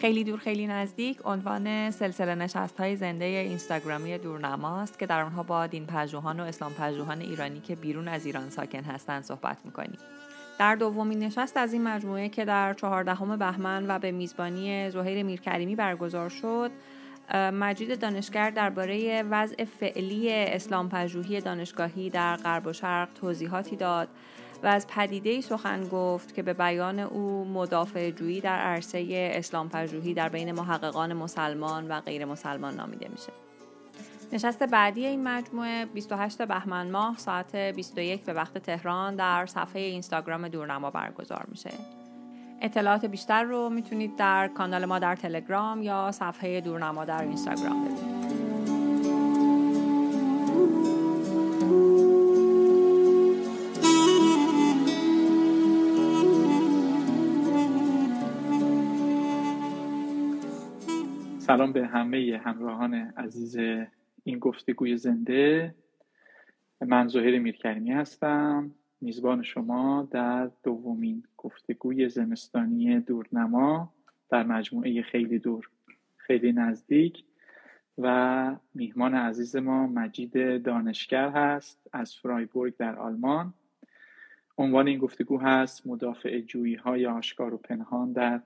[0.00, 1.18] خیلی دور خیلی نزدیک.
[1.24, 6.72] عنوان سلسله نشست های زنده اینستاگرامی دورنماست که در آنها با دین پژوهان و اسلام
[6.74, 9.98] پژوهان ایرانی که بیرون از ایران ساکن هستند صحبت می‌کنیم.
[10.58, 15.76] در دومین نشست از این مجموعه که در چهاردهم بهمن و به میزبانی زهیر میرکریمی
[15.76, 16.70] برگزار شد
[17.34, 24.08] مجید دانشگر درباره وضع فعلی اسلام پژوهی دانشگاهی در غرب و شرق توضیحاتی داد.
[24.62, 30.14] و از پدیده سخن گفت که به بیان او مدافع جویی در عرصه اسلام پژوهی
[30.14, 33.32] در بین محققان مسلمان و غیر مسلمان نامیده میشه.
[34.32, 40.48] نشست بعدی این مجموعه 28 بهمن ماه ساعت 21 به وقت تهران در صفحه اینستاگرام
[40.48, 41.70] دورنما برگزار میشه.
[42.62, 48.49] اطلاعات بیشتر رو می‌تونید در کانال ما در تلگرام یا صفحه دورنما در اینستاگرام ببینید.
[61.50, 63.56] سلام به همه همراهان عزیز
[64.24, 65.74] این گفتگوی زنده.
[66.80, 68.70] من زهیر میرکریمی هستم.
[69.00, 73.92] میزبان شما در دومین گفتگوی زمستانی دورنما
[74.28, 75.68] در مجموعه خیلی دور
[76.16, 77.24] خیلی نزدیک.
[77.98, 83.54] و میهمان عزیز ما مجید دانشگر هست از فرایبورگ در آلمان.
[84.58, 88.40] عنوان این گفتگو هست مدافع جویی های آشکار و پنهان در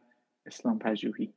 [0.46, 1.32] اسلام پژوهی.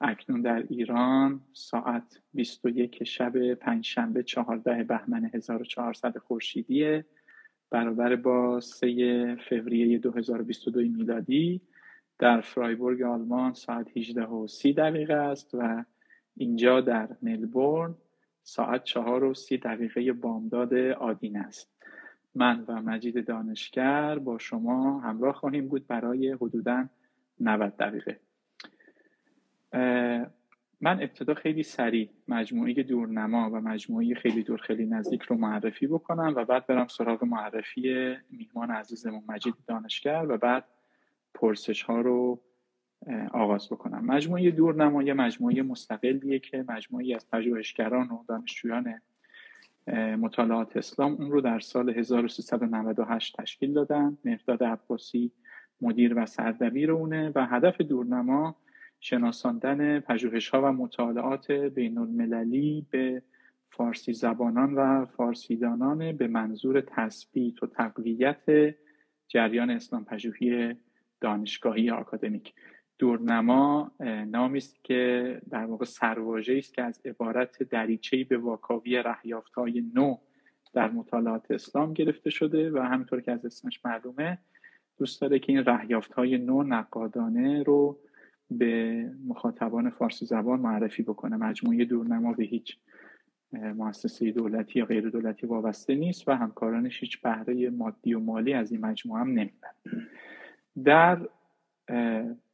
[0.00, 7.02] اکنون در ایران ساعت 21 شب پنجشنبه 14 بهمن 1400 خورشیدی
[7.70, 11.60] برابر با 3 فوریه 2022 میلادی
[12.18, 15.84] در فرایبورگ آلمان ساعت 18 و 30 دقیقه است و
[16.36, 17.94] اینجا در ملبورن
[18.42, 21.70] ساعت 4 و 30 دقیقه بامداد آدین است.
[22.34, 26.88] من و مجید دانشگر با شما همراه خواهیم بود برای حدودا
[27.40, 28.20] 90 دقیقه.
[30.82, 36.32] من ابتدا خیلی سریع مجموعه دورنما و مجموعه خیلی دور خیلی نزدیک رو معرفی بکنم
[36.36, 40.64] و بعد برم سراغ معرفی میهمان عزیزمون مجید دانشگر و بعد
[41.34, 42.40] پرسش ها رو
[43.32, 44.04] آغاز بکنم.
[44.04, 49.00] مجموعه دورنما یه مجموعه مستقلیه که مجموعی از پژوهشگران و دانشجویان
[50.18, 54.18] مطالعات اسلام اون رو در سال 1398 تشکیل دادن.
[54.24, 55.32] مهداد عباسی
[55.80, 58.56] مدیر و سردبیر اونه و هدف دورنما
[59.00, 63.22] شناساندن پژوهش ها و مطالعات بین المللی به
[63.70, 68.74] فارسی زبانان و فارسیدانان به منظور تثبیت و تقویت
[69.28, 70.74] جریان اسلام پژوهی
[71.20, 72.54] دانشگاهی آکادمیک.
[72.98, 73.92] دورنما
[74.30, 79.84] نامی است که در واقع سرواژه است که از عبارت دریچه به واکاوی رهیافت های
[79.94, 80.16] نو
[80.72, 84.38] در مطالعات اسلام گرفته شده و همینطور که از اسمش معلومه
[84.98, 87.98] دوست داره که این رهیافت های نو نقادانه رو
[88.50, 91.36] به مخاطبان فارسی زبان معرفی بکنه.
[91.36, 92.76] مجموعه دورنما به هیچ
[93.52, 98.72] مؤسسه دولتی یا غیر دولتی وابسته نیست و همکارانش هیچ بهره مادی و مالی از
[98.72, 100.06] این مجموعه هم نمی‌برن.
[100.84, 101.28] در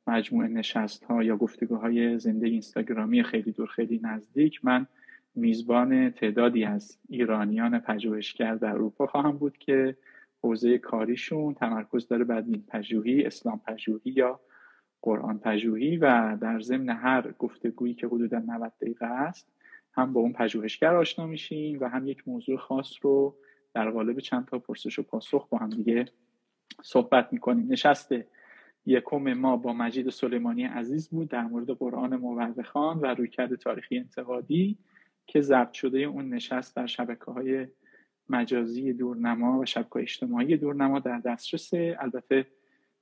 [0.07, 4.87] مجموعه نشست ها یا گفتگوهای زنده اینستاگرامی خیلی دور خیلی نزدیک من
[5.34, 9.97] میزبان تعدادی از ایرانیان پژوهشگر در اروپا خواهم بود که
[10.43, 14.41] حوزه کاریشون تمرکز داره بر دین پژوهی اسلام پژوهی یا
[15.03, 19.53] قرآن پژوهی و در ضمن هر گفتگویی که حدودا 90 دقیقه است
[19.93, 23.37] هم با اون پژوهشگر آشنا میشیم و هم یک موضوع خاص رو
[23.75, 26.05] در قالب چند تا پرسش و پاسخ با هم دیگه
[26.83, 27.73] صحبت می‌کنیم.
[27.73, 28.12] نشست
[28.87, 34.78] یکم ما با مجید سلیمانی عزیز بود در مورد قرآن مورخان و رویکرد تاریخی انتقادی
[35.27, 37.67] که ضبط شده اون نشست در شبکه های
[38.28, 42.47] مجازی دورنما و شبکه اجتماعی دورنما در دسترس البته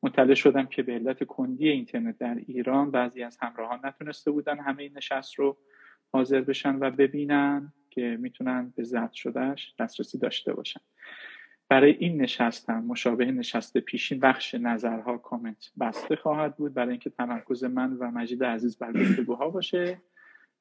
[0.04, 4.82] مطلع شدم که به علت کندی اینترنت در ایران بعضی از همراهان نتونسته بودن همه
[4.82, 5.56] این نشست رو
[6.12, 10.81] حاضر بشن و ببینن که می‌تونن به ضبط شدهش دسترسی داشته باشن.
[11.69, 17.11] برای این نشست هم مشابه نشست پیشین بخش نظرها کامنت بسته خواهد بود برای اینکه
[17.11, 20.02] تمرکز من و مجید عزیز بر گفتگوها باشه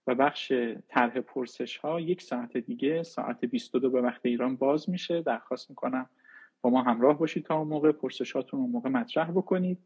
[0.07, 0.53] و بخش
[0.88, 5.21] طرح پرسش ها یک ساعت دیگه ساعت 22 به وقت ایران باز میشه.
[5.21, 6.09] درخواست می‌کنم
[6.63, 9.77] با ما همراه باشید تا اون موقع پرسشاتون اون موقع مطرح بکنید.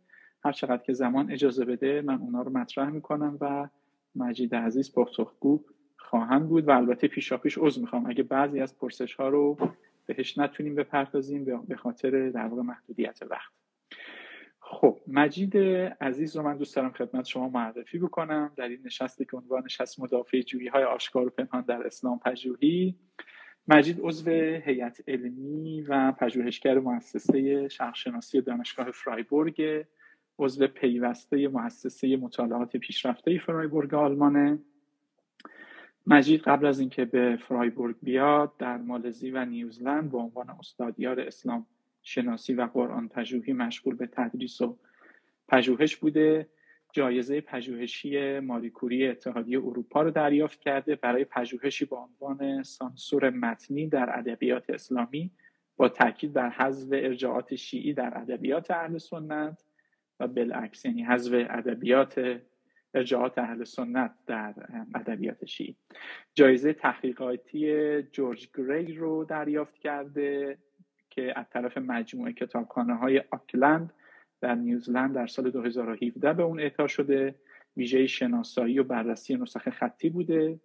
[0.43, 3.69] هر چقدر که زمان اجازه بده من اونا رو مطرح می‌کنم و
[4.15, 5.63] مجید عزیز پاسخگو
[5.97, 8.09] خواهند بود و البته پیشا پیش عذر می‌خوام.
[8.09, 9.57] اگه بعضی از پرسش ها رو
[10.05, 13.51] بهش نتونیم بپردازیم به خاطر در واقع محدودیت وقت.
[14.59, 15.57] خب مجید
[16.01, 18.51] عزیز رو من دوست دارم خدمت شما معرفی بکنم.
[18.55, 22.95] در این نشستی که عنوانش هست مدافع جویی های آشکار و پنهان در اسلام پژوهی.
[23.67, 24.29] مجید عضو
[24.65, 29.85] هیئت علمی و پژوهشگر مؤسسه شرقشناسی دانشگاه فرایبورگ
[30.39, 34.59] عضو پیوسته مؤسسه مطالعات پیشرفته فرایبورگ آلمانه.
[36.07, 41.65] مجید قبل از اینکه به فرایبورگ بیاد در مالزی و نیوزلند به عنوان استادیار اسلام
[42.03, 44.77] شناسی و قرآن پژوهی مشغول به تدریس و
[45.47, 46.47] پژوهش بوده.
[46.97, 54.19] جایزه پژوهشی ماریکوری اتحادیه اروپا رو دریافت کرده برای پژوهشی با عنوان سانسور متنی در
[54.19, 55.31] ادبیات اسلامی
[55.75, 59.63] با تاکید بر حذف ارجاعات شیعی در ادبیات اهل سنت
[60.19, 62.39] و بالعکس یعنی حذف ادبیات
[62.93, 64.53] ارجاعات اهل سنت در
[64.95, 65.75] ادبیات شیعی.
[66.33, 70.57] جایزه تحقیقاتی جورج گری رو دریافت کرده
[71.09, 73.93] که از طرف مجموعه کتابخانه های آکلند
[74.41, 77.35] در نیوزلند در سال 2017 به اون اعطا شده
[77.77, 80.59] ویژه شناسایی و بررسی نسخ خطی بوده.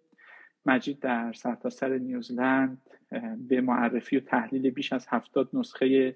[0.65, 2.81] مجید در سرتاسر سر نیوزلند
[3.47, 6.15] به معرفی و تحلیل بیش از هفتاد نسخه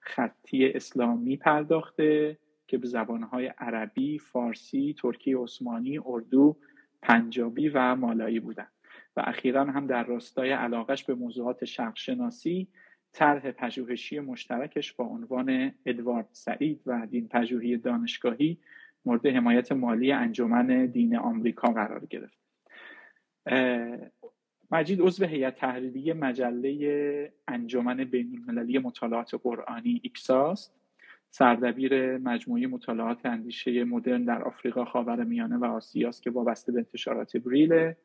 [0.00, 6.56] خطی اسلامی پرداخته که به زبانهای عربی، فارسی، ترکی عثمانی، اردو،
[7.02, 8.72] پنجابی و مالایی بودند.
[9.16, 12.68] و اخیرا هم در راستای علاقش به موضوعات شرق شناسی
[13.12, 18.58] طرح پژوهشی مشترکش با عنوان ادوارد سعید و دین پژوهی دانشگاهی
[19.04, 22.38] مورد حمایت مالی انجمن دین آمریکا قرار گرفت.
[24.72, 30.74] مجید عضو هیئت تحریریه مجله انجمن بینالمللی مطالعات قرآنی ایکساست
[31.30, 37.96] سردبیر مجموعه مطالعات اندیشه مدرن در آفریقا خاورمیانه و آسیاست که وابسته به انتشارات بریله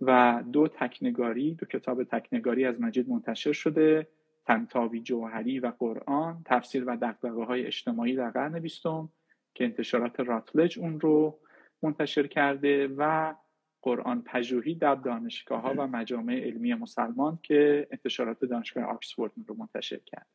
[0.00, 4.06] و دو تکنگاری دو کتاب تکنگاری از مجید منتشر شده.
[4.50, 9.08] تنتابی جوهری و قرآن تفسیر و دقدقه های اجتماعی در قرن بیستم
[9.54, 11.38] که انتشارات راتلج اون رو
[11.82, 13.34] منتشر کرده و
[13.82, 20.00] قرآن پژوهی در دانشگاه ها و مجامع علمی مسلمان که انتشارات دانشگاه آکسفورد رو منتشر
[20.06, 20.26] کرده.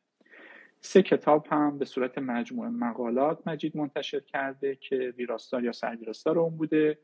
[0.80, 6.56] سه کتاب هم به صورت مجموعه مقالات مجید منتشر کرده که ویراستار یا سرگیراستار اون
[6.56, 6.98] بوده.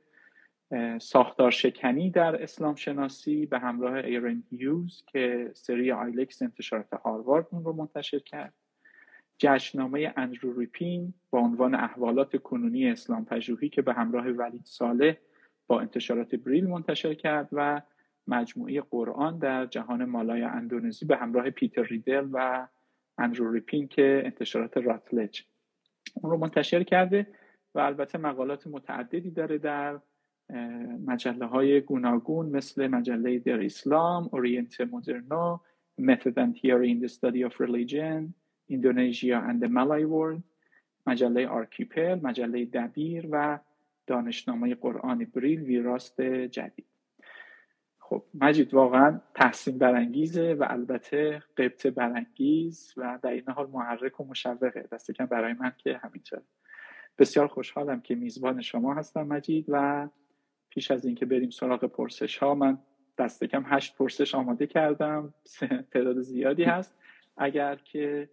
[0.99, 7.65] ساختار شکنی در اسلام شناسی به همراه آرون هیوز که سری Ilex انتشارات هاروارد اون
[7.65, 8.55] رو منتشر کرد.
[9.39, 15.15] جشن‌نامه اندرو ریپین با عنوان احوالات کنونی اسلام پژوهی که به همراه ولید صالح
[15.67, 17.83] با انتشارات بریل منتشر کرد و
[18.27, 22.69] مجموعه قرآن در جهان مالای اندونزی به همراه پیتر ریدل و
[23.19, 25.45] اندرو ریپین که انتشارات راتلج
[26.15, 27.27] اون رو منتشر کرده
[27.75, 30.01] و البته مقالات متعددی داره در
[31.07, 35.59] مجله های گوناگون مثل مجله Der Islam، Oriente Moderno،
[36.01, 38.35] Method and Theory in the Study of Religion,
[38.69, 40.43] Indonesia and the Malay World,
[41.07, 43.59] مجله Archipel، مجله دبیر و
[44.07, 46.87] دانشنامه قرآن بریل ویراست جدید.
[47.99, 54.25] خب مجید واقعا تحسین برانگیزه و البته غبطه برانگیز و در این حال محرک و
[54.25, 54.89] مشوقه.
[54.93, 56.43] دست کم برای من که همینطور
[57.19, 60.09] بسیار خوشحالم که میزبان شما هستم مجید و
[60.75, 62.79] پیش از اینکه بریم سراغ پرسش ها من
[63.19, 65.35] دست کم هشت پرسش آماده کردم.
[65.93, 66.95] تعداد زیادی هست.
[67.37, 68.31] اگر که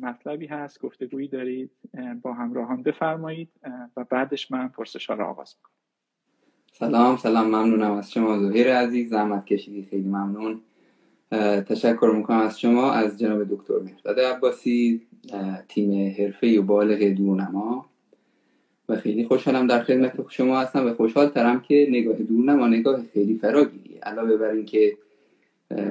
[0.00, 1.70] مطلبی هست گفتگویی دارید
[2.22, 3.48] با همراهان بفرمایید
[3.96, 5.72] و بعدش من پرسش ها را آغاز می‌کنم.
[6.72, 10.60] سلام سلام ممنونم از شما زهیر عزیز زحمت کشیدی خیلی ممنون.
[11.68, 15.06] تشکر می‌کنم از شما از جناب دکتر مهرداد عباسی
[15.68, 17.86] تیم حرفه و بالغ دورنما.
[18.96, 23.98] خیلی خوشحالم در خدمت شما هستم و خوشحال ترم که نگاه دورنما نگاه خیلی فراگیری.
[24.02, 24.96] علاوه بر اینکه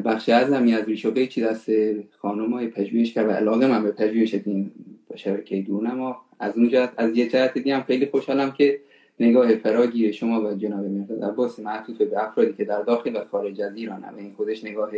[0.05, 1.69] بخش اعظمی از ریش و چی دست
[2.17, 4.71] خانم های پژوهش کرد و علاقه من به پژوهش این
[5.15, 8.79] شبکه دورنما از اون جهت از یه جهت دیگه هم خیلی خوشحالم که
[9.19, 13.61] نگاه فراگیر شما و جناب مرداد عباس معطوف به افرادی که در داخل و خارج
[13.61, 14.15] از ایران هم.
[14.15, 14.91] این خودش نگاه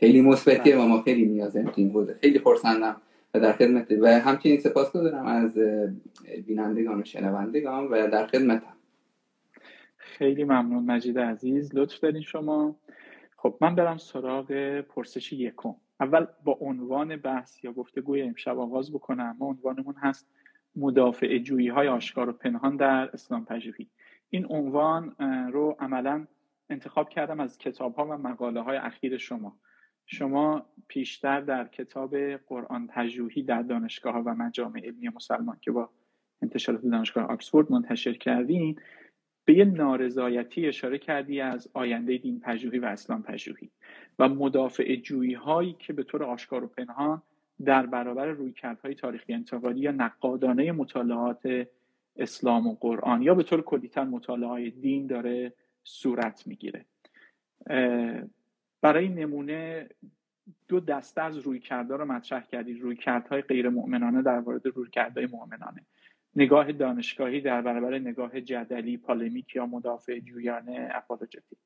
[0.00, 2.96] خیلی مثبتیه و ما خیلی نیازیم تو این خیلی خرسندم
[3.34, 5.58] و در خدمت و همچنین سپاس دارم از
[6.46, 8.76] بینندگان و شنوندگان و در خدمتم.
[9.96, 11.74] خیلی ممنون مجید عزیز.
[11.74, 12.76] لطف دارین شما.
[13.36, 15.74] خب من برم سراغ پرسش یکم.
[16.00, 19.36] اول با عنوان بحث یا گفتگوی امشب آغاز بکنم.
[19.38, 20.26] ما عنوانمون هست
[20.76, 23.88] مدافع جویی های آشکار و پنهان در اسلام پژوهی.
[24.30, 25.16] این عنوان
[25.52, 26.26] رو عملا
[26.70, 29.56] انتخاب کردم از کتاب ها و مقاله های اخیر شما.
[30.12, 35.90] شما پیشتر در کتاب قرآن پژوهی در دانشگاه ها و مجامع علمی مسلمان که با
[36.42, 38.78] انتشارات دانشگاه آکسفورد منتشر کردین
[39.44, 43.70] به یه نارضایتی اشاره کردی از آینده دین پژوهی و اسلام پژوهی
[44.18, 47.22] و مدافع جویی هایی که به طور آشکار و پنهان
[47.64, 51.66] در برابر رویکردهای تاریخی انتقادی یا نقادانه مطالعات
[52.16, 55.52] اسلام و قرآن یا به طور کلیتر مطالعه دین داره
[55.84, 56.84] صورت می‌گیره.
[58.82, 59.88] برای نمونه
[60.68, 62.80] دو دسته از رویکردها رو مطرح کردید.
[62.80, 65.86] رویکردهای غیر مؤمنانه در مورد رویکردهای مؤمنانه.
[66.36, 71.58] نگاه دانشگاهی در برابر نگاه جدلی پالمیک یا مدافع جویانه اپولوژتیک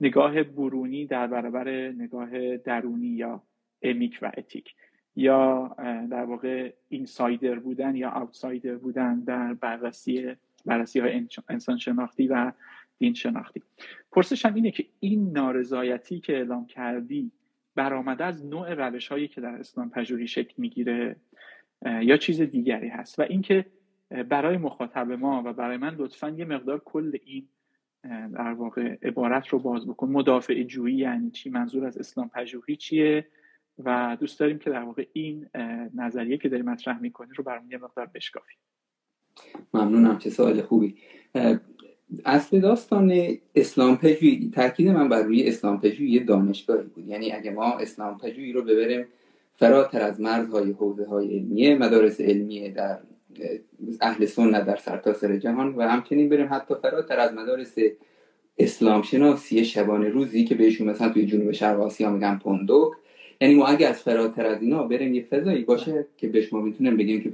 [0.00, 3.42] نگاه برونی در برابر نگاه درونی یا
[3.82, 4.74] امیک و اتیک.
[5.16, 5.76] یا
[6.10, 10.36] در واقع اینسایدر بودن یا آوتسایدر بودن در بررسی
[10.66, 12.52] بررسی های انسان شناختی و
[12.98, 13.62] دین شناختی.
[14.12, 17.32] پرسشم اینه که این نارضایتی که اعلام کردی
[17.74, 21.16] برآمده از نوع روش هایی که در اسلام پژوهی شکل می‌گیره
[22.02, 23.66] یا چیز دیگری هست؟ و اینکه
[24.28, 27.48] برای مخاطب ما و برای من لطفا یه مقدار کل این
[28.32, 30.08] در واقع عبارت رو باز بکن.
[30.08, 33.26] مدافع جویی یعنی چی؟ منظور از اسلام پژوهی چیه؟
[33.78, 35.48] و دوست داریم که در واقع این
[35.94, 38.54] نظریه که داری مطرح می‌کنی رو برامون یه مقدار بشکافی.
[39.74, 40.96] ممنونم چه سوال خوبی.
[42.24, 47.08] اصل داستان اسلام پژوهی تاکید من بر روی اسلام پژوهی دانشگاهی بود.
[47.08, 49.06] یعنی اگه ما اسلام پژوهی رو ببریم
[49.56, 52.98] فراتر از مرزهای حوزه های علمیه مدارس علمیه در
[54.00, 57.74] اهل سنت در سرتاسر جهان و همچنین بریم حتی فراتر از مدارس
[58.58, 62.92] اسلام شناسی شبانه روزی که بهشون مثلا توی جنوب شرق آسیا میگن پوندوک
[63.40, 66.96] یعنی ما اگه از فراتر از اینا بریم یه فضایی باشه که به شما می‌تونیم
[66.96, 67.32] بگیم که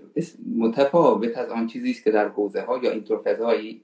[0.57, 3.81] متفاوت از آن چیزی است که در حوزه ها یا اینطور فضایی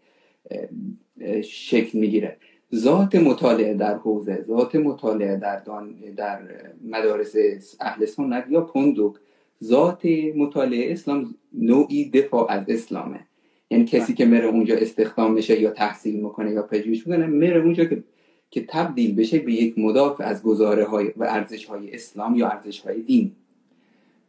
[1.45, 2.37] شکل می‌گیره.
[2.75, 5.63] ذات مطالعه در حوزه ذات مطالعه در,
[6.17, 6.41] در
[6.85, 7.35] مدارس
[7.81, 9.15] اهل سنت یا پندوک
[9.65, 10.03] ذات
[10.37, 13.21] مطالعه اسلام نوعی دفاع از اسلامه.
[13.71, 17.85] یعنی کسی که مره اونجا استخدام بشه یا تحصیل می‌کنه یا پژوهش می‌کنه مره اونجا
[17.85, 18.05] که
[18.51, 22.81] که تبدیل بشه به یک مدافع از گزاره های و ارزش های اسلام یا ارزش
[22.81, 23.33] های دین.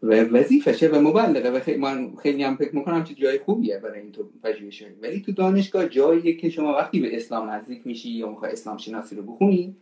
[0.03, 1.50] و وظیفشه و مبلغه.
[1.50, 5.20] و خیلی من خیلی هم فکر می‌کنم چه جای خوبیه برای این تو پژوهش ولی
[5.22, 9.24] تو دانشگاه جاییه که شما وقتی به اسلام نزدیک میشی یا می‌خوای اسلام شناسی رو
[9.24, 9.75] بخونی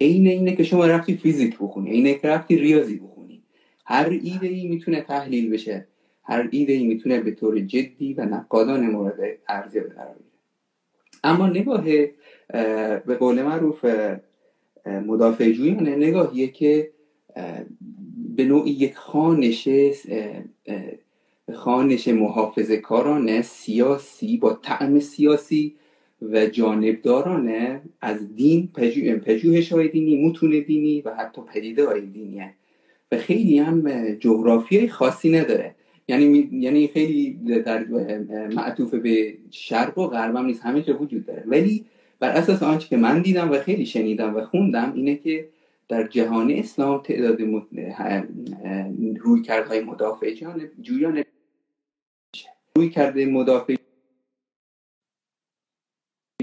[0.00, 3.42] عین اینه که شما رفتی فیزیک بخونی اینه که رفتی ریاضی بخونی.
[3.84, 5.86] هر ایده ای می‌تونه تحلیل بشه.
[6.22, 10.38] هر ایده ای می‌تونه به طور جدی و نقادان مورد ارزیابی قرار بگیره
[11.24, 11.84] اما نگاه
[13.06, 13.84] به قول معروف
[14.86, 16.90] مدافع جویانه نگاهیه که
[18.38, 19.68] به نوعی یک خانش
[21.54, 25.74] خانش محافظ کارانه سیاسی با طعم سیاسی
[26.22, 28.68] و جانبدارانه از دین
[29.24, 32.54] پژوهش های دینی متون دینی و حتی پدیده های دینیه
[33.12, 35.74] و خیلی هم جغرافیای خاصی نداره.
[36.08, 37.84] یعنی یعنی خیلی در
[38.54, 40.62] معطوف به شرق و غرب هم نیست.
[40.62, 41.44] همه جا وجود داره.
[41.46, 41.84] ولی
[42.20, 45.48] بر اساس آنچه که من دیدم و خیلی شنیدم و خوندم اینه که
[45.88, 47.40] در جهان اسلام تعداد
[49.20, 50.34] روی کردهای مدافع
[50.80, 51.24] جویان
[52.76, 53.76] روی کرده مدافع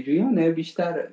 [0.04, 1.08] جویان بیشتر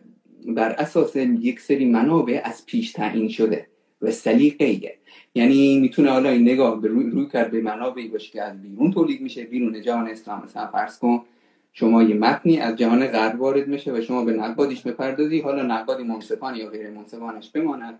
[0.48, 3.68] بر اساس یک سری منابع از پیش تعیین شده
[4.02, 4.98] و سلیقه
[5.36, 9.22] یعنی می‌تونه حالا این نگاه به روی, روی کرده منابعی باشه که از بیرون تولید
[9.22, 9.44] میشه.
[9.44, 11.26] بیرون جهان اسلام مثلا فرض کن
[11.74, 15.40] شما یه متنی از جهان غرب وارد میشه و شما به نقادیش بپردازی.
[15.40, 18.00] حالا نقادی منصفانه یا غیر منصفانش بماند.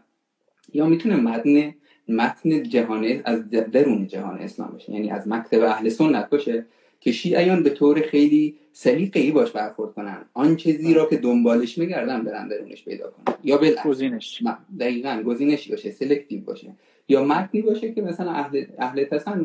[0.74, 1.74] یا می‌تونه متن
[2.08, 6.66] متن جهان از درون جهان اسلام باشه یعنی از مکتب اهل سنت باشه
[7.00, 10.26] که شیعیان به طور خیلی سلیقه ای باش برخورد کنن.
[10.34, 13.36] آن چیزی را که دنبالش میگردن برن درونش پیدا کنن.
[13.44, 14.44] یا گزینش.
[14.80, 16.72] دقیقا گزینشی باشه سلکتیو باشه.
[17.10, 19.42] یا متنی باشه که مثلا اهل, اهل تسنن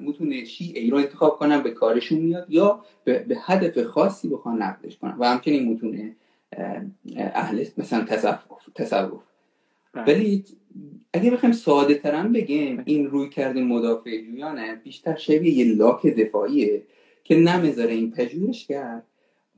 [0.00, 5.16] متون شیعی رو انتخاب کنن به کارشون میاد یا به, هدف خاصی بخوان نقدش کنن.
[5.18, 6.14] و همچنین متون
[7.16, 8.38] اهل مثلا تصوف
[8.74, 9.20] تصوف.
[9.94, 10.44] ولی
[11.12, 16.82] اگه بخوایم ساده ترم بگیم این روی کرده مدافع جویانه بیشتر شبیه یه لاک دفاعیه
[17.24, 19.06] که نمی‌ذاره این پژوهش کرد.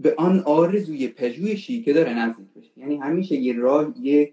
[0.01, 2.71] به آن آرزوی پژوهشی که داره نزدیک بشه.
[2.77, 4.33] یعنی همیشه یه راه یه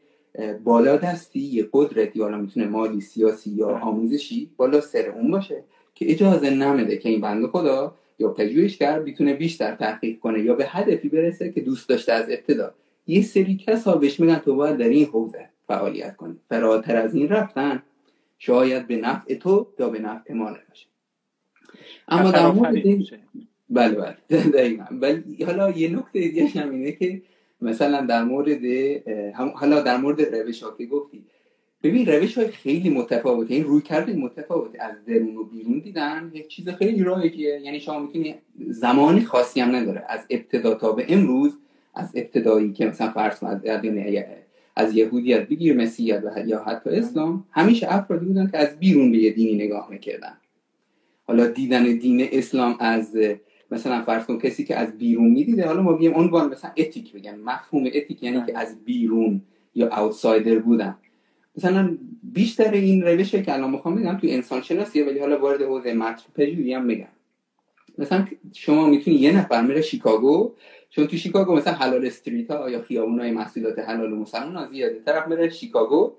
[0.64, 3.80] بالا دستی یه قدرتی حالا می‌تونه مالی سیاسی یا بله.
[3.80, 5.64] آموزشی بالا سر اون باشه
[5.96, 10.66] که اجازه نمیده که این بند خدا یا پژوهشگر می‌تونه بیشتر تحقیق کنه یا به
[10.68, 12.74] هدفی برسه که دوست داشته از ابتدا.
[13.08, 15.50] یه سری کسا بهش میگن تو باید در این حوزه.
[15.72, 16.36] فعالیت کنی.
[16.50, 17.84] فراتر از این رفتن
[18.38, 20.88] شاید به نفع تو یا به نفع ما نباشه.
[22.08, 22.84] اما در مورد
[23.70, 24.18] بله بله.
[24.58, 24.86] دقیقا.
[24.92, 27.22] ولی حالا یه نکته دیگه هم اینه که
[27.62, 28.62] مثلا در مورد
[29.56, 31.24] حالا در مورد روش ها که گفتی.
[31.84, 33.54] ببین روش های خیلی متفاوته.
[33.54, 34.84] این روی کرده متفاوته.
[34.84, 38.36] از درون و بیرون دیدن یک چیز خیلی رایجیه یعنی شما می‌تونی
[38.68, 40.06] زمانی خاصی هم نداره.
[40.10, 41.58] از ابتدا تا به امروز
[41.94, 43.62] از ابتدایی که مثلا فرض از
[44.96, 49.66] یهودیت بگیر مسیحیت یا حتی اسلام همیشه افرادی بودن که از بیرون به یه دینی
[49.66, 50.38] نگاه می‌کردن.
[51.24, 53.18] حالا دیدن دین اسلام از
[53.72, 57.36] مثلا فرض کن کسی که از بیرون می‌دیده حالا ما بگیم عنوان مثلا اتیک بگن
[57.36, 59.42] مفهوم اتیک یعنی که از بیرون
[59.76, 60.98] یا اوتسایدر بودن.
[61.58, 65.94] مثلا بیشتر این روشه که الان می‌خوام بگم تو انسان شناسیه ولی حالا وارد حوزه
[65.94, 67.08] متن پژوهی هم میگم.
[67.98, 70.54] مثلا شما می‌تونی یه نفر میره شیکاگو
[70.92, 75.02] چون تو شیکاگو مثلا حلال استریت ها یا خیابون های محصولات حلال مسلمان ها زیاده
[75.06, 76.14] طرف میره شیکاگو.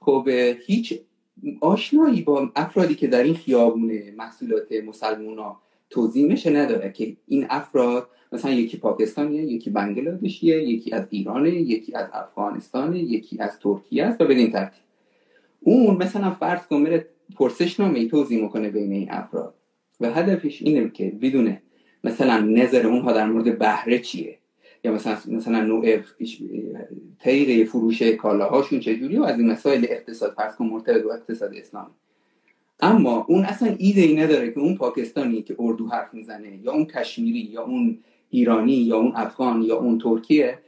[0.00, 0.28] خب
[0.66, 1.00] هیچ
[1.60, 7.46] آشنایی با افرادی که در این خیابون محصولات مسلمان ها توضیح میشه نداره که این
[7.50, 14.04] افراد مثلا یکی پاکستانیه یکی بنگلادشیه یکی از ایرانه یکی از افغانستانه یکی از ترکیه
[14.04, 14.82] است و بدین ترتیب.
[15.60, 19.54] اون مثلا فرض کن میره پرسش نامه توضیح می‌کنه بین این افراد.
[20.00, 21.62] و هدفش اینه که بدونه
[22.04, 24.38] مثلا نظر اونها در مورد بهره چیه؟
[24.84, 25.98] یا مثلا مثلا نوع
[27.18, 31.90] طریق فروش کالاهاشون چجوری و از این مسائل اقتصاد فرض کن مرتبط با اقتصاد اسلامی.
[32.80, 36.84] اما اون اصلا ایده ای نداره که اون پاکستانی که اردو حرف می‌زنه یا اون
[36.84, 37.98] کشمیری یا اون
[38.30, 40.58] ایرانی یا اون افغان یا اون ترکیه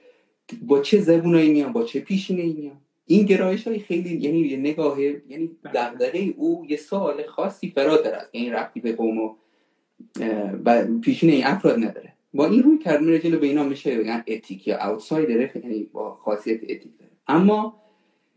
[0.63, 2.77] با چه زبونایی میان با چه پیشینه ای میان؟
[3.07, 8.35] این گرایش های خیلی یعنی یه نگاه یعنی دغدغه او یه سال خاصی فراتر است
[8.35, 9.35] یعنی رفتی به قوم و
[11.03, 12.13] پیشینه این افراد نداره.
[12.35, 16.15] با این روی کرد میره جلو به اینا میشه بگن اتیک یا اوتسایدر یعنی با
[16.15, 17.11] خاصیت اتیک داره.
[17.29, 17.81] اما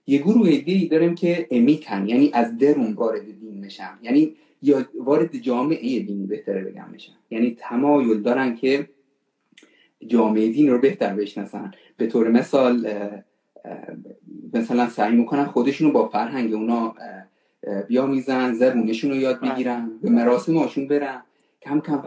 [0.07, 3.99] یه گروه دیگه داریم که امیکن یعنی از درون وارد دین میشن.
[4.01, 7.13] یعنی یا وارد جامعه دینی بهتره بگم میشن.
[7.29, 8.89] یعنی تمایل دارن که
[10.07, 11.71] جامعه دین رو بهتر بشناسن.
[11.97, 12.89] به طور مثال
[14.53, 16.95] مثلا سعی می‌کنن خودشونو با فرهنگ اونا
[17.87, 21.23] بیامیزن زبونشون رو یاد بگیرن به مراسم هاشون برن.
[21.61, 22.03] کم کم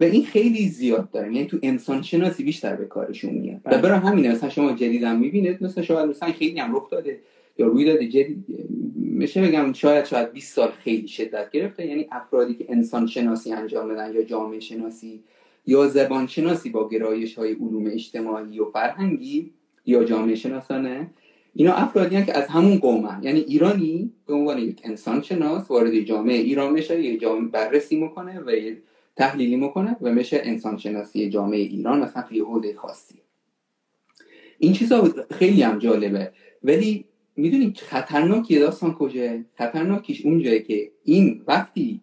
[0.00, 3.60] و این خیلی زیاد داره یعنی تو انسان شناسی بیشتر به کارشون میاد.
[3.64, 7.20] و برای همینه مثلا شما جدیدم می‌بینید مثلا شاید مثلا خیلی هم رخ داده
[7.58, 8.44] یا روی داده جدید
[8.96, 11.86] میشه بگم شاید شاید 20 سال خیلی شدت گرفته.
[11.86, 15.24] یعنی افرادی که انسان شناسی انجام بدن یا جامعه شناسی
[15.66, 19.52] یا زبان شناسی با گرایش های علوم اجتماعی و فرهنگی
[19.86, 21.10] یا جامعه شناسانه
[21.54, 23.20] اینا افرادی که از همون قومن.
[23.22, 28.40] یعنی ایرانی به عنوان یک انسان شناس وارد جامعه ایران میشه یه جامعه بررسی می‌کنه
[28.40, 28.50] و
[29.16, 33.14] تحلیلی می‌کنه و میشه انسان شناسی جامعه ایران مثلا توی حوزه خاصی.
[34.58, 36.32] این چیزا خیلی هم جالبه.
[36.62, 37.04] ولی
[37.36, 42.00] می‌دونی خطرناکی داستان کجا خطرناکیش اونجایی که این وقتی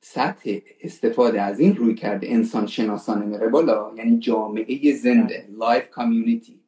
[0.00, 6.59] سطح استفاده از این رویکرد انسان شناسانه میره بالا یعنی جامعه زنده live community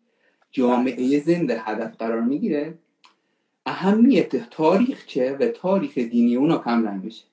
[0.53, 2.75] جامعه زنده هدف قرار می‌گیره؟
[3.67, 7.25] اهمیت تاریخچه و تاریخ دینی اونا کم رنگ بشه.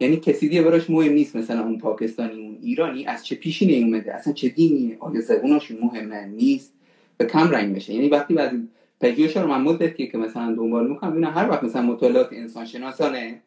[0.00, 4.14] یعنی کسی دیگه براش مهم نیست مثلا اون پاکستانی اون ایرانی از چه پیشینه اومده
[4.14, 6.72] اصلا چه دینیه آیا زبوناشون مهمه نیست؟
[7.20, 7.94] و کم رنگ بشه.
[7.94, 8.52] یعنی وقتی بعد
[9.00, 13.40] پژوهش رو من مدتی که مثلا دنبال می‌کنم ببینم هر وقت مثلا مطالعات انسان شناسانه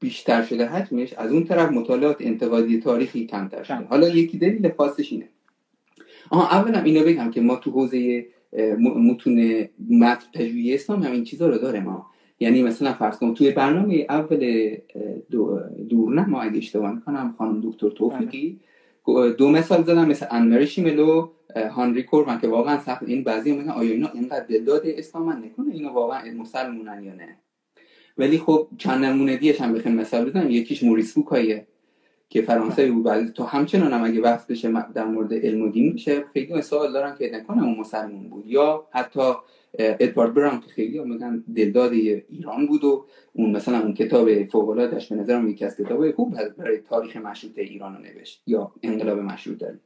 [0.00, 3.84] بیشتر شده حجمش از اون طرف مطالعات انتقادی تاریخی کمتر شده.
[3.84, 5.28] حالا یکی دلیل خاصش اینه.
[6.30, 8.26] آها اولا اینو بگم که ما تو حوزه
[8.80, 12.06] متون متن پژوهی اسلام همین چیزا رو داره ما
[12.40, 14.70] یعنی مثلا فرض کنم توی برنامه اول
[15.88, 18.60] دو ما اگه اشتباه می‌کنم خانم دکتر توفیقی
[19.06, 19.32] بله.
[19.32, 21.28] دو مثال زدم مثل انمرشی ملو
[21.70, 25.92] هانری کورمن که واقعا سخت این بعضی میگن آیا اینا اینقدر دلداد اسلام نکنه اینا
[25.92, 27.36] واقعا مسلمونن یا نه.
[28.18, 31.66] ولی خب چند نمونه دیش هم بخیم مثال بزنم یکیش موریس بوکایه
[32.28, 33.04] که فرانسه بود.
[33.04, 36.92] بعد تو همچنان هم اگه بحث بشه در مورد علم و دین بشه خیلی سوال
[36.92, 38.46] دارن که نکنه اون مسلمون بود.
[38.46, 39.32] یا حتی
[39.78, 45.16] ادوارد براون که خیلی میگن دلداد ایران بود و اون مثلا اون کتاب فوق به
[45.16, 49.80] نظرم یکی از کتابای خوب برای تاریخ مشروطه ایران رو نوشت یا انقلاب مشروطه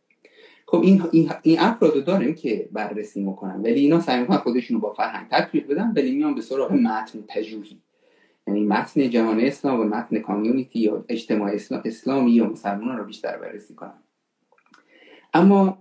[0.66, 1.02] خب این
[1.42, 5.66] این افراد رو داریم که بررسی می‌کنن ولی اینا سعی می‌کنن خودشونو با فرهنگ تطبیق
[5.66, 7.80] بدن ولی میان به سراغ متن پژوهی.
[8.46, 11.52] یعنی متن جهان اسلام و متن کامیونیتی یا اجتماع
[11.84, 14.02] اسلامی یا مسلمان رو بیشتر بررسی کنن.
[15.34, 15.78] اما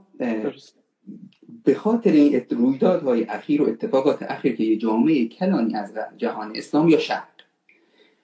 [1.63, 6.89] به خاطر این رویدادهای اخیر و اتفاقات اخیر که یه جامعه کلانی از جهان اسلام
[6.89, 7.27] یا شرق.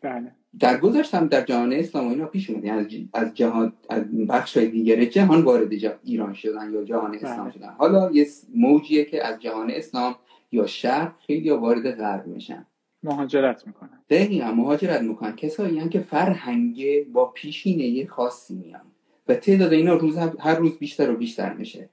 [0.01, 0.31] بله.
[0.59, 2.65] در گذشتم در جهان اسلام و اینا پیش اومد.
[2.65, 5.71] یعنی از جهان از بخش دیگر جهان وارد
[6.03, 7.53] ایران شدن یا جهان اسلام بله.
[7.53, 7.69] شدن.
[7.77, 10.15] حالا یه موجیه که از جهان اسلام
[10.51, 12.65] یا شرق خیلی وارد غرب میشن.
[13.07, 13.99] مهاجرت می‌کنن.
[14.09, 15.35] دقیقا مهاجرت می‌کنن.
[15.35, 18.81] کسایی هم که فرهنگ با پیشینه خاصی میان.
[19.27, 21.89] و تعداد اینا روز هر روز بیشتر و بیشتر میشه.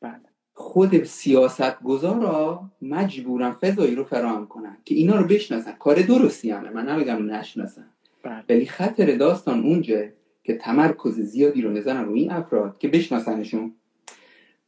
[0.00, 0.20] بله.
[0.54, 5.72] خود سیاست گذارا مجبورن فضایی رو فراهم کنن که اینا رو بشناسن.
[5.72, 7.86] کار درستی همه من نمیگم نشناسن.
[8.22, 8.44] بله.
[8.48, 9.96] ولی خطر داستان اونجا
[10.44, 13.74] که تمرکز زیادی رو نزنن روی این افراد که بشناسنشون.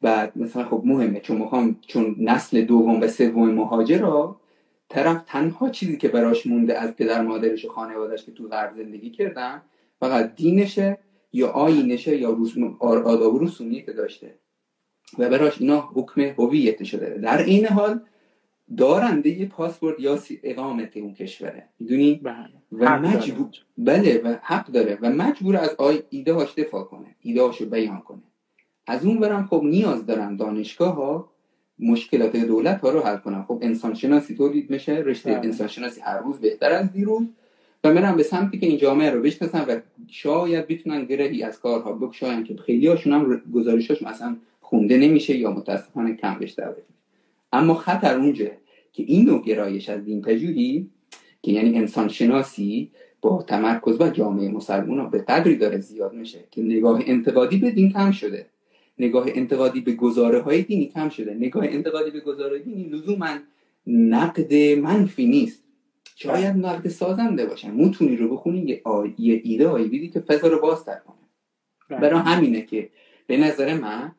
[0.02, 4.40] بعد مثلا خب مهمه چون می‌خوام چون نسل دوم و سوم مهاجر را
[4.88, 9.10] طرف تنها چیزی که براش مونده از پدر مادرش و خانوادش که تو غرب زندگی
[9.10, 9.62] کردن
[10.00, 10.98] فقط دینشه
[11.32, 12.38] یا آینشه یا
[12.80, 14.34] آداب و رسومی که داشته.
[15.18, 17.18] و براش اینا حکم هویت شده.
[17.18, 18.00] در این حال
[18.76, 21.68] دارنده پاسپورت یا اقامت اون کشوره.
[21.78, 22.62] می‌دونی؟ بله.
[22.72, 24.98] و مجبور بله و حق داره.
[25.02, 27.16] و مجبور از آی ایده هاش دفاع کنه.
[27.20, 28.22] ایده هاشو بیان کنه.
[28.86, 31.32] از اون برم خب نیاز دارن دانشگاه ها
[31.78, 35.44] مشکلات دولت ها رو حل کنن خب انسان شناسی تولید میشه رشته بله.
[35.44, 37.26] انسان شناسی هر روز بهتر از دیروز
[37.84, 41.92] و برن به سمتی که این جامعه رو بشناسن و شاید بتونن گرهی از کارها
[41.92, 46.74] بکشاین که خیلی هاشون هم گزارشاشون اصلا خونده نمیشه یا متاسفانه کم بشه.
[47.52, 48.46] اما خطر اونجا
[48.92, 50.90] که این نوع گرایش از دین پژوهی
[51.42, 56.62] که یعنی انسان شناسی با تمرکز و جامعه مسلمان به قدری داره زیاد میشه که
[56.62, 58.46] نگاه انتقادی به دین کم شده.
[58.98, 61.34] نگاه انتقادی به گزاره های دینی کم شده.
[61.34, 63.36] نگاه انتقادی به گزاره دینی لزوما
[63.86, 65.62] نقد منفی نیست.
[66.16, 67.70] شاید نقد سازنده باشن.
[67.70, 68.82] متونی رو بخونی یه,
[69.18, 71.16] یه ایده هایی بیدی که فضا رو بازتر کنه.
[71.88, 72.00] بله.
[72.00, 72.88] برای همینه که
[73.26, 74.12] به نظر من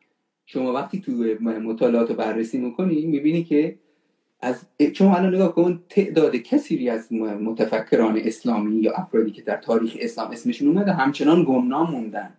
[0.45, 1.11] شما وقتی تو
[1.41, 3.75] مطالعات بررسی می‌کنی می‌بینی که
[4.39, 9.97] از شما الان نگاه کن تعداد کثیری از متفکران اسلامی یا افرادی که در تاریخ
[9.99, 12.33] اسلام اسمشون اومده همچنان گمنام موندن.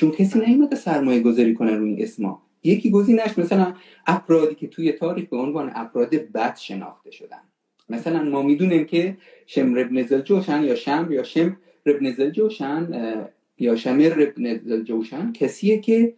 [0.00, 2.42] چون کسی نیومده سرمایه گذاری کنه روی اسما.
[2.64, 3.74] یکی گزینش مثلا
[4.06, 7.42] افرادی که توی تاریخ به عنوان افراد بد شناخته شدن.
[7.88, 11.52] مثلا ما می‌دونیم که شمر ابن زلجوشن یا شمر یا شمر
[11.86, 12.88] ابن زلجوشن
[13.58, 16.14] یا شمر ابن زلجوشن کسیه که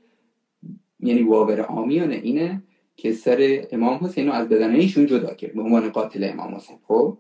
[1.01, 2.63] یعنی واور آمیانه اینه
[2.97, 6.77] که سر امام حسین رو از بدن ایشون جدا کرد به عنوان قاتل امام حسین.
[6.89, 7.19] خب؟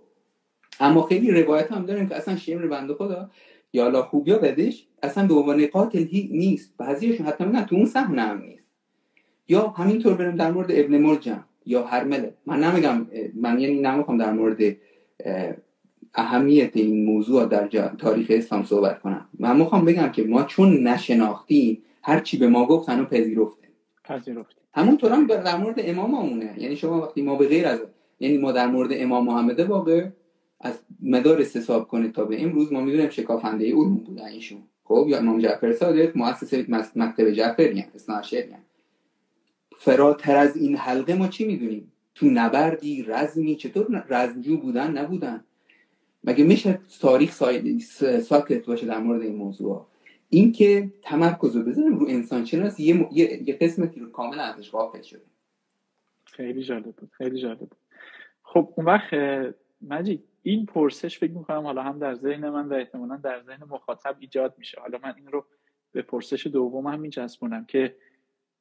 [0.80, 3.30] اما خیلی روایت هم داریم که اصلا شمر بنده خدا
[3.72, 6.74] یا الله خوب یا بدش؟ اصلا به عنوان قاتل هی نیست.
[6.78, 8.62] بعضیشون حتی میگن تو اون صحنه هم نیست.
[9.48, 14.32] یا همینطور بریم در مورد ابن مرجم یا هرمله من نمیگم من یعنی نمی‌خوام در
[14.32, 14.76] مورد
[16.14, 19.28] اهمیت این موضوع در تاریخ اسلام صحبت کنم.
[19.38, 23.70] من می‌خوام بگم که ما چون نشناختیم هر چی به ما گفتن و پذیرفتیم
[24.04, 26.54] پذیرفتیم همونطور هم در مورد اماممونه.
[26.58, 27.80] یعنی شما وقتی ما به غیر از
[28.20, 30.06] یعنی ما در مورد امام محمد واقع
[30.62, 35.18] از مدارس حساب کنید تا به امروز ما می‌دونیم شکافنده علوم بودن ایشون خب یا
[35.18, 36.54] امام جعفر صادق مؤسس
[36.96, 38.22] مکتب جعفری اصلا
[39.76, 45.44] فراتر از این حلقه ما چی می‌دونیم؟ تو نبردی رزمی چطور رزمجو بودن نبودن.
[46.24, 47.32] مگه میشه تاریخ
[48.22, 49.86] ساکت باشه در مورد این موضوع
[50.28, 53.48] این که تمرکز رو بزنیم رو انسان شناس یه, یه...
[53.48, 55.22] یه قسمتی رو کاملا ازش غافل شده
[56.24, 57.68] خیلی جالب بود خیلی جالب
[58.42, 59.14] خب اون وقت
[59.82, 64.16] مجید این پرسش فکر می‌کنم حالا هم در ذهن من و احتمالا در ذهن مخاطب
[64.20, 64.80] ایجاد میشه.
[64.80, 65.46] حالا من این رو
[65.92, 67.96] به پرسش دوم هم میچسبونم که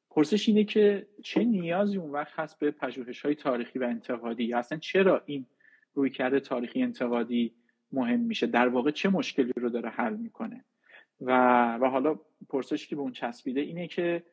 [0.09, 4.77] پرسش اینه که چه نیازی اون وقت هست به پژوهش های تاریخی و انتقادی؟ اصلا
[4.77, 5.45] چرا این
[5.93, 7.53] روی کرده تاریخی انتقادی
[7.91, 10.65] مهم میشه؟ در واقع چه مشکلی رو داره حل می‌کنه؟
[11.21, 11.31] و
[11.81, 14.23] و حالا پرسشی که به اون چسبیده اینه که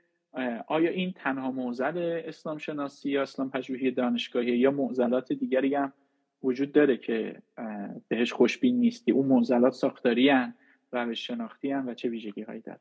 [0.66, 5.92] آیا این تنها معضل اسلام شناسی یا اسلام پژوهی دانشگاهی یا معضلات دیگری هم
[6.42, 7.42] وجود داره که
[8.08, 9.12] بهش خوشبین نیستی.
[9.12, 10.54] اون معضلات ساختاری هن
[10.92, 12.80] روش شناختی هن و چه ویژگی هایی داره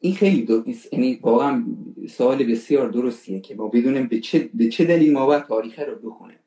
[0.00, 0.64] این خیلی دو...
[0.92, 1.64] یعنی واقعا
[2.08, 6.10] سوال بسیار درستیه که ما بدونیم به چه, به چه دلیل ما باید تاریخ رو
[6.10, 6.38] بخونیم.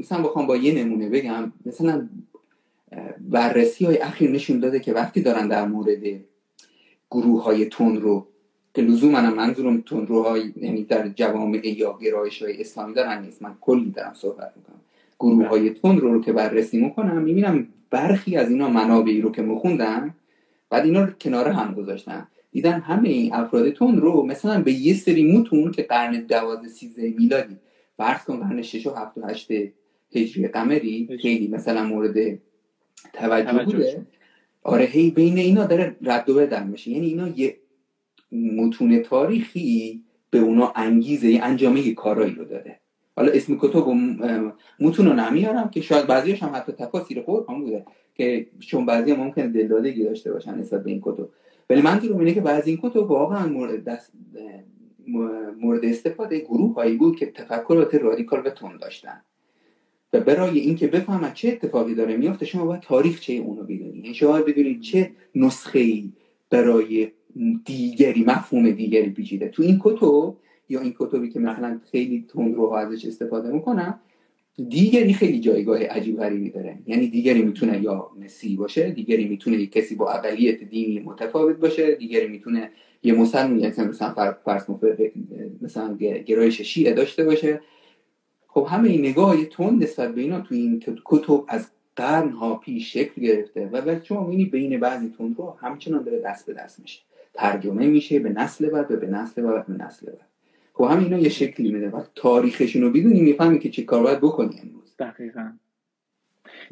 [0.00, 1.52] مثلا بخوام با یه نمونه بگم.
[1.66, 2.08] مثلا
[3.20, 6.24] بررسی های اخیر نشون داده که وقتی دارن در مورد
[7.10, 8.28] گروه های تون رو
[8.78, 13.42] که لزوم منم منظورم تون های یعنی در جوامع یا گرایش های اسلامی دارن نیست.
[13.42, 14.80] من کلی دارم صحبت می‌کنم.
[15.18, 19.42] گروه های تون رو, رو که بررسی می‌کنم می‌بینم برخی از اینا منابعی رو که
[19.42, 20.14] مخوندن
[20.70, 22.28] بعد اینا رو کنار هم گذاشتن.
[22.52, 27.14] دیدن همه این افراد تون رو مثلا به یه سری متون که قرن دوازده سیزده
[27.18, 27.56] میلادی
[27.96, 29.48] فرض کن قرن شش و هفت و هشت
[30.14, 32.38] هجری قمری خیلی مثلا مورد
[33.12, 34.06] توجه بوده.
[34.62, 36.90] آره هی بین اینا داره رد و بدل میشه.
[36.90, 37.56] یعنی اینا یه
[38.32, 42.78] متون تاریخی به اونا انگیزه یه انجامه کارایی رو داده.
[43.16, 43.94] حالا اسم کتب و
[44.80, 49.20] متون رو نمیارم که شاید بعضیش هم حتی تفاسیر قرآن بوده که چون بعضی هم
[49.20, 51.28] ممکن دلدادگی داشته باشن نسبت به این کتب.
[51.70, 54.12] ولی منظورم اینه که بعضی این کتب واقعا مورد دست
[55.60, 59.20] مورد استفاده گروه هایی بود که تفکرات رادیکال و تون داشتن.
[60.12, 64.14] و برای اینکه بفهمن چه اتفاقی داره میفته شما باید تاریخ چه اونو بدونید یعنی
[64.14, 66.12] شما بدونید چه نسخه ای
[66.50, 67.10] برای
[67.64, 69.48] دیگری مفهوم دیگری پیچیده.
[69.48, 70.34] تو این کتب
[70.68, 74.00] یا این کتبی که مثلا خیلی تندروها ازش استفاده می‌کنن
[74.68, 76.78] دیگری خیلی جایگاه عجیب غریبی داره.
[76.86, 82.28] یعنی دیگری می‌تونه یا مسی باشه دیگری می‌تونه کسی با اقلیت دینی متفاوت باشه دیگری
[82.28, 82.70] می‌تونه
[83.02, 84.62] یه مسلمان یعنی مثلا فرض
[85.62, 87.60] مثلا گرایش شیعه داشته باشه.
[88.46, 93.22] خب همه این نگاه تون نسبت به اینا تو این کتب از قرنها پیش شکل
[93.22, 97.00] گرفته و وقتی شما بین بعضی تون رو همچنان داره دست به دست میشه.
[97.38, 100.28] ترجمه میشه به نسل بعد و به نسل بعد به نسل بعد.
[100.72, 101.88] خب هم اینا یه شکلی میده.
[101.88, 104.94] وقت تاریخشون رو بدونی می‌فهمی که چه کار باید بکنی امروز.
[104.98, 105.52] دقیقا.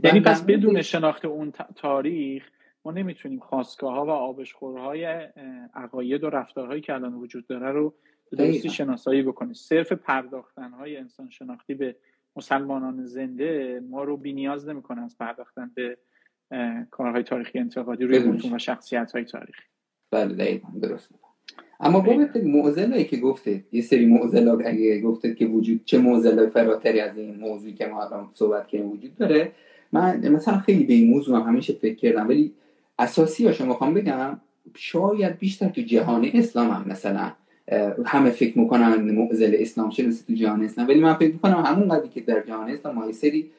[0.05, 2.51] یعنی پس بدون شناخت اون تاریخ
[2.85, 5.05] ما نمی‌تونیم خواستگاه ها و آبشخورهای
[5.75, 7.95] عقاید و رفتارهایی که الان وجود داره رو
[8.33, 9.53] درستی شناسایی بکنیم.
[9.53, 11.97] صرف پرداختن های انسان شناختی به
[12.37, 15.99] مسلمانان زنده ما رو بی نیاز نمی‌کنه از پرداختن به
[16.91, 19.63] کارهای تاریخی انتقادی روی و شخصیت های تاریخی.
[20.11, 21.09] بله دقیقا درست
[21.81, 27.01] اما بابت معضلایی که گفته یه سری معضلات اگه گفته که وجود چه معضلات فراتری
[27.01, 29.53] از این موضوعی که ما الان صحبت کردیم وجود داره
[29.93, 32.53] من مثلا خیلی به این موضوع هم همیشه فکر کردم ولی
[32.99, 34.41] اساسی ها شما می‌خوام بگم
[34.75, 37.33] شاید بیشتر تو جهان اسلام هم مثلا
[38.05, 42.09] همه فکر می‌کنن معضل اسلام چه تو جهان اسلام ولی من فکر می‌کنم همون قدری
[42.09, 43.51] که در جهان اسلام ما سری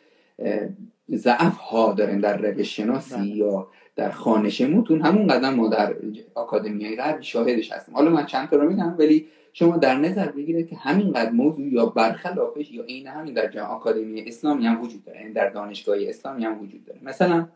[1.11, 3.27] ضعف ها داریم در روش شناسی بله.
[3.27, 5.95] یا در خانش متون همون قدم ما در
[6.35, 7.95] آکادمی غرب شاهدش هستیم.
[7.95, 11.85] حالا من چند تا رو میگم ولی شما در نظر بگیرید که همینقدر موضوع یا
[11.85, 15.19] برخلافش یا این همین در جهان آکادمی اسلامی هم وجود داره.
[15.19, 16.99] یعنی در دانشگاه اسلامی هم وجود داره.
[17.03, 17.47] مثلا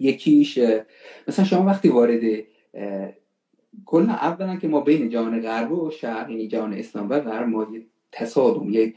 [0.00, 0.58] یکیش
[1.28, 2.20] مثلا شما وقتی وارد
[3.86, 7.66] کلا اولا که ما بین جهان غرب و شرق یعنی جهان اسلام و غرب ما
[7.72, 8.94] یه تصادم یه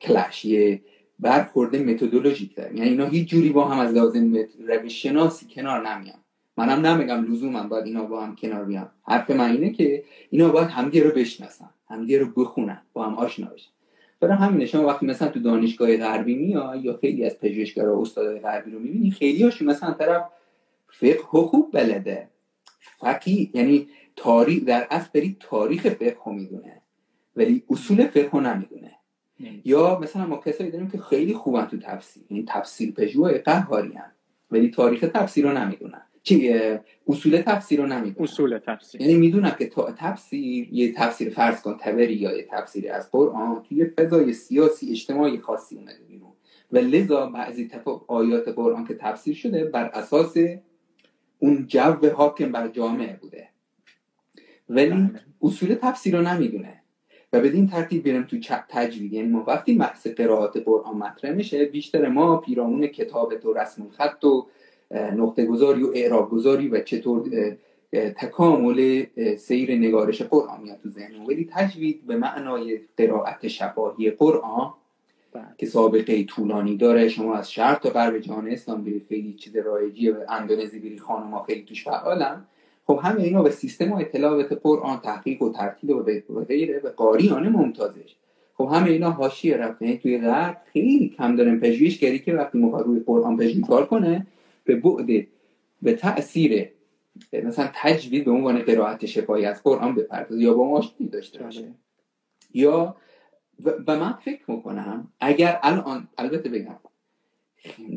[0.00, 0.80] کلش یه
[1.18, 2.76] برخورده متدولوژیک داریم.
[2.76, 4.34] یعنی اینا هیچ جوری با هم از لازم
[4.68, 6.18] روش شناسی کنار نمیان.
[6.56, 8.90] منم نمیگم لزوما باید اینا با هم کنار بیان.
[9.08, 13.46] حرف من اینه که اینا باید همدیگه رو بشناسن همدیگه رو بخونن با هم آشنا
[13.46, 13.70] بشن.
[14.20, 18.70] برای همین شما وقتی مثلا تو دانشگاه غربی میای یا خیلی از پژوهشگرا استادای غربی
[18.70, 20.24] رو می‌بینی خیلی هاشون مثلا طرف
[20.88, 22.28] فقه خوب بلده.
[22.98, 26.82] فقی یعنی تاریخ در اصل تاریخ فقه می‌دونه
[27.36, 28.95] ولی اصول فقه نمی‌دونه.
[29.64, 32.22] یا مثلا ما کسایی داریم که خیلی خوبن تو تفسیر.
[32.28, 34.12] این یعنی تفسیر پژوهای قهاری هم
[34.50, 36.02] ولی تاریخ تفسیر رو نمی‌دونن.
[36.22, 36.52] چی
[37.08, 38.24] اصول تفسیر رو نمی‌دونن.
[38.24, 39.00] اصول تفسیر.
[39.00, 43.84] یعنی می‌دونن که تفسیر یه تفسیر فرض کن تبری یا یه تفسیر از قرآن توی
[43.84, 46.32] فضای سیاسی اجتماعی خاصی اومده بیرون.
[46.72, 47.70] و لذا بعضی
[48.06, 50.36] آیات قرآن که تفسیر شده بر اساس
[51.38, 53.48] اون جو حاکم بر جامعه بوده.
[54.68, 55.20] ولی بله.
[55.42, 56.82] اصول تفسیر رو نمی‌دونه.
[57.36, 58.36] و بدین ترتیب بریم تو
[58.68, 59.12] تجوید.
[59.12, 64.24] یعنی ما وقتی بحث قرائت قرآن مطرح میشه بیشتر ما پیرامون کتاب و رسم خط
[64.24, 64.46] و
[64.92, 67.30] نقطه گذاری و اعراب گذاری و چطور
[67.92, 69.04] تکامل
[69.36, 74.74] سیر نگارش قرآن میاد تو ذهن ولی تجوید به معنای قرائت شفاهی قرآن
[75.32, 75.44] بله.
[75.58, 77.08] که سابقه طولانی داره.
[77.08, 80.12] شما از شرط تا غرب جهان اسلام برید خیلی چیز رایجیه.
[80.12, 82.44] و اندونزی بری خانم خیلی توش فعالن.
[82.86, 86.02] خب همه اینا به سیستم های تلاوت قرآن تحقیق و ترتیب و
[86.44, 88.16] غیره و قاریان ممتازش.
[88.54, 89.86] خب همه اینا حاشیه رفته.
[89.86, 94.26] یعنی توی غرب خیلی کم دارن پژوهشگری که وقتی می‌خواد روی قرآن پژوهش کار کنه
[94.64, 95.26] به بعد
[95.82, 96.68] به تاثیر
[97.32, 101.64] مثلا تجوید به عنوان قرائت شفایی از قرآن بپردازه یا با آشنایی داشته باشه.
[102.54, 102.96] یا
[103.86, 106.76] و من فکر می‌کنم اگر الان البته بگم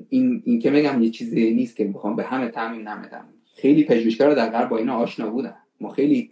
[0.10, 3.25] این, این که میگم یه چیزی نیست که بخوام به همه تعمین نمیدم.
[3.62, 5.56] خیلی پژوهشگرا در غرب با اینا آشنا بودن.
[5.82, 6.32] ما خیلی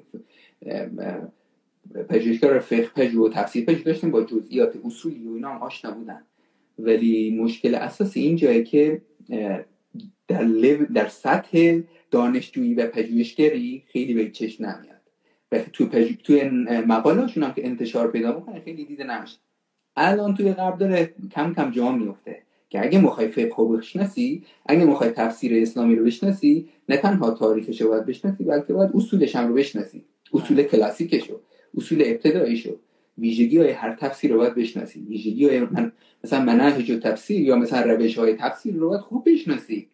[2.09, 6.21] پژوهشگر فقه پژوه و تفسیر پژوه داشتیم با جزئیات اصولی و اینا هم آشنا بودن.
[6.79, 9.01] ولی مشکل اساسی اینجایه که
[10.27, 10.43] در,
[10.93, 11.79] در سطح
[12.11, 14.97] دانشجویی و پژوهشگری خیلی به چشم نمیاد.
[15.51, 15.85] و تو.
[16.23, 16.43] توی
[16.87, 19.37] مقالهاشون هم که انتشار پیدا بکنه خیلی دیده نمیشه.
[19.95, 22.46] الان توی غرب داره کم کم جا میفته.
[22.69, 27.81] که اگه می‌خوای فقه رو بشناسی اگه می‌خوای تفسیر اسلامی رو بشناسی نه تنها تاریخش
[27.81, 30.05] رو باید بشناسی بلکه باید اصولش هم رو بشناسی.
[30.33, 31.39] اصول کلاسیکش رو
[31.77, 32.75] اصول ابتداییش رو
[33.17, 34.99] ویژگی های هر تفسیر رو باید بشناسی.
[34.99, 35.91] ویژگی های من
[36.23, 39.87] مثلا منهج و تفسیر یا مثلا روش های تفسیر رو باید خوب بشناسی.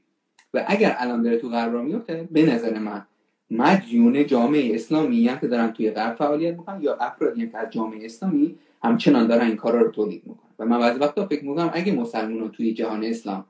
[0.53, 3.05] و اگر الان داره تو غرب میفته به نظر من
[3.51, 8.05] مدیون جامعه اسلامی هم که دارن توی غرب فعالیت می‌کنن یا افرادی که از جامعه
[8.05, 10.49] اسلامی همچنان دارن این کارا رو تولید می‌کنن.
[10.59, 13.45] و من بعضی وقتا فکر می‌کنم اگه مسلمان توی جهان اسلام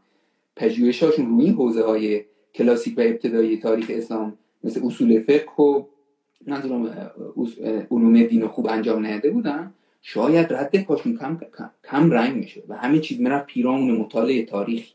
[0.55, 2.21] پژوهشاشون روی این حوزه های
[2.55, 5.83] کلاسیک و ابتدایی تاریخ اسلام مثل اصول فقه و
[6.47, 7.11] منظورم
[7.91, 11.39] علوم دین خوب انجام نهده بودن شاید رد پاشون کم,
[11.83, 14.85] کم, رنگ میشه و همین چیز می‌رفت پیرامون مطالعه تاریخ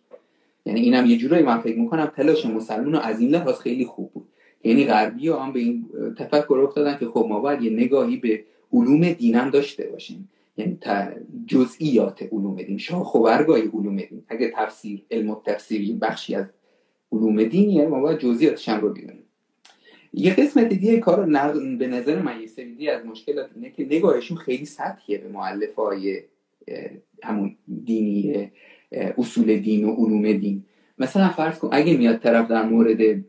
[0.66, 4.28] یعنی اینم یه جورایی من فکر می‌کنم تلاش مسلمان از این لحاظ خیلی خوب بود.
[4.64, 5.86] یعنی غربی ها هم به این
[6.18, 10.28] تفکر افتادن که خب ما باید یه نگاهی به علوم دینم داشته باشیم.
[10.56, 10.78] یعنی
[11.46, 14.22] جزئیات علوم دین شاخ و برگای علوم دین.
[14.28, 16.46] اگه تفسیر علم تفسیری بخشی از
[17.12, 19.24] علوم دینیه ما باید جزئیاتش رو بدونیم
[20.12, 21.26] یه قسمت دیگه کار
[21.76, 26.22] به نظر من یه سری از مشکلات اینه که نگاهشون خیلی سطحیه به معلف های
[27.22, 28.50] همون دینی
[28.92, 30.64] اصول دین و علوم دین.
[30.98, 33.24] مثلا فرض کن اگه میاد طرف در مورد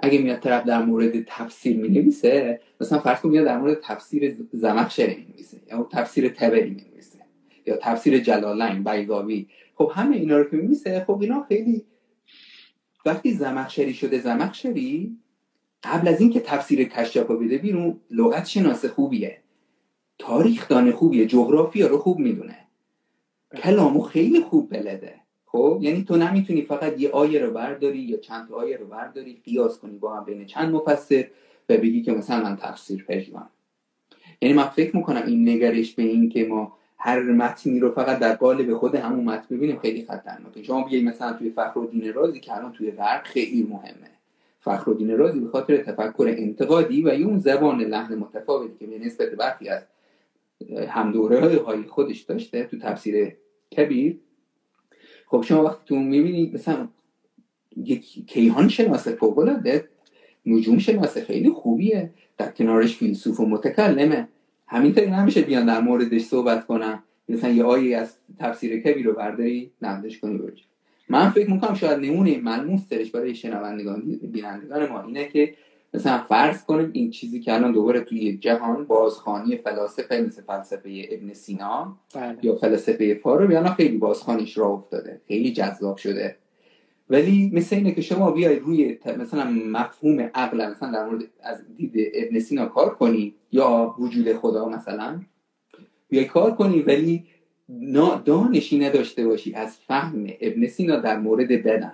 [0.00, 4.36] اگه میاد طرف در مورد تفسیر می نویسه مثلا فرض کن میاد در مورد تفسیر
[4.52, 7.18] زمخشری می نویسه یا تفسیر تبری می نویسه
[7.66, 9.46] یا تفسیر جلالین بیضاوی.
[9.74, 10.76] خب همه اینا رو که می
[11.06, 11.84] خب اینا خیلی
[13.06, 15.16] وقتی زمخشری شده زمخشری
[15.82, 19.38] قبل از اینکه تفسیر کشاف رو بده بیرون لغت شناس خوبیه.
[20.18, 22.56] تاریخ دانه خوبیه جغرافیا رو خوب می‌دونه.
[23.56, 25.23] کلامو خیلی خوب بلده.
[25.54, 29.78] خب یعنی تو نمی‌تونی فقط یه آیه رو برداری یا چند آیه رو برداری قیاس
[29.78, 31.26] کنی با هم بین چند مفسر
[31.68, 33.50] و بگی که مثلا من تفسیر پژوهم
[34.42, 38.34] یعنی من فکر می‌کنم این نگرش به این که ما هر متنی رو فقط در
[38.34, 40.62] قالب خود همون متن ببینیم خیلی خطرناکه.
[40.62, 44.10] شما بیایی مثلا توی فخرالدین رازی که الان توی غرب خیلی مهمه.
[44.60, 49.68] فخرالدین رازی به خاطر تفکر انتقادی و اون زبان لحن متفاوتی که به نسبت برخی
[49.68, 49.82] از
[50.88, 53.36] هم دوره های خودش داشته تو تفسیر
[53.76, 54.18] کبیر
[55.34, 56.88] خب شما وقتی تو می‌بینید مثلا
[57.76, 59.88] یک کیهان شناسه فوقلاده
[60.46, 62.10] نجوم شناسه خیلی خوبیه.
[62.38, 64.28] در کنارش فیلسوف و متکلمه.
[64.66, 69.70] همینطوری نمیشه بیان در موردش صحبت کنم مثلا یه آیه از تفسیر کبیر رو برداری
[69.82, 70.60] نقدش کنی بروش.
[71.08, 75.54] من فکر می‌کنم شاید نمونه ملموس ترش برای شنوندگان بینندگان ما اینه که
[75.94, 81.32] مثلا فرض کنیم این چیزی که الان دوباره توی جهان بازخانی فلاسفه مثل فلسفه ابن
[81.32, 82.38] سینا بله.
[82.42, 85.20] یا فلسفه فارو بیانا خیلی بازخانیش را افتاده.
[85.28, 86.36] خیلی جذاب شده.
[87.10, 91.92] ولی مثل اینه که شما بیاید روی مثلا مفهوم عقل مثلا در مورد از دید
[92.14, 95.20] ابن سینا کار کنی یا وجود خدا مثلا
[96.08, 97.24] بیای کار کنی ولی
[98.24, 101.92] دانشی نداشته باشی از فهم ابن سینا در مورد بدن.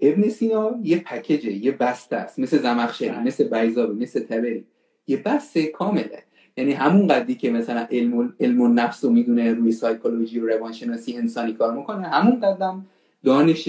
[0.00, 2.38] ابن سینا یه پکیجه یه بسته است.
[2.38, 3.22] مثل زمخشری بله.
[3.22, 4.64] مثل بیزابی مثل تبری.
[5.06, 6.22] یه بسته کامله.
[6.56, 11.16] یعنی همون قدری که مثلا علم, علم و نفس رو می‌دونه روی سایکولوژی و روانشناسی
[11.16, 12.86] انسانی کار می‌کنه همون قدم
[13.24, 13.68] دانش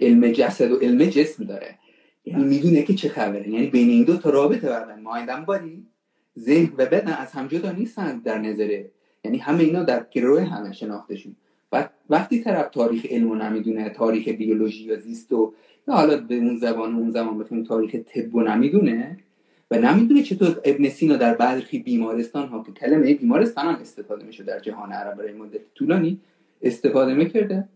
[0.00, 1.78] علم جسد و علم جسم داره.
[2.24, 3.48] یعنی می‌دونه که چه خبره.
[3.48, 5.00] یعنی بین این دو تا رابطه بردن.
[5.00, 5.86] مایندم باری
[6.38, 8.90] ذهن و بدن از هم جدا نیستن در نظره
[9.24, 10.72] یعنی همه اینا در گروه همه
[11.72, 15.54] شناختشون وقتی طرف تاریخ علم رو نمی‌دونه تاریخ بیولوژی یا زیست و
[15.88, 19.18] یا حالا به اون زبان اون زمان بتونیم تاریخ طب نمی‌دونه
[19.70, 24.44] و نمی‌دونه چطور ابن سینا در برخی بیمارستان ها که کلمه بیمارستان هم استفاده میشه
[24.44, 26.20] در جهان عرب برای مدت طولانی
[26.62, 27.68] استفاده می‌کرده.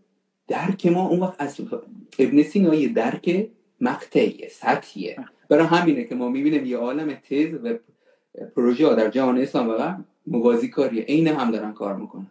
[0.47, 1.61] درک ما اون وقت از
[2.19, 3.49] ابن سینا یه درک
[3.81, 5.15] مقطعیه سطحیه.
[5.49, 7.73] برای همینه که ما می‌بینیم یه عالم تز و
[8.55, 9.93] پروژه در جهان اسلام و
[10.27, 11.03] موازی کاریه.
[11.03, 12.27] عین هم دارن کار می‌کنن.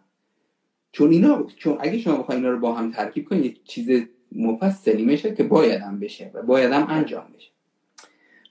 [0.91, 5.05] چون اینا چون اگه شما بخواید اینا رو با هم ترکیب کنید یک چیز مفصلی
[5.05, 7.51] میشه که باید هم بشه و باید هم انجام بشه.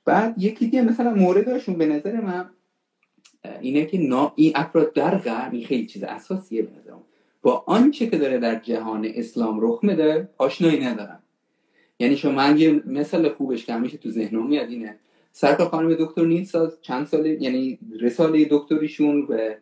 [0.04, 2.50] بعد یکی دیگه مثلا موردشون به نظر من
[3.60, 7.02] اینه که نا این افراد در غرب این خیلی چیز اساسیه به نظرم.
[7.42, 11.22] با آنچه که داره در جهان اسلام رخ میده آشنایی ندارم
[11.98, 14.96] یعنی شما من یه مثال خوبش که همیشه تو ذهنم میاد اینه.
[15.32, 19.54] سرکار خانم دکتر نیلساز چند ساله یعنی رساله دکتریشون و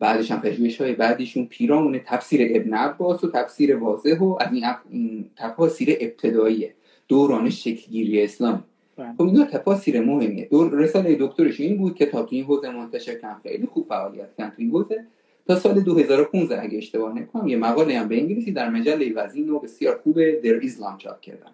[0.00, 4.48] بعدش هم پژوهش های بعدیشون پیرامون تفسیر ابن عباس و تفسیر واضح و از
[4.90, 6.74] این, تفاسیر ابتداییه.
[7.08, 8.64] دوران شکلگیری اسلام
[8.96, 9.12] بله.
[9.12, 10.48] خب اینا تفاسیر مهمیه.
[10.50, 14.34] دور رساله دکترش این بود که تا تو این حوزه منتشر کن خیلی خوب فعالیت
[14.36, 15.04] کن تو این حوزه.
[15.46, 19.58] تا سال 2015 اگه اشتباه نکنم یه مقاله هم به انگلیسی در مجله وزین و
[19.58, 21.50] بسیار خوب در اسلام چاپ کردن.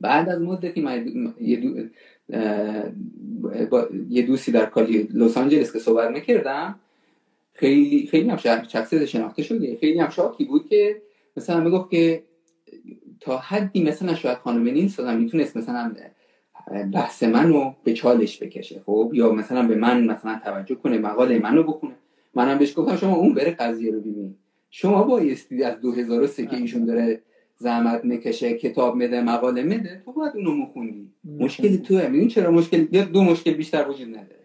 [0.00, 1.06] بعد از مدتی من
[1.40, 1.68] یه, دو...
[4.08, 6.78] یه دوستی در کالی لس آنجلس که صحبت می‌کردم
[7.62, 8.36] خیلی خیلی هم
[8.68, 9.76] شخصیت شناخته شده.
[9.80, 11.02] خیلی هم شاکی بود که
[11.36, 12.22] مثلا می‌گفت که
[13.20, 15.94] تا حدی مثلا شاید خانم نیلس می‌تونست مثلا
[16.94, 21.62] بحث منو به چالش بکشه خب؟ یا مثلا به من مثلا توجه کنه مقاله منو
[21.62, 21.94] بخونه.
[22.34, 24.34] منم بهش گفتم شما اون بره قضیه رو ببین.
[24.70, 27.22] شما بایستی از 2003 که ایشون داره
[27.56, 31.10] زحمت می‌کشه کتاب میده مقاله میده تو باید اونو مخوندی.
[31.24, 32.08] مشکلی توه.
[32.08, 34.41] می‌دونی چرا مشکل؟ دو مشکل بیشتر وجود نداره.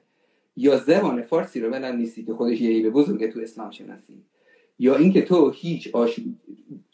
[0.57, 4.13] یا زبان فارسی رو بلد نیستی که خودش یه عیب بزرگه تو اسلام شناسی.
[4.79, 6.19] یا اینکه تو هیچ آش...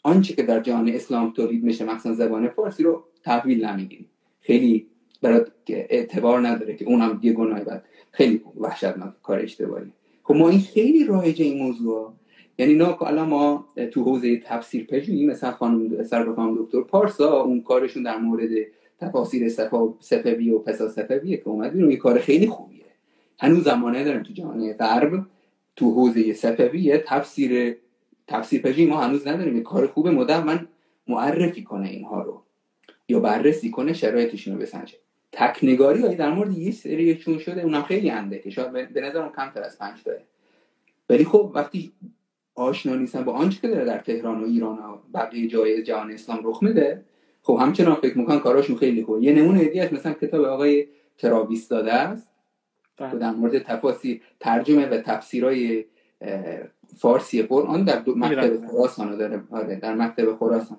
[0.02, 4.06] آنچه که در جهان اسلام تولید میشه مثلا زبان فارسی رو تحویل نمی‌گیری.
[4.40, 4.86] خیلی
[5.22, 9.92] برات اعتبار نداره که اونم یه گناه بعد خیلی وحشتناک کار اشتباهی.
[10.22, 12.12] خب ما این خیلی رایجه این موضوع
[12.58, 16.24] یعنی نه الان ما تو حوزه تفسیر پژوهی مثلا خانم سر
[16.58, 18.50] دکتر پارسا اون کارشون در مورد
[19.00, 22.83] تفاسیر صفا صفوی و پسا صفویه که اومد بیرون یه کار خیلی خوبیه.
[23.38, 25.26] هنوز زمانه داریم تو جهان غرب
[25.76, 27.76] تو حوزه صفوی تفسیر
[28.26, 29.62] تفسیر پژوهی ما هنوز نداریم.
[29.62, 30.68] کار خوب من
[31.08, 32.42] معرفی کنه اینها رو
[33.08, 34.94] یا بررسی کنه شرایطشون رو بسنجه.
[35.32, 39.32] تکنگاری هایی در مورد یه سری چون شده اونم خیلی انده که شاید به نظرم
[39.36, 40.22] کمتر از پنج داره
[41.10, 41.92] ولی خب وقتی
[42.54, 46.40] آشنا نیستن با آنچه که داره در تهران و ایران و بقیه جای جهان اسلام
[46.44, 47.04] رخ میده
[47.42, 50.86] خب همچنان فکر می‌کنن کاراشون خیلی خوب یه نمونه دیگه مثلا کتاب آقای
[51.18, 52.28] ترابیس داده است.
[52.96, 53.18] بله.
[53.18, 55.84] در مورد تفاصیل ترجمه و تفسیرهای
[56.96, 58.66] فارسی قرآن در دو مکتب.
[58.66, 59.42] خراسان داره.
[59.50, 60.78] آره در مکتب خراسان.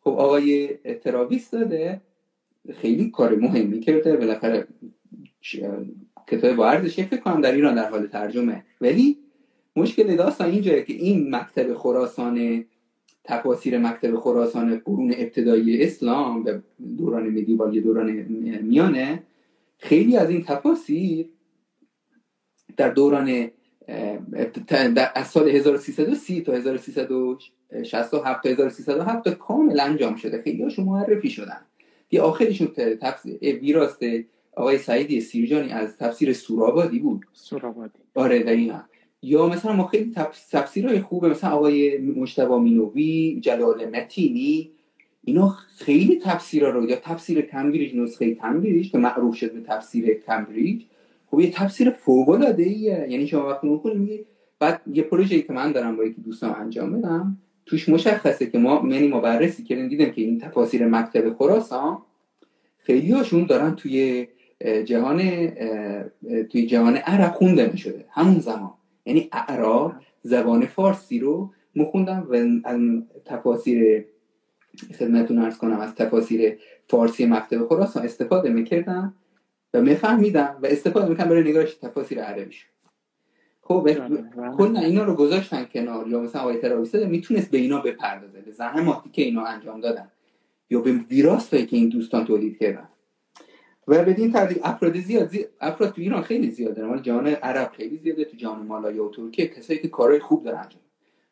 [0.00, 0.68] خب آقای
[1.04, 2.00] ترابیس داده.
[2.74, 4.66] خیلی کار مهمی کرده بالاخره
[6.26, 8.64] کتاب با ارزشه فکر کنم در ایران در حال ترجمه.
[8.80, 9.18] ولی
[9.76, 12.64] مشکل داستان اینجاست که این مکتب خراسان
[13.24, 16.52] تفاسیر مکتب خراسان قرون ابتدایی اسلام و
[16.98, 18.10] دوران مدیوال دوران
[18.62, 19.22] میانه
[19.78, 21.28] خیلی از این تفاسیر
[22.76, 23.50] در دوران
[24.68, 28.18] در- از سال 1330 تا 1367 تا
[28.50, 30.42] 1307 کامل انجام شده.
[30.42, 31.60] خیلی هاشون معرفی شدن.
[32.10, 33.98] یه آخرشون ت- تفسیر ویراست
[34.56, 37.26] آقای سعیدی سیرجانی از تفسیر سورابادی بود.
[37.32, 37.98] سورابادی.
[38.14, 38.80] آره دقیقا.
[39.22, 44.70] یا مثلا ما خیلی تف- تفسیرهای خوبه مثلا آقای مجتبی مینوی جلال متینی
[45.28, 50.82] اینا خیلی تفسیرها رو یا تفسیر کمبریج نسخه کمبریج که معروف شد به تفسیر کمبریج
[51.30, 54.24] خب یه تفسیر فوق العاده ایه یعنی شما وقتی می‌خونی میگی
[54.58, 58.88] بعد یه پروژه‌ای که من دارم با یکی دوستان انجام بدم توش مشخصه که ما
[58.90, 61.98] یعنی ما بررسی کردیم دیدیم که این تفاسیر مکتب خراسان
[62.78, 64.26] خیلی هاشون دارن توی
[64.84, 65.18] جهان
[66.50, 68.72] توی جهان عرب خونده شده همون زمان.
[69.06, 72.60] یعنی اعراب زبان فارسی رو مخوندن و
[73.24, 74.04] تفاسیر
[74.98, 76.58] خدمتتون ارز کنم از تفاسیر
[76.88, 79.14] فارسی مکتب خراسان استفاده می‌کردن
[79.74, 82.66] و میفهمیدن و استفاده می‌کنن برای نگارش تفاسیر عربیش
[83.62, 83.88] خب
[84.56, 89.10] کلا اینا رو گذاشتن کنار یا مثلا آقای تراویسته می‌تونست به اینا بپردازه به زحماتی
[89.10, 90.10] که اینا انجام دادن
[90.70, 92.88] یا به ویراستایی که این دوستان تولید کردن.
[93.88, 95.46] و بدین ترتیب افراد زیاد زی...
[95.60, 99.46] افراد تو ایران خیلی زیاده مال جهان عرب خیلی زیاده تو جهان مالایا و ترکیه
[99.46, 100.80] کسایی که کارهای خوب دارن انجام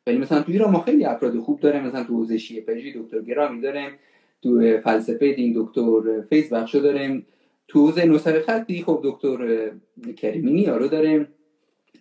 [0.07, 3.21] ولی مثلا تو ایران ما خیلی افراد خوب داریم مثلا تو حوزه شیعه پژوهی دکتر
[3.21, 3.91] گرامی داریم
[4.43, 7.27] تو فلسفه دین دکتر فیض بخشو داریم.
[7.69, 9.71] تو حوزه نصر خطی خب دکتر
[10.17, 11.29] کریمینی یارو داریم.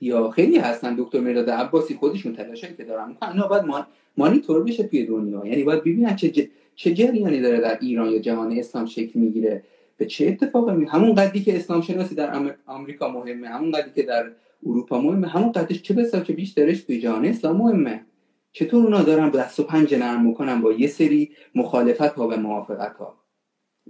[0.02, 3.18] یا خیلی هستن دکتر مرداد عباسی خودشون تلاشایی که دارن.
[3.32, 3.86] اینا باید مان...
[4.18, 5.46] مانیتور بشه توی دنیا.
[5.46, 6.48] یعنی باید ببینن چه ج...
[6.76, 9.64] چه جریانی داره در ایران یا جهان اسلام شکل می‌گیره.
[9.98, 12.56] به چه اتفاقی همون قدری که اسلام شناسی در.
[12.66, 14.32] آمریکا مهمه همون قدری که در
[14.66, 15.28] اروپا مهمه.
[15.28, 18.06] همون قدرش چه بسا که بیشترش توی جهان اسلام مهمه.
[18.52, 22.98] چطور اونا دارن دست و پنجه نرم می‌کنن با یه سری مخالفت ها و موافقت
[22.98, 23.26] ها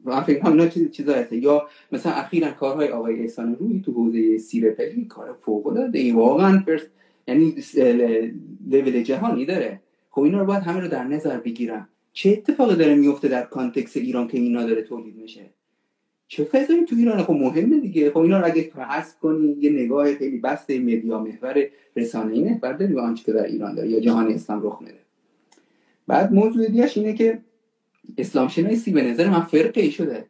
[0.03, 4.71] من فکر کنم اینا چیز یا مثلا اخیرا کارهای آقای احسان روی تو حوزه سیره
[4.71, 6.11] پژوهی کار فوق العاده ای.
[6.11, 6.81] واقعا پرس...
[7.27, 7.55] یعنی
[8.67, 9.81] لول جهانی داره.
[10.09, 11.87] خب اینا رو باید همه رو در نظر بگیرن.
[12.13, 15.53] چه اتفاقی داره میفته در context ایران که اینا داره تولید میشه؟
[16.27, 18.11] چه فضایی تو ایران خب مهمه دیگه.
[18.11, 21.65] خب اینا رو اگه حذف کنی یه نگاه خیلی بسته media محور
[21.95, 24.99] رسانه‌ای محور داری به آنچه که در ایران داره یا جهان اسلام رخ میده.
[26.07, 27.39] بعد موضوع دیگه‌ش اینه که
[28.17, 30.25] اسلام شناسی به نظر من فرقه ای شده.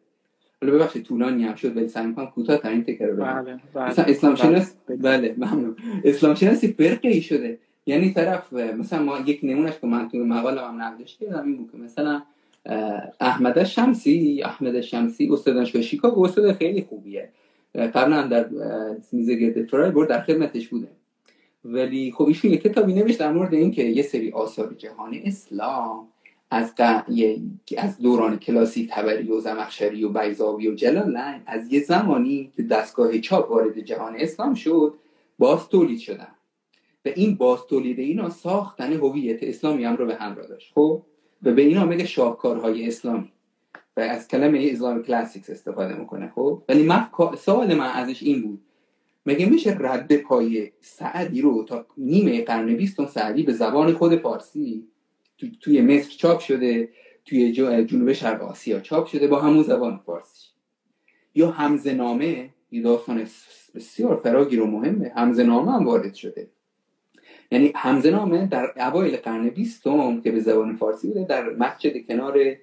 [0.62, 4.00] حالا ببخشید طولانی هم شد ولی سعی می‌کنم کوتاه ترین تکرار بله بله.
[4.00, 5.76] اسلام شناس بله ممنون.
[6.04, 7.58] اسلام شناسی فرقه ای شده.
[7.86, 11.72] یعنی طرف مثلا ما یک نمونهش که من تو مقالم هم نقدش کردم این بود
[11.72, 12.22] که مثلا
[13.20, 17.30] احمد شمسی احمد شمسی استاد دانشگاه شیکاگو استاد خیلی خوبیه.
[17.76, 18.50] قبلا در
[19.12, 20.88] میزه گرد فرایبورد در خدمتش بوده.
[21.66, 26.08] ولی خب ایشون یه کتابی نوشت در مورد اینکه یه سری آثار جهان اسلام
[26.52, 26.74] از.
[27.78, 33.20] از دوران کلاسیک تبری و زمخشری و بیزاوی و جلالین از یه زمانی که دستگاه
[33.20, 34.94] چاپ وارد جهان اسلام شد
[35.40, 36.28] باز تولید شدن.
[37.06, 40.72] و این باز تولید اینا ساختن هویت اسلامی هم رو به همراه داشت.
[40.76, 41.02] خب؟
[41.44, 43.32] و به اینا میگه شاهکارهای اسلامی
[43.98, 47.08] و از کلمه اسلام کلاسیکس استفاده می‌کنه خب؟ ولی من
[47.38, 48.62] سوال من ازش این بود.
[49.26, 54.88] مگه میشه رد پای سعدی رو تا نیمه قرن بیستم سعدی به زبان خود فارسی
[55.38, 56.90] تو، توی مصر چاپ شده
[57.26, 57.52] توی
[57.86, 60.48] جنوب شرق آسیا چاپ شده با همون زبان فارسی؟
[61.36, 63.28] یا همزه نامه یه داستان
[63.76, 66.50] بسیار فراگیر و مهمه همزه نامه هم وارد شده.
[67.52, 72.56] یعنی همزه نامه در اوایل قرن بیستم که به زبان فارسی بوده در مسجد کنار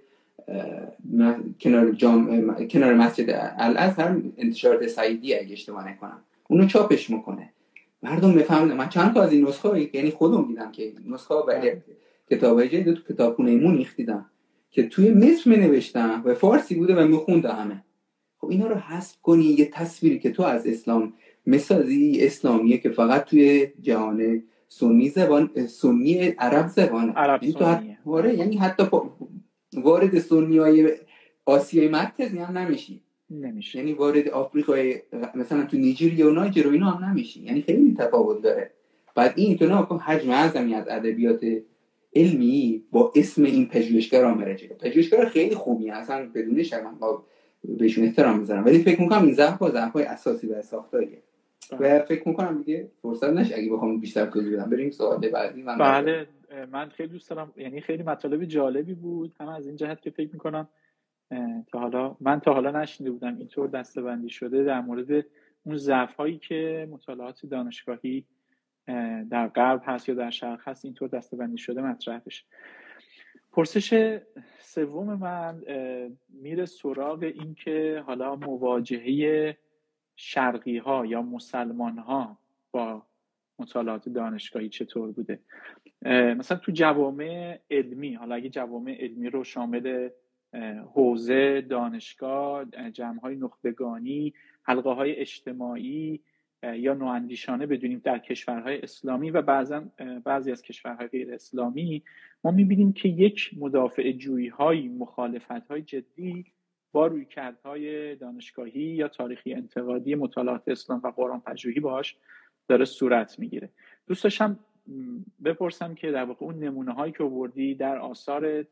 [1.60, 6.20] کنار جام کنار مسجد الازهر انتشارات سعیدی اگه اشتباه نکنم.
[6.48, 7.50] اونو چاپش می‌کنه.
[8.02, 8.72] مردم می‌فهمن.
[8.72, 11.70] من چند تا از این نسخه یعنی خودم دیدم که نسخه ولی
[12.30, 14.26] کتابای جدید تو کتابخونه مونیخ دیدم
[14.70, 17.84] که توی مصر می نوشتم و فارسی بوده و میخونده همه.
[18.38, 21.12] خب اینا رو حذف کنی یه تصویری که تو از اسلام
[21.46, 24.42] مسازی اسلامیه که فقط توی جهان
[24.78, 27.10] سنی زبان سنی عرب زبان.
[27.10, 27.82] عرب یعنی تو حت...
[28.38, 28.82] یعنی حتی
[29.76, 30.92] وارد سنی های
[31.44, 33.00] آسیای مرکزی هم نمیشی.
[33.30, 33.78] نمیشه.
[33.78, 35.02] یعنی وارد آفریقای
[35.34, 37.40] مثلا تو نیجریه و نایجر و اینا هم نمیشی.
[37.42, 38.70] یعنی خیلی تفاوت داره.
[39.14, 41.40] بعد این تو نکن حجم اعظمی از ادبیات
[42.16, 47.18] علمی با اسم این پژوهشگر آمده جلو پژوهشگر خیلی خوبی اصلا بدون شک من
[47.64, 48.64] بهشون احترام می‌ذارم.
[48.64, 49.58] ولی فکر می‌کنم این ضعف
[49.92, 51.22] های اساسی و ساختاریه
[51.80, 53.54] و فکر می‌کنم دیگه فرصت نشه.
[53.56, 55.62] اگه بخوام بیشتر توضیح بدم بریم سوال بعدی.
[55.62, 56.26] من بله
[56.72, 57.52] من خیلی دوست دارم.
[57.56, 59.34] یعنی خیلی مطالب جالبی بود.
[59.40, 60.68] هم از این جهت که فکر می‌کنم
[61.66, 64.64] تا حالا من تا حالا نشنیده بودم اینطور دستبندی شده.
[64.64, 65.26] در مورد
[65.64, 68.24] اون ضعف هایی که مطالعات دانشگاهی
[69.30, 72.44] در غرب هست یا در شرق هست اینطور دستبندی شده مطرح بشه
[73.52, 74.18] پرسش
[74.58, 75.62] سوم من
[76.28, 79.56] میره سراغ اینکه حالا مواجهه
[80.16, 82.38] شرقی ها یا مسلمان ها
[82.70, 83.02] با
[83.58, 85.38] مطالعات دانشگاهی چطور بوده؟
[86.34, 90.08] مثلا تو جوامع علمی حالا اگه جوامع علمی رو شامل
[90.94, 96.20] حوزه دانشگاه جمع های نخبگانی حلقه های اجتماعی
[96.62, 99.84] یا نواندیشانه بدونیم در کشورهای اسلامی و بعضا
[100.24, 102.02] بعضی از کشورهای غیر اسلامی
[102.44, 106.46] ما می‌بینیم که یک مدافع جویی های مخالفت های جدی
[106.92, 112.16] با رویکردهای دانشگاهی یا تاریخی انتقادی مطالعات اسلام و قرآن پژوهی باش
[112.68, 113.68] داره صورت می‌گیره.
[114.06, 114.58] دوست داشتم
[115.44, 118.64] بپرسم که در واقع اون نمونه هایی که آوردی در آثار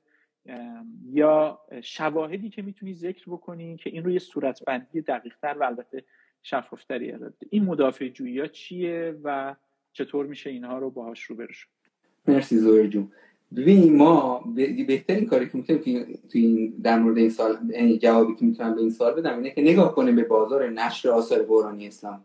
[1.12, 6.04] یا شواهدی که می‌تونی ذکر بکنی که این روی صورتبندی دقیقتر و البته
[6.42, 9.56] شفافتری ارائه این مدافع جویی ها چیه و
[9.92, 11.68] چطور میشه اینها رو باهاش رو شد؟
[12.28, 13.12] مرسی زوری جون.
[13.57, 14.44] ببین ما
[14.86, 17.59] بهترین کاری که می‌تونیم تو این در مورد این سال
[18.01, 21.42] جوابی که می‌تونم به این سال بدم اینه که نگاه کنیم به بازار نشر آثار
[21.42, 22.24] قرآنی اسلام.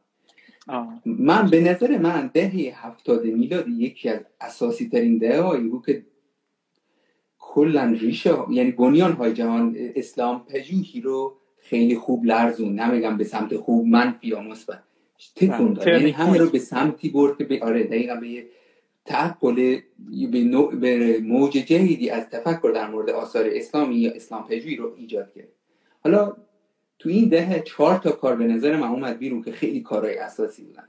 [0.68, 1.02] آه.
[1.06, 6.06] من به نظر من دهه هفتاد میلادی یکی از اساسی ترین دههایی بود که
[7.40, 13.58] کلا ریشه یعنی بنیان های جهان اسلام پژوهی رو خیلی خوب لرزون نمیگم به سمت
[13.58, 14.84] خوب منفی یا مثبت.
[15.36, 18.46] تکون داد یعنی همه رو به سمتی برد که به آره دقیقا به
[19.06, 19.84] تعقل به,
[20.82, 25.48] به موج جدیدی از تفکر در مورد آثار اسلامی یا اسلام پژوهی رو ایجاد کرد.
[26.04, 26.36] حالا
[27.00, 30.64] تو این دهه چهار تا کار به نظر من اومد بیرون که خیلی کارهای اساسی
[30.64, 30.84] بودن.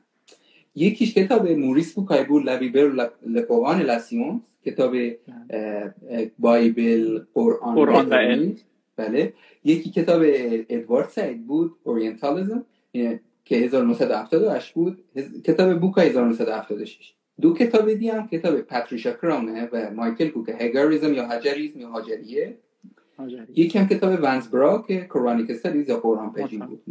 [0.75, 4.97] یکیش کتاب موریس بوکایبول لویبر لقوان لاسیون کتاب
[6.39, 8.57] Bible قرآن, قرآن
[8.97, 9.33] بله.
[9.65, 10.23] یکی کتاب
[10.69, 12.65] ادوارد سعید بود Orientalism
[13.45, 15.05] که 1978 بود.
[15.45, 21.29] کتاب بوکا 1976 دو کتاب دیگه هم کتاب پاتریشا کرامه و مایکل کوک هگاریزم یا
[21.29, 22.59] هجریزم یا هاجریه.
[23.55, 26.83] یکی هم کتاب ونسبرا که کرونیک استادیز یا قرآن پژی بود.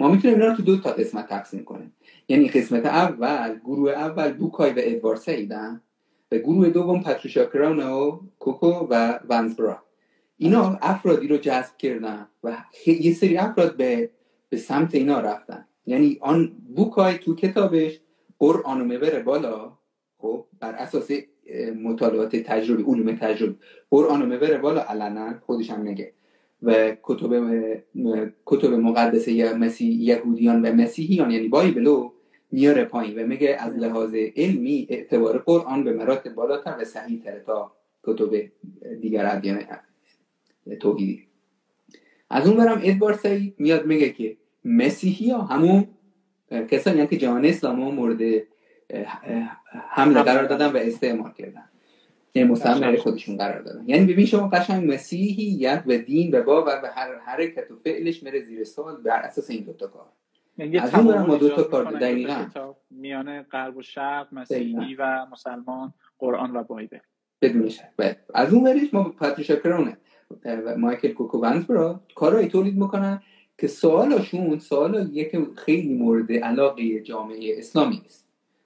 [0.00, 1.92] ما می‌تونیم اینا رو تو دو تا قسمت تقسیم کنیم.
[2.28, 5.80] یعنی قسمت اول گروه اول بوکای و ادوارد سعیدن
[6.32, 9.82] و گروه دوم پاتریشا کرامه و کوکو و ونسبرا
[10.36, 14.10] اینا افرادی رو جذب کردن و یه سری افراد به
[14.48, 15.64] به سمت اینا رفتن.
[15.86, 18.00] یعنی آن بوکای تو کتابش
[18.38, 19.72] قرآن بره بالا.
[20.24, 21.10] خب بر اساس
[21.82, 23.56] مطالعات تجربی علوم تجربی.
[23.90, 26.12] قرآن بره بالا علنا خودش هم نگه
[26.62, 27.32] و کتب
[28.46, 32.10] کتب مقدسه یا مسیح یهودیان و مسیحیان یعنی بایبلو
[32.50, 37.42] میاره پایین و میگه از لحاظ علمی اعتبار قرآن به مراتب بالاتر و صحیح تره
[37.46, 37.72] تا
[38.04, 38.30] کتب
[39.00, 39.64] دیگر ادیان
[40.80, 41.22] توحیدی.
[42.30, 45.86] از اون برم ادوارد سعید میاد میگه که مسیحی ها همون
[46.50, 48.42] کسانی که جهان اسلام مورد
[49.88, 51.64] حمله قرار دادن و استعمال کردن.
[52.34, 53.84] یعنی مستعمره خودشون قرار دادن.
[53.86, 58.40] یعنی ببین شما قشنگ مسیحیت و دین و باور و هر حرکت و فعلش میره
[58.40, 60.06] زیر سوال بر اساس این دوتا کار.
[60.58, 62.46] یعنی از اون ما دو تا کار دقیقا.
[62.90, 66.98] میانه غرب و شرق مسیحی و مسلمان قرآن و بایبل.
[67.42, 68.16] بدون شک.
[68.34, 69.96] از اون وریش ما پاتریشا کرونه
[70.44, 73.22] و مایکل کوکو ونزبرا کارهایی تولید می‌کنن
[73.58, 78.23] که سوالشون سوال یک خیلی مورد علاقه جامعه اسلامی است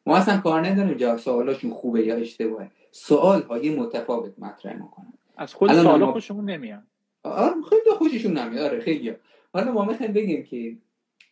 [0.09, 2.71] ما اصلا کار نداریم جا سوالاشون خوبه یا اشتباهه.
[2.91, 5.13] سوال های متفاوت مطرح می‌کنن.
[5.37, 6.13] از خود سوال ما...
[6.13, 6.83] خوشمون نمیاد.
[7.23, 8.65] آره خیلی خوششون نمیاد.
[8.65, 9.13] آره خیلی.
[9.53, 10.77] حالا ما می‌خوایم بگیم که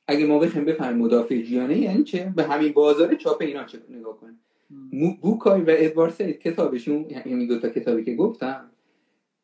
[0.08, 4.18] اگه ما بخوایم بفهمیم مدافع جیانه یعنی چه به همین بازار چاپ اینا چه نگاه
[4.20, 4.40] کنیم.
[5.20, 8.70] بوکای و ادوارد سید کتابشون یعنی دو تا کتابی که گفتم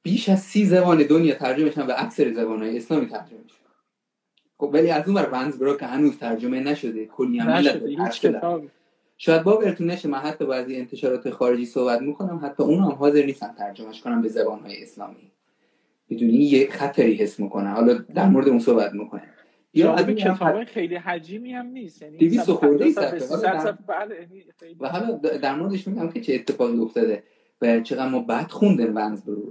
[0.02, 3.58] بیش از سی زبان دنیا ترجمه شدن و اکثر زبانهای اسلامی ترجمه شدن.
[4.58, 7.48] خب ولی از اون بر برا که هنوز ترجمه نشده کلی هم
[9.24, 13.54] شاید باورتون نشه من حتی بعضی انتشارات خارجی صحبت می‌کنم حتی اون هم حاضر نیستن
[13.58, 15.30] ترجمهش کنم به زبانهای اسلامی.
[16.08, 17.68] می‌دونی؟ یه خطری حس می‌کنه.
[17.68, 19.22] حالا در مورد اون صحبت می‌کنه
[19.74, 22.02] یا از کتاب خیلی حجیمی هم نیست.
[22.02, 24.28] یعنی 200 خورده صفحه بله،
[24.80, 27.22] و حالا در موردش میگم که چه اتفاقی افتاده.
[27.62, 28.94] و چقدر ما بد خوندیم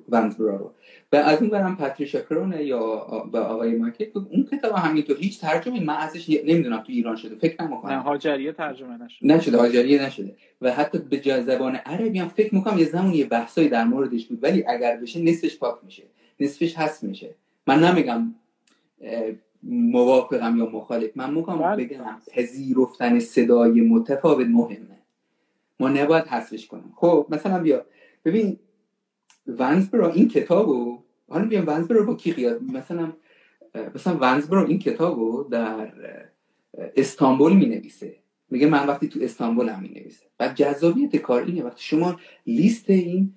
[0.10, 0.74] ونزبرا رو.
[1.14, 2.96] و از اون برم پاتریشا کرونه یا
[3.32, 7.36] به آقای مارکت اون کتاب همینطور هیچ ترجمه من ازش نمی‌دونم تو ایران شده.
[7.36, 7.92] فکر نمی‌کنم.
[7.92, 9.28] نه هاجریه ترجمه نشده.
[9.28, 10.36] نشده هاجریه نشده.
[10.62, 14.44] و حتی به زبان عربی هم فکر می‌کنم یه زمان یه بحثایی در موردش بود.
[14.44, 16.04] ولی اگر بشه نصفش پاک میشه.
[16.40, 17.36] نصفش هست میشه.
[17.68, 18.34] من نمیگم
[19.64, 21.12] موافقم یا مخالف.
[21.16, 21.86] من میگم بله.
[21.86, 22.06] بگم
[22.36, 24.98] پذیرفتن صدای متفاوت مهمه.
[25.80, 26.94] ما نباید حذفش کنیم.
[26.96, 27.86] خب مثلا بیا.
[28.26, 28.60] ببین
[29.48, 33.14] ونزبرا این کتابو حالا بیام ونزبرا با کی خیال مثلا
[33.96, 35.94] مثلا ونزبرا این کتابو در
[36.96, 38.16] استانبول می نویسه
[38.50, 42.90] میگه من وقتی تو استانبول هم می نویسه و جذابیت کار اینه وقتی شما لیست
[42.90, 43.34] این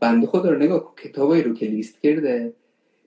[0.00, 2.52] بنده خدا رو نگاه کتابایی رو که لیست کرده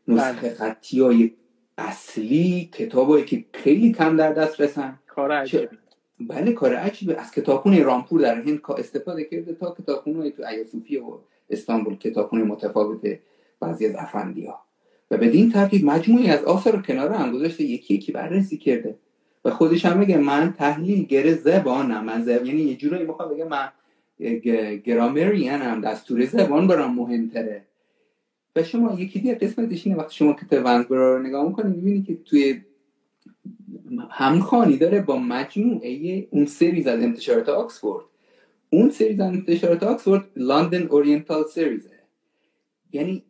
[0.07, 0.53] نسخه بله.
[0.53, 1.31] خطی های
[1.77, 4.99] اصلی کتابایی که خیلی کم در دست رسن.
[5.07, 5.77] کار عجیبی.
[6.19, 7.15] بله کار عجیبه.
[7.15, 11.03] از کتابخونه رامپور در هند استفاده کرده تا کتابخونه تو ایاسوفی و
[11.49, 13.19] استانبول کتابخونه متفاوت
[13.59, 14.59] بعضی از افندی ها
[15.11, 18.95] و بدین ترتیب مجموعی از آثار رو کنار هم گذاشته یکی یکی بررسی کرده.
[19.45, 22.05] و خودش هم میگه من تحلیل گر زبانم.
[22.05, 22.45] من زب...
[22.45, 23.69] یعنی یه جورایی می‌خوام بگه من
[24.83, 27.61] گرامریان هم دستور زبان برام مهمتره.
[28.55, 32.17] و شما یکی دیگه قسمتش اینه وقتی شما کتاب ونزبرو رو نگاه می‌کنید می‌بینید که
[32.25, 32.61] توی
[34.09, 38.05] همخوانی داره با مجموعه اون series از انتشارات آکسفورد.
[38.69, 41.99] اون series از انتشارات آکسفورد London Oriental Series ه
[42.91, 43.23] یعنی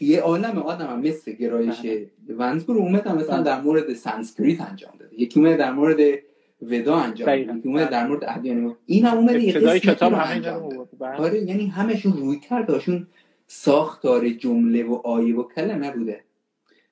[0.00, 2.10] یه عالم آدم هم مثل گرایش بله.
[2.28, 3.44] ونزبرو اومد هم مثلا بله.
[3.44, 5.20] در مورد سانسکریت انجام داده.
[5.20, 6.18] یکی اومد در مورد
[6.62, 7.58] ودا انجام داده.
[7.58, 11.16] یکی اومد در مورد ادیان این هم اومد یه کتاب انجام بله.
[11.16, 13.06] آره یعنی همشون رویکرداشون
[13.46, 16.20] ساختار جمله و آیه و کلمه بوده.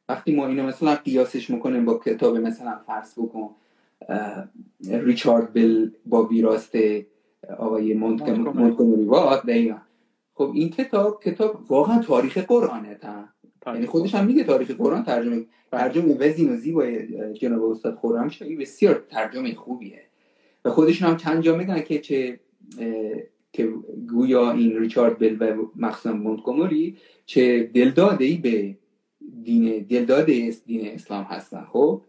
[0.09, 3.51] وقتی ما اینو مثلا قیاسش می‌کنیم با کتاب مثلا فرض بکن
[4.91, 6.75] ریچارد بل با ویراست
[7.59, 9.05] آقای مونتگومری.
[9.05, 9.43] وات
[10.35, 13.25] خب این کتاب کتاب واقعا تاریخ قرآنه تا.
[13.67, 15.47] یعنی خودش هم میگه تاریخ قرآن ترجمه بله.
[15.71, 18.31] ترجمه وزین و زیبای جناب استاد خورم
[18.61, 20.03] بسیار ترجمه خوبیه.
[20.65, 22.41] و خودشون هم چند جا میگن که چه
[23.53, 23.69] که
[24.09, 26.97] گویا این ریچارد بل و مخصوصا مونتگومری
[27.27, 28.77] چه دلداده ای به
[29.45, 31.65] دین دلداده دین اسلام هستن.
[31.73, 32.01] خب؟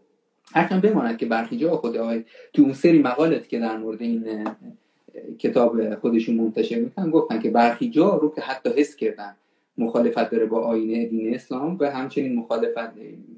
[0.52, 4.44] هرچند بماند که برخی جا خود آقای تو اون سری مقالت که در مورد این
[5.38, 9.36] کتاب خودشون منتشر می‌کنن گفتن که برخی جا رو که حتی حس کردن
[9.78, 12.92] مخالفت داره با آینه دین اسلام و همچنین مخالفت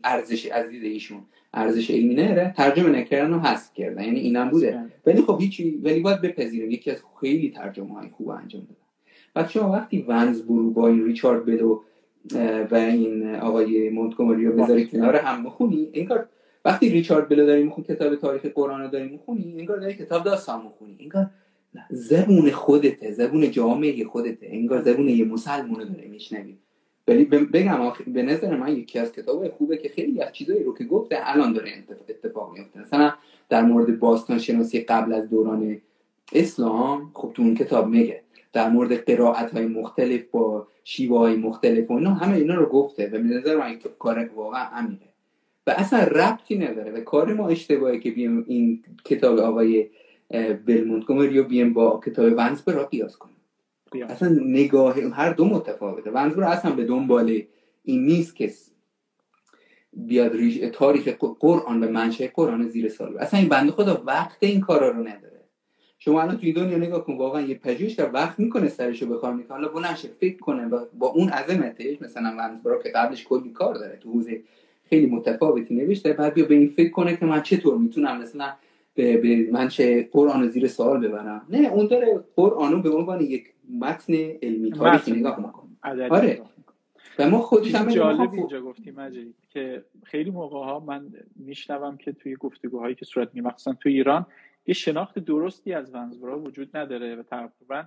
[0.05, 1.21] ارزش از دید ایشون
[1.55, 2.17] ارزش علمی
[2.57, 4.05] ترجمه نکردن و حذف کردن.
[4.05, 4.85] یعنی اینم بوده.
[5.07, 6.71] ولی خب هیچی ولی باید بپذیریم.
[6.71, 9.49] یکی از خیلی ترجمه های خوب انجام دادن.
[9.49, 11.81] شما وقتی ونز برو با این ریچارد بلو
[12.71, 15.91] و این آقای مونتگومری رو بذاری کنار هم بخونی.
[15.95, 16.29] انگار
[16.65, 20.63] وقتی ریچارد بلو داری می‌خونی کتاب تاریخ قرآن رو داری می‌خونی انگار داری کتاب داستان
[20.63, 21.27] می‌خونی انگار
[21.91, 24.47] زبون خودته زبون جامعه خودته.
[24.51, 26.57] انگار زبون یه مسلمون رو داره میشنوی.
[27.09, 30.85] ولی بگم به نظر من یکی از کتاب خوبه که خیلی از چیزایی رو که
[30.85, 31.71] گفته الان داره
[32.09, 33.13] اتفاق میفته مثلا
[33.49, 35.81] در مورد باستان شناسی قبل از دوران
[36.33, 38.23] اسلام خب تو اون کتاب میگه
[38.53, 43.07] در مورد قرائت های مختلف با شیوه های مختلف و اینا همه اینا رو گفته
[43.07, 45.11] و به نظر من کار واقعا امینه
[45.67, 49.91] و اصلا ربطی نداره و کار ما اشتباهه که بیم این کتاب آقای
[50.67, 53.37] بل مونتگومری رو بیم با کتاب ونزبر را قیاس کنیم.
[54.09, 56.11] اصلا نگاه هر دو متفاوته.
[56.11, 57.43] ونزبر اصلا به دنبال
[57.85, 58.53] این نیست که
[59.93, 60.33] بیاد
[60.73, 61.09] تاریخ
[61.41, 65.30] قرآن به منشه قرآن زیر سال اصلا این بنده خدا وقت این کارا رو نداره.
[66.03, 69.57] شما الان توی دنیا نگاه کن واقعا یه پژوهش در وقت می‌کنه سرشو بخوام می‌کنه.
[69.57, 73.97] حالا بلنشه فکر کنه با, با اون عظمتش مثلا ونزبرا که قبلش کلی کار داره
[73.97, 74.43] تو حوزه
[74.89, 78.53] خیلی متفاوتی نوشته بعد بیا به این فکر کنه که من چطور می‌تونم مثلا
[78.95, 81.47] به, به منشه قرآن زیر سوال ببرم.
[81.51, 83.45] نه اون داره قرآن به عنوان یک
[83.81, 86.43] متن علمی تاریخی نگاه می‌کنه آره.
[87.19, 92.13] و ما خودش هم جالب اینجا گفتیم مجید که خیلی موقع ها من میشنوم که
[92.13, 94.27] توی گفتگوهایی که صورت می مخصوصا توی ایران
[94.67, 97.85] یه شناخت درستی از ونزبرا وجود نداره و تقریبا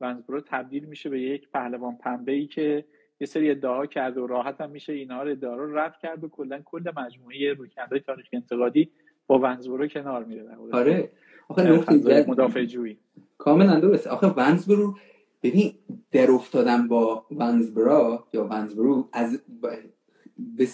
[0.00, 2.84] ونزبرا تبدیل میشه به یک پهلوان پنبه ای که
[3.20, 6.28] یه سری ادعا کرده و راحت هم میشه اینا رو ادعا رو رد کرد و
[6.28, 8.90] کلا کل مجموعه رویکردهای تاریخی انتقادی
[9.26, 11.10] با ونزبرو کنار میره آره.
[11.48, 12.98] آخه نقطه مدافع جویی
[13.38, 14.94] کاملا درسته آخه ونزبرو
[15.42, 15.72] ببین
[16.12, 19.42] در افتادن با ونزبرا یا ونزبرو از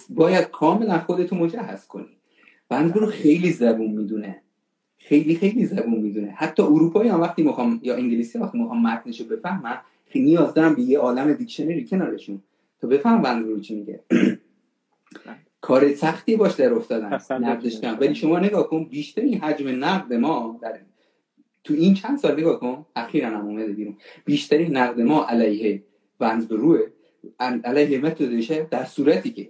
[0.09, 2.17] باید کاملا خودتو مجهز کنی.
[2.71, 4.41] ونزبرو خیلی زبون می‌دونه.
[5.05, 6.31] خیلی خیلی زبون می‌دونه.
[6.31, 10.81] حتی اروپایی هم وقتی می‌خوام یا انگلیسی وقتی می‌خوام متنشو بفهمم خیلی نیاز دارم به
[10.81, 12.41] یه عالم دیکشنری کنارشون.
[12.81, 13.99] تا بفهم ونزبرو چی میگه.
[15.61, 17.19] کار سختی باش در افتادن.
[17.31, 20.79] نقدش ولی شما نگاه کن بیشتر این حجم نقد ما در
[21.63, 23.97] تو این چند سال نگاه کن اخیرا هم اومده بیرون.
[24.25, 25.83] بیشترین نقد ما علیه
[26.19, 26.79] ونز روه.
[27.39, 29.49] علیه متدشه در صورتی که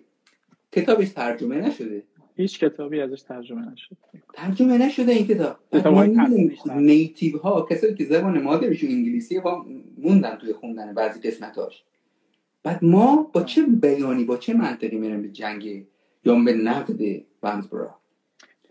[0.72, 2.04] کتابش ترجمه نشده.
[2.36, 3.98] هیچ کتابی ازش ترجمه نشده
[4.34, 5.60] ترجمه نشده این کتاب.
[6.76, 9.66] نیتیو ها کسایی که زبان مادرشون انگلیسی ها
[9.98, 11.84] موندن توی خوندن بعضی قسمتاش.
[12.64, 15.86] بعد ما با چه بیانی با چه منطقی میریم به جنگ
[16.26, 17.00] یا به نقد
[17.44, 17.96] ونزبرا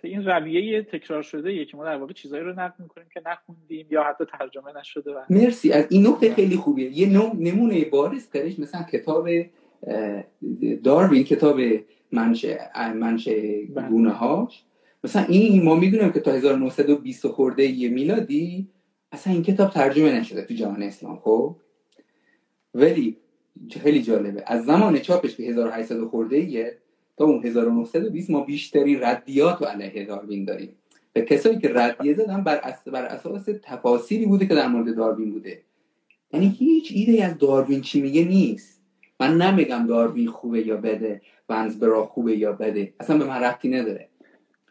[0.05, 3.87] این رویه تکرار شده یه که ما در واقع چیزایی رو نقد می‌کنیم که نخوندیم
[3.91, 5.73] یا حتی ترجمه نشده و مرسی.
[5.73, 6.99] از این نکته خیلی خوبیه.
[6.99, 9.29] یه نمونه بارز کردش مثلا کتاب
[10.85, 11.61] داروین کتاب
[12.13, 13.89] منشه منشه بله.
[13.89, 14.65] گونه هاش
[15.05, 18.69] مثلا این ما می‌دونیم که تا 1920 خورده یه میلادی
[19.13, 21.57] اصلا این کتاب ترجمه نشده تو جهان اسلام خب؟
[22.75, 23.17] ولی
[23.71, 24.45] خیلی جالبه.
[24.47, 26.79] از زمان چاپش که 1800 خورده ایه
[27.17, 30.77] تا اون 1920 ما بیشترین ردیات و علیه داروین داریم.
[31.13, 32.89] به کسایی که ردیه زدن بر, اس...
[32.89, 35.63] بر اساس تفاصیلی بوده که در مورد داروین بوده.
[36.33, 38.82] یعنی هیچ ایده از داروین چی میگه نیست.
[39.23, 42.95] من نمیگم داروین خوبه یا بده ونزبرا خوبه یا بده.
[43.01, 44.09] اصلا به من ربطی نداره.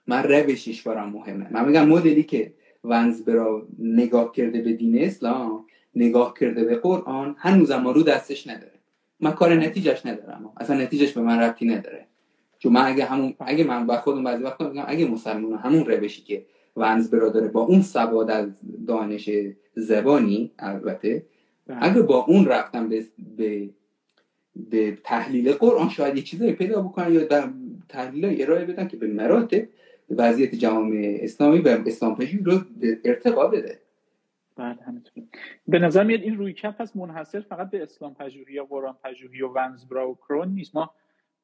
[0.08, 1.48] من روشش برام مهمه.
[1.52, 7.78] من میگم مدلی که ونزبرا نگاه کرده به دین اسلام نگاه کرده به قرآن هنوزم
[7.78, 8.80] ما رو دستش نداره.
[9.20, 10.54] من کار نتیجهش ندارم.
[10.58, 12.08] اصلا نتیجهش به من ربطی نداره.
[12.60, 16.22] چون من اگه همون اگه من با خودم بعضی وقتا میگم اگه مسلمان همون روشی
[16.22, 16.46] که
[16.78, 18.50] ونز برادره با اون سواد از
[18.88, 19.30] دانش
[19.76, 21.26] زبانی البته
[21.68, 21.78] بله.
[21.82, 23.04] اگه با اون رفتم به,
[23.38, 23.70] به
[24.56, 27.50] به تحلیل قرآن شاید یه چیزایی پیدا بکنن یا در
[27.90, 29.68] تحلیل ارائه بدن که به مراتب
[30.10, 32.62] وضعیت جامعه اسلامی و اسلام پژوهی رو
[33.04, 33.80] ارتقا بده.
[34.56, 34.78] بله
[35.68, 39.42] به نظر میاد این روی کف هست منحصر فقط به اسلام پژوهی یا قرآن پژوهی
[39.42, 40.76] و ونزبرا و کرون نیست.
[40.76, 40.92] ما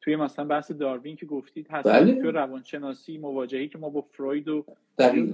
[0.02, 2.16] توی مثلا بحث داروین که گفتید هست بله.
[2.16, 4.66] توی روانشناسی مواجهی که ما با فروید و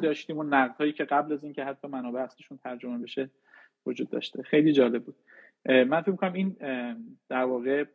[0.02, 3.30] داشتیم و نقدهایی که قبل از اینکه حتی منابع اصلشون ترجمه بشه
[3.86, 4.44] وجود داشته.
[4.44, 5.16] خیلی جالب بود.
[5.66, 6.56] من فکر می‌کنم این
[7.30, 7.86] در واقع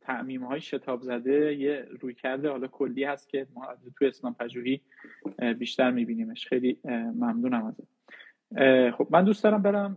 [0.00, 3.66] تعمیم های شتاب زده یه روی کرده حالا کلی هست که ما
[3.96, 4.80] توی اسلام پژوهی
[5.58, 6.46] بیشتر میبینیمش.
[6.46, 6.78] خیلی
[7.14, 7.86] ممنونم ازت.
[8.90, 9.96] خب من دوست دارم برم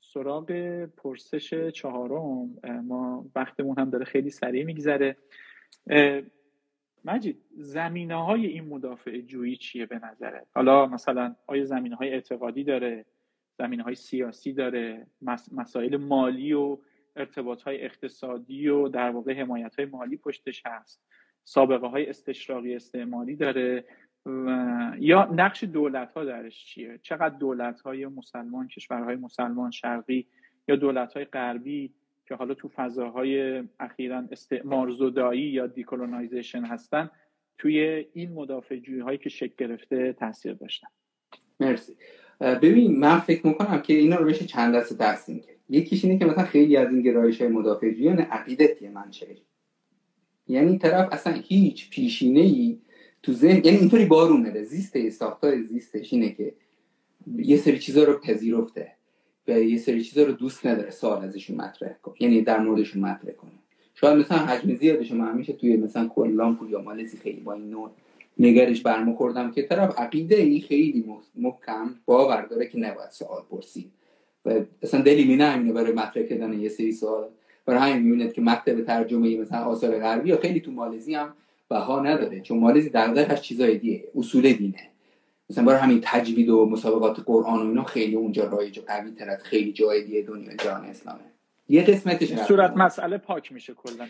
[0.00, 0.52] سراغ
[0.84, 2.58] پرسش چهارم.
[2.84, 5.16] ما وقتمون هم داره خیلی سریع میگذره.
[7.04, 12.64] مجید زمینه های این مدافع جویی چیه به نظره حالا مثلا آیا زمینه های اعتقادی
[12.64, 13.04] داره؟
[13.58, 15.06] زمینه های سیاسی داره
[15.52, 16.78] مسائل مالی و
[17.16, 21.02] ارتباط های اقتصادی و در واقع حمایت های مالی پشتش هست.
[21.44, 23.84] سابقه های استشراقی استعماری داره
[24.98, 30.26] یا نقش دولت ها درش چیه؟ چقدر دولت های مسلمان کشورهای مسلمان شرقی
[30.68, 31.94] یا دولت های غربی
[32.26, 37.10] که حالا تو فضاهای اخیرا استعمار زدایی یا دیکولونایزیشن هستن
[37.58, 40.88] توی این مدافع هایی که شکل گرفته تاثیر داشتن؟
[41.60, 41.96] مرسی.
[42.40, 46.24] ببین من فکر می‌کنم که اینا رو بشه چند دسته تقسیم کرد یکیش اینه که
[46.24, 49.26] مثلا خیلی از این گرایش های مدافع جویان عقیدتی منشه
[50.48, 52.78] یعنی طرف اصلا هیچ پیشینه ای
[53.22, 56.54] تو ذهن یعنی اینطوری بار اومده زیست ساختار زیستش اینه که
[57.36, 58.92] یه سری چیزا رو پذیرفته
[59.48, 62.14] و یه سری چیزا رو دوست نداره سوال ازشون مطرح کنه.
[62.20, 63.50] یعنی در موردشون مطرح کنه.
[63.94, 67.90] شاید مثلا حجم زیادش من همیشه توی مثلا کلامپور یا مالزی خیلی با این نوع
[68.38, 73.90] نگرش برمیخوردم که طرف عقیده ای خیلی محکم باور داره که نباید سوال پرسید.
[74.44, 77.28] و اصلا دلی می برای مطرح کردن یه سری سوال.
[77.66, 81.32] برای همین می‌بینید که مکتب ترجمه مثلا آثار غربی یا خیلی تو مالزی هم
[81.68, 82.40] بها نداره.
[82.40, 84.88] چون مالزی هست چیزای دیگه اصول دینه.
[85.50, 89.30] مثلا برای همین تجوید و مسابقات قرآن و اینا خیلی اونجا رایج و قوی تر
[89.30, 91.20] از خیلی جای دیگه دنیا جهان اسلامه.
[91.68, 94.06] یه قسمتش صورت مسئله پاک میشه کلا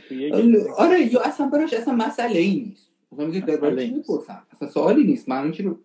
[0.77, 2.91] آره یا اصلا براش اصلا مسئله ای نیست.
[3.13, 5.29] مثلا میگه در چی می‌پرسم اصلا سوالی نیست.
[5.29, 5.79] من چی رو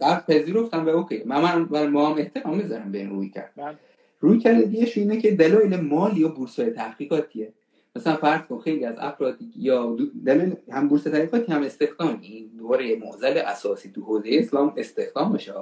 [0.00, 1.22] در پذیرفتم به اوکی.
[1.26, 3.52] من من برای ما هم احترام می‌ذارم به این روی کرد.
[3.56, 3.76] بله.
[4.20, 7.52] روی کرد دیگه اینه که دلایل مالی و بورسای تحقیقاتیه.
[7.96, 12.18] مثلا فرض کن خیلی از افراد یا دلیل هم بورس تحقیقاتی هم استخدام.
[12.22, 15.52] این دوباره معضل اساسی تو حوزه اسلام استخدام باشه.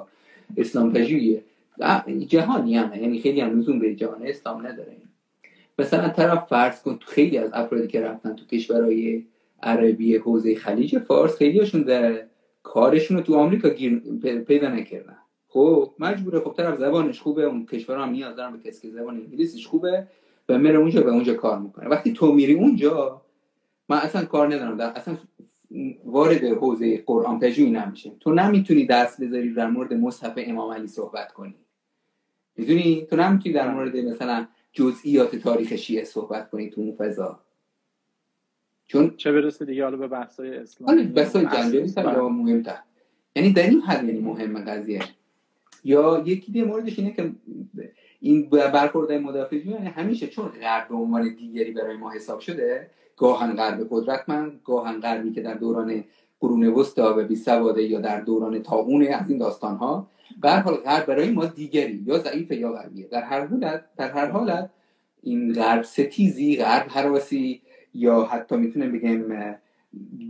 [0.57, 1.43] اسلام پژوهیه.
[2.29, 3.01] جهانی هم.
[3.01, 4.97] یعنی خیلی هم لزوم به جهان اسلام نداره.
[5.79, 9.25] مثلا طرف فرض کن تو خیلی از افرادی که رفتن تو کشورهای
[9.63, 12.23] عربی حوزه خلیج فارس خیلیشون در
[12.63, 13.99] کارشون رو تو آمریکا گیر
[14.47, 15.17] پیدا نکردن.
[15.49, 16.41] خب مجبوره.
[16.41, 20.07] خب طرف زبانش خوبه اون کشور هم نیاز دارن به کسی که زبان انگلیسیش خوبه
[20.49, 21.89] و میره اونجا به اونجا کار می‌کنه.
[21.89, 23.23] وقتی تو میری اونجا
[23.89, 24.77] من اصلا کار ندارم.
[24.77, 25.19] در اصلا
[26.05, 31.33] وارد حوزه قرآن پژوهی نمیشه تو نمی‌تونی دست بذاری در مورد مصحف امام علی صحبت
[31.33, 31.55] کنی.
[32.57, 37.41] می‌دونی؟ تو نمی‌تونی در مورد مثلا جزئیات تاریخ شیعه صحبت کنی تو اون فضا.
[38.93, 41.93] چون چه برسه دیگه حالا به بحث‌های اسلام حالا بحث‌های جنجالی
[42.31, 42.79] مهمتر.
[43.37, 45.01] یعنی در این حد یعنی مهمه قضیه.
[45.85, 47.33] یا یکی دیگه موردش اینه که
[48.21, 53.53] این برخوردهای مدافع یعنی همیشه چون غرب به عنوان دیگری برای ما حساب شده گاهن
[53.57, 56.05] غرب قدرتمند گاهن غربی که در دوران
[56.41, 60.09] قرون وسطا و بی سواده یا در دوران تاون از این داستان ها
[60.43, 64.11] به هر حال غرب برای ما دیگری یا ضعیف یا قویه در هر حالت در
[64.11, 64.71] هر حالت
[65.23, 67.63] این غرب ستیزی غرب حراسی
[67.95, 69.23] یا حتی می‌تونم بگم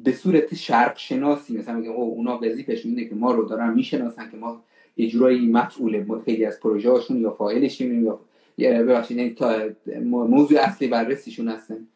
[0.04, 4.30] به صورت شرق شناسی مثلا میگه او اونا وظیفشون اینه که ما رو دارن می‌شناسن
[4.30, 4.62] که ما
[4.96, 8.20] یه جورایی مفعول خیلی از پروژه هاشون یا فاعلشیم یا
[8.58, 9.58] ببخشید یعنی تا
[10.04, 11.86] موضوع اصلی بررسیشون هستن.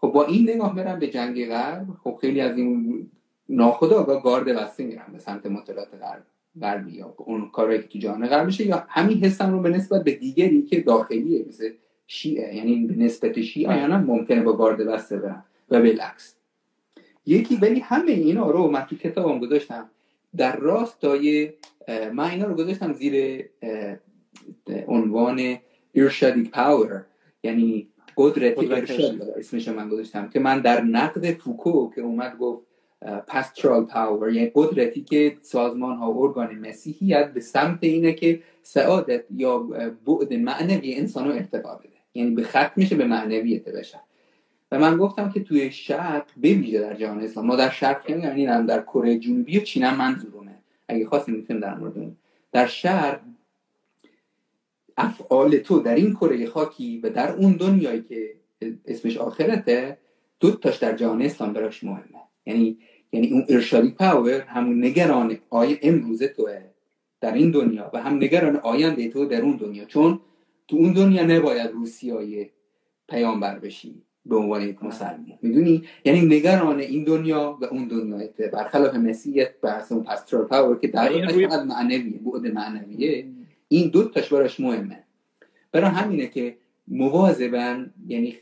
[0.00, 3.06] خب با این نگاه برم به جنگ غرب خب خیلی از این
[3.48, 6.22] ناخدا گارد بسته میرن به سمت مطالعات غرب
[6.60, 10.04] غربی یا اون کارهایی که تو جهان غرب میشه یا همین حسم رو به نسبت
[10.04, 11.70] به دیگری که داخلیه مثل
[12.10, 16.34] شیعه یعنی به نسبت شیعه یا ممکنه با گارد بسته برن و بالعکس.
[17.26, 19.90] یکی ولی همه اینا رو من تو کتابم گذاشتم.
[20.36, 21.52] در راستای
[21.88, 23.44] من اینا رو گذاشتم زیر
[24.86, 25.56] عنوان
[25.94, 27.04] ارشادی power
[27.42, 32.66] یعنی قدرت ارشاد اسمش من گذاشتم که من در نقد فوکو که اومد گفت
[33.26, 39.24] pastoral power یعنی قدرتی که سازمان ها و ارگان مسیحیت به سمت اینه که سعادت
[39.36, 39.58] یا
[40.06, 41.97] بعد معنوی انسان رو ارتقا بده.
[42.14, 44.00] یعنی به ختم میشه به معنویت بشن
[44.72, 47.46] و من گفتم که توی شرق بویژه در جهان اسلام.
[47.46, 50.54] ما در شرق یعنی هم در کره جنوبی و چین هم منظورمه
[50.88, 52.16] اگه خواستیم می‌تونیم در مورد
[52.52, 53.20] در شرق
[54.96, 58.34] افعال تو در این کره خاکی و در اون دنیایی که
[58.86, 59.98] اسمش آخرته
[60.40, 62.22] دو تاش در جهان اسلام براش مهمه.
[62.46, 62.78] یعنی
[63.12, 66.60] یعنی اون ارشادی power همون نگران آی امروز توه
[67.20, 69.84] در این دنیا و هم نگران آینده تو در اون دنیا.
[69.84, 70.20] چون
[70.68, 72.50] تو اون دنیا نباید روسیاه
[73.08, 75.38] پیامبر بشی به عنوان یک مسلمان.
[75.42, 80.88] می‌دونی؟ یعنی نگران این دنیا و اون دنیا برخلاف مسیحیت بحث اون pastoral power که
[80.88, 81.08] در.
[81.48, 83.26] فقط معنویه بعد معنویه.
[83.68, 85.04] این دو تاش براش مهمه.
[85.72, 86.56] برای همینه که
[86.88, 88.36] مواظبن یعنی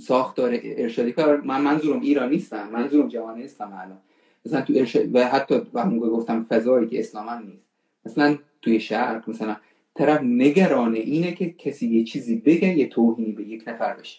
[0.00, 3.98] ساختار ارشادی پاور من منظورم ایران نیستم منظورم جوان نیستم الان.
[4.46, 7.64] مثلا تو ارشاد و حتی و گفتم فضایی که اسلام نیست.
[8.06, 9.56] مثلا توی شهر مثلا
[9.94, 14.18] طرف نگران اینه که کسی یه چیزی بگه یه توهینی به یک نفر بشه.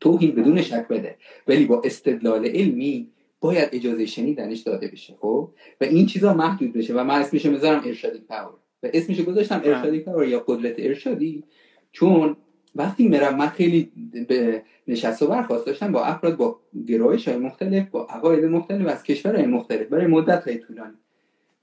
[0.00, 1.16] توهین بدون شک بده.
[1.48, 3.10] ولی با استدلال علمی
[3.40, 5.50] باید اجازه شنیدنش داده بشه خب؟
[5.80, 8.54] و این چیزا محدود بشه و من اسمش می‌ذارم ارشادی power.
[8.82, 11.44] و اسمش گذاشتم ارشادی power یا قدرت ارشادی.
[11.92, 12.36] چون
[12.74, 13.92] وقتی میرم من خیلی
[14.28, 19.02] به نشست و برخواست داشتم با افراد با گرایش های مختلف با عقاید مختلف از
[19.02, 20.96] کشورهای مختلف برای مدت های طولانی.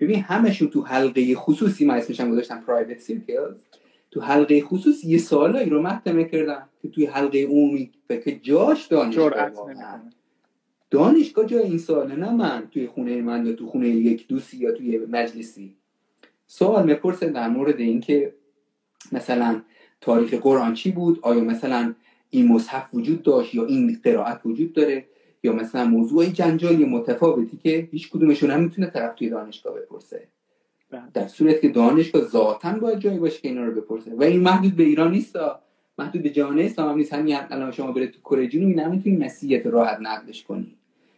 [0.04, 3.62] ببین همشون تو حلقه خصوصی من اسمشم گذاشتم private circles
[4.12, 9.32] تو حلقه خصوصی یه سوالایی رو مطرح می‌کردم که توی حلقه عمومی که جاش دانشگاه
[10.92, 14.72] دانشگاه جای این ساله نه من توی خونه من یا تو خونه یک دوستی یا
[14.72, 15.76] توی مجلسی.
[16.48, 18.34] سوال می‌پرسه در مورد اینکه
[19.12, 19.62] مثلا
[20.02, 21.94] تاریخ قرآن چی بود؟ آیا مثلا
[22.30, 25.06] این مصحف وجود داشت یا این قرائت وجود داره؟
[25.44, 30.28] یا مثلا موضوع جنجالی متفاوتی که هیچ کدومشون هم می‌تونه طرف توی دانشگاه بپرسه.
[30.92, 31.02] بله.
[31.14, 34.16] در صورت که دانشگاه ذاتا باید جایی باشه که اینا رو بپرسه.
[34.16, 35.36] و این محدود به ایران نیست
[35.98, 37.14] محدود به جهان اسلام هم نیست.
[37.14, 40.76] همین الان شما برید تو کره جنوبی نمی‌تونی مسیحیت راحت نقدش کنی.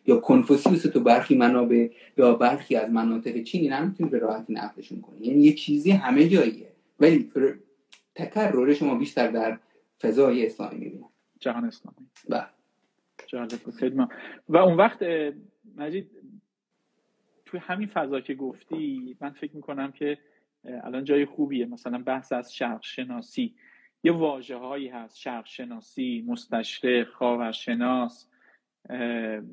[0.07, 5.27] یا کنفوسیوس تو برخی منابع یا برخی از مناطق چینی نمی‌تونی به راحتی نقدشون کنی.
[5.27, 6.67] یعنی یه چیزی همه جاییه.
[6.99, 7.31] ولی
[8.15, 9.59] تکرر شما بیشتر در
[10.01, 11.05] فضای اسلامی می‌بینید
[11.39, 11.97] جهان اسلامی.
[12.29, 12.54] بله.
[13.35, 14.07] جالب
[14.49, 15.05] و اون وقت
[15.77, 16.11] مجید
[17.45, 20.17] توی همین فضا که گفتی من فکر می‌کنم که
[20.65, 21.65] الان جای خوبیه.
[21.65, 23.55] مثلا بحث از شرق شناسی
[24.03, 28.29] یه واجه هایی هست شرق شناسی مستشرق خاورشناس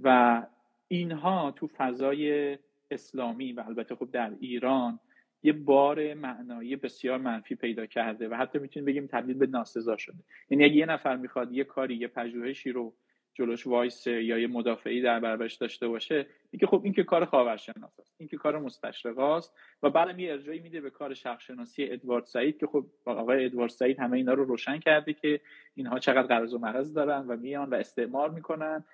[0.02, 0.42] و
[0.88, 2.58] اینها تو فضای
[2.90, 4.98] اسلامی و البته خب در ایران
[5.42, 10.18] یه بار معنایی بسیار منفی پیدا کرده و حتی می‌تونیم بگیم تبدیل به ناسزا شده.
[10.50, 12.94] یعنی اگه یه نفر می‌خواد یه کاری یه پژوهشی رو
[13.34, 18.00] جلوش وایس یا یه مدافعی در برابرش داشته باشه میگه خب این که کار خاورشناس
[18.00, 22.24] است این که کار مستشرق است و بعدم یه ارجایی میده به کار شخصشناسی ادوارد
[22.24, 25.40] سعید که خب آقای ادوارد سعید همه اینا رو روشن کرده که
[25.74, 28.84] اینها چقدر قرض و مرض دارن و میان و استعمار می‌کنن.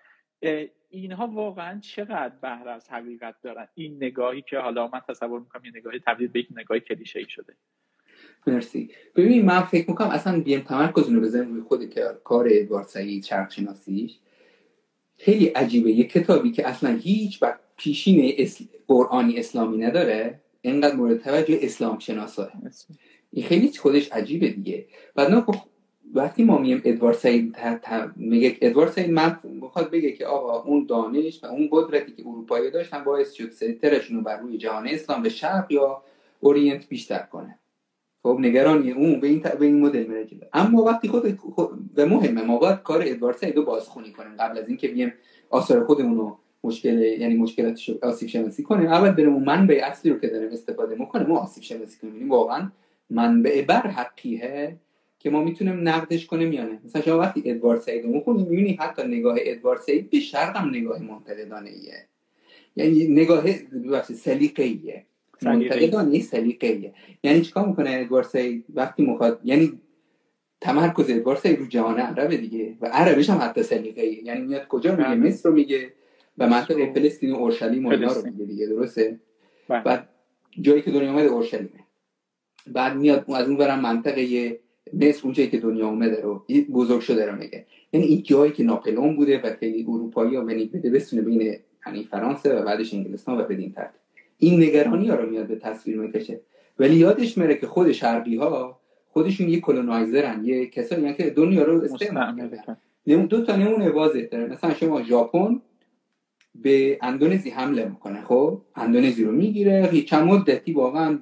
[0.91, 5.73] اینها واقعا چقدر بهره از حقیقت دارن؟ این نگاهی که حالا من تصور می‌کنم یه
[5.75, 7.55] نگاهی تبدیل به یک نگاه کلیشه ای شده.
[8.47, 8.91] مرسی.
[9.17, 11.85] ببین من فکر می‌کنم اصلا بیم تمرکز رو بزنیم روی خود
[12.25, 14.19] کار ادوارد سعید چرخ شناسیش
[15.19, 15.91] خیلی عجیبه.
[15.91, 17.41] یه کتابی که اصلا هیچ
[17.77, 18.65] پیشین اسل...
[18.89, 22.53] قرآنی اسلامی نداره اینقدر مورد توجه اسلام شناساه.
[23.33, 24.87] این خیلی خودش عجیبه دیگه.
[25.15, 25.45] بعد
[26.15, 27.57] وقتی ما ادوارد سعید
[28.17, 32.71] میگه ادوارد سعید من می‌خواد بگه که آقا اون دانش و اون قدرتی که اروپایی
[32.71, 36.03] داشتن باعث شد سنترشون رو بر روی جهان اسلام به شرق یا
[36.41, 37.59] اورینت بیشتر کنه.
[38.23, 42.43] خب نگرانی اون به این, به این مدل میره اما وقتی خود, خود و مهمه
[42.43, 44.37] ما باید کار ادوارد سایدو بازخونی کنیم.
[44.39, 45.13] قبل از اینکه بیم
[45.51, 50.19] آثار خودمون رو مشکل یعنی مشکلاتش آسیب شناسی کنیم اول بریم اون منبع اصلی رو
[50.19, 52.17] که داریم استفاده می‌کنیم ما آسیب شناسی کنیم.
[52.17, 52.71] یعنی واقعا
[53.11, 54.77] منبع بر حقیه
[55.19, 56.79] که ما می‌تونیم نقدش کنیم یا نه.
[56.85, 60.69] مثلا شما وقتی ادوارد سعید رو می‌خونی می‌بینی حتی نگاه ادوارد سعید به شرق هم
[60.69, 61.71] نگاه منتقدانه
[62.77, 63.45] یعنی نگاه
[64.03, 64.65] سلیقه
[65.41, 69.73] ایه منتقدانه سلیقه ایه یعنی چیکار می‌کنه ادوارد سعید؟ وقتی مخاطب یعنی
[70.61, 74.69] تمرکز ادوارد سعید رو جهان عربه دیگه و عربش هم حتی سلیقه ایه یعنی میاد
[74.69, 75.15] کجا میگه؟ بله.
[75.15, 75.93] مصر رو میگه
[76.39, 79.21] و منطقه فلسطین و اورشلیم و اینا رو میگه دیگه درسته؟
[79.69, 79.83] بله.
[79.83, 80.09] بعد
[80.61, 81.71] جایی که دنیا اومده اورشلیمه.
[82.67, 84.59] بعد میاد از اون برم منطقه
[84.93, 87.67] مصر اونجایی که دنیا اومده رو بزرگ شده رو میگه.
[87.93, 92.05] یعنی این جایی که ناپلون بوده و خیلی اروپایی ها بنی بده بسونه بین یعنی
[92.05, 94.01] فرانسه و بعدش انگلستان و بدین ترتیب.
[94.39, 96.41] این نگرانی ها رو میاد به تصویر می‌کشه.
[96.79, 101.83] ولی یادش میره که خود شرقی ها خودشون یه کلونایزرن یه کسایی که دنیا رو
[101.85, 102.35] استعمار
[103.07, 104.47] دو تا نمونه واضح داره.
[104.47, 105.61] مثلا شما ژاپن
[106.55, 111.19] به اندونزی حمله می‌کنه خب؟ اندونزی رو می‌گیره چند مدتی واقعا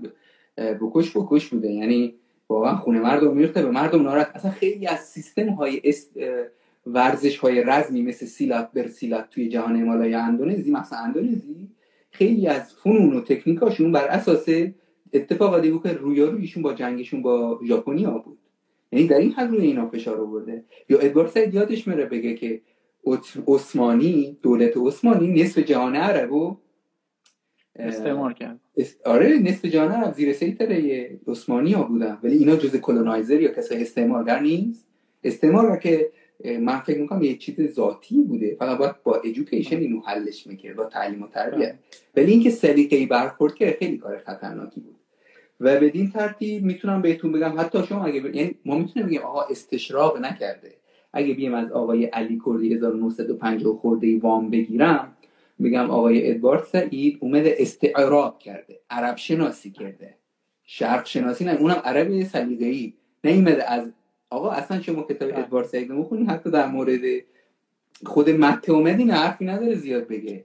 [0.57, 2.14] بکش بکش بوده یعنی
[2.49, 5.83] واقعا خونه مردم میرته به مردم ناراحت اصلا خیلی از سیستم های
[6.87, 11.69] ورزش های رزمی مثل سیلات بر سیلات توی جهان امالای اندونزی مثلا اندونزی
[12.19, 14.49] خیلی از فنون و تکنیکاشون بر اساس
[15.12, 18.39] اتفاقاتی بود که رویارویشون با جنگشون با ژاپنیا بود.
[18.93, 20.64] یعنی در این حد روی اینا فشار آورده.
[20.89, 22.61] یا ادوارد سید یادش میره بگه که
[23.47, 26.57] عثمانی دولت عثمانی نصف جهان عرب و
[27.77, 28.61] استعمار کرد.
[29.05, 32.19] آره نصف جهان عرب زیر سیطره عثمانی ها بودن.
[32.23, 34.87] ولی اینا جز کلونایزر یا کسای استعمارگر نیست.
[35.25, 36.11] استعمار که
[36.45, 38.57] من فکر می‌کنم یه چیز ذاتی بوده.
[38.59, 41.74] فقط باید با ایژوکیشن اینو حلش می‌کرد با تعلیم و تربیت.
[42.16, 44.97] ولی اینکه سلیقه‌ای برخورد کرد خیلی کار خطرناکی بود.
[45.61, 48.34] و بدین ترتیب می‌تونم بهتون بگم حتی شما اگه ب...
[48.34, 50.74] یعنی ما می‌تونیم بگیم آقا استشراق نکرده.
[51.12, 55.16] اگه بیم از آقای علی کردی 1950 خورده وام بگیرم
[55.59, 60.14] میگم آقای ادوارد سعید اومده استعراق کرده عرب شناسی کرده.
[60.64, 62.93] شرق شناسی نه اونم عربی سلیقه‌ای.
[63.24, 63.93] نیومده از
[64.31, 65.39] آقا اصلا شما کتاب بله.
[65.39, 67.01] ادوارد سعید می‌خونی حتی در مورد
[68.07, 70.45] خود مته اومدی نه حرفی نداره زیاد بگه.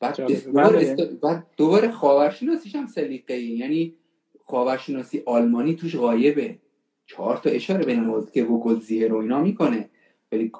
[0.00, 3.94] بعد دوباره, بعد دوباره خاورشناسیش هم سلیقه یعنی
[4.44, 6.58] خاورشناسی آلمانی توش غایبه.
[7.06, 9.90] چهار تا اشاره به موزکه و گلزیه و اینا می‌کنه.
[10.32, 10.52] ولی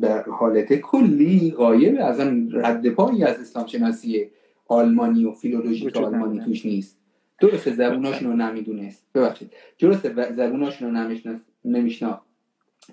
[0.00, 2.20] در حالت کلی غایب از
[2.52, 4.30] رد پایی از اسلام شناسی
[4.66, 6.98] آلمانی و فیلولوژیک آلمانی توش نیست.
[7.38, 9.06] درسته زبوناشون رو نمی‌دونست.
[9.14, 9.52] ببخشید.
[9.78, 12.20] درسته زبوناشون رو نمیشنا.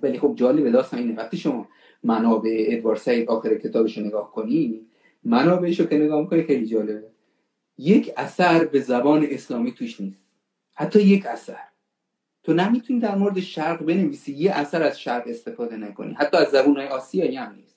[0.02, 1.16] ولی خب جالب داستان اینه.
[1.16, 1.68] وقتی شما
[2.04, 4.82] منابع ادوار سعید آخر کتابش رو نگاه کنی
[5.24, 7.08] منابعش رو که نگاه می‌کنی خیلی جالبه.
[7.78, 10.22] یک اثر به زبان اسلامی توش نیست.
[10.74, 11.60] حتی یک اثر.
[12.44, 16.14] تو نمی‌تونی در مورد شرق بنویسی یه اثر از شرق استفاده نکنی.
[16.14, 17.76] حتی از زبون های آسیایی هم نیست.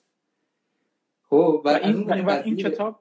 [1.29, 2.11] خب و, این,
[2.43, 2.99] این کتاب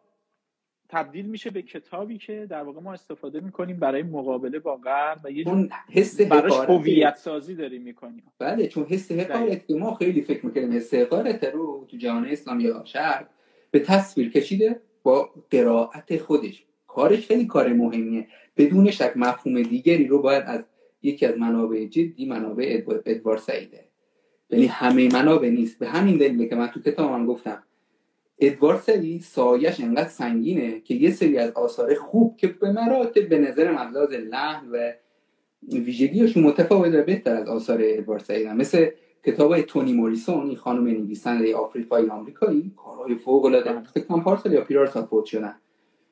[0.88, 5.30] تبدیل میشه به کتابی که در واقع ما استفاده می‌کنیم برای مقابله با غرب و
[5.30, 8.22] یه حس براش هویت سازی داریم می‌کنیم.
[8.38, 12.82] بله چون حس حقارت ما خیلی فکر می‌کنیم حس حقارت رو تو جهان اسلام یا
[12.84, 13.26] شرق
[13.70, 16.64] به تصویر کشیده با قرائت خودش.
[16.86, 18.26] کارش خیلی کار مهمیه.
[18.56, 20.64] بدون شک مفهوم دیگری رو باید از
[21.02, 23.84] یکی از منابع جدی منابع ادوار سعیده.
[24.50, 25.78] یعنی همه منابع نیست.
[25.78, 27.62] به همین دلیله که من تو کتابم گفتم
[28.40, 33.38] ادوار سعید سایش انقدر سنگینه که یه سری از آثار خوب که به مراتب به
[33.38, 34.92] نظر مبلاز لحن و
[35.72, 38.90] ویژگیشون متفاوت و بهتر از آثار ادوار سعید مثل
[39.26, 44.64] کتاب های تونی موریسون این خانم نویسنده آفریقایی آمریکایی کارهای فوق العاده فکر پارسال یا
[44.64, 45.54] پیرار سال فوت شدن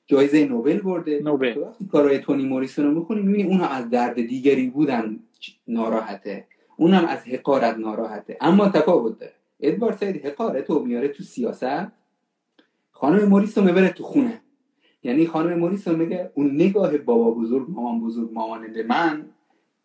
[0.07, 1.21] جایزه نوبل برده.
[1.23, 1.65] نوبل.
[1.93, 5.21] کارهای تونی موریسون رو می‌خونی می‌بینی اون هم از درد دیگری بودن
[5.69, 6.47] ناراحته.
[6.77, 8.37] اون هم از حقارت ناراحته.
[8.41, 9.33] اما تفاوت داره.
[9.61, 12.06] ادوارد سعید حقارت رو میاره تو سیاست.
[12.99, 14.41] خانم موریسون می‌بره تو خونه.
[15.03, 19.27] یعنی خانم موریسون میگه اون نگاه بابا بزرگ مامان بزرگ مامان به من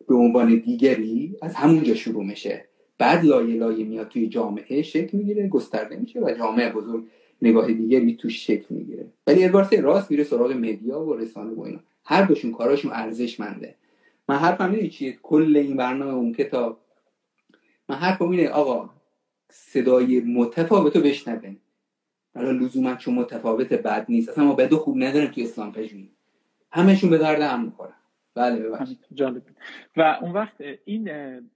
[0.08, 2.64] به عنوان دیگری از همونجا شروع میشه.
[2.98, 7.04] بعد لایه لایه میاد توی جامعه شکل می‌گیره گسترده میشه و جامعه بزرگ
[7.42, 9.06] نگاه دیگری توش شکل می‌گیره.
[9.26, 11.80] ولی ادوارد راست میره سراغ مدیا و رسانه و اینا.
[12.04, 13.74] هر دوشون کاراشون ارزشمنده.
[14.28, 16.80] من حرفم اینه چیه؟ کل این برنامه اون کتاب.
[17.88, 18.90] من حرفم اینه آقا
[19.50, 21.56] صدای متفاوت رو بشنوین.
[22.34, 24.28] حالا لزوما چون متفاوت بد نیست.
[24.28, 26.10] اصلا ما بد خوب نداریم توی اسلام پژوهی
[26.72, 27.92] همشون به درد هم می‌خورن.
[28.34, 28.98] بله ببخشید.
[29.14, 29.42] جالب
[29.96, 31.10] و اون وقت این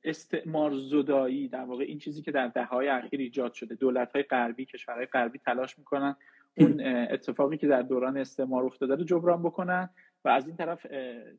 [0.04, 4.64] استعمار زدایی در واقع این چیزی که در دههای اخیر ایجاد شده دولت های غربی
[4.64, 6.16] کشورهای غربی تلاش می‌کنن
[6.58, 9.90] اون اتفاقی که در دوران استعمار افتاده رو جبران بکنن
[10.24, 10.86] و از این طرف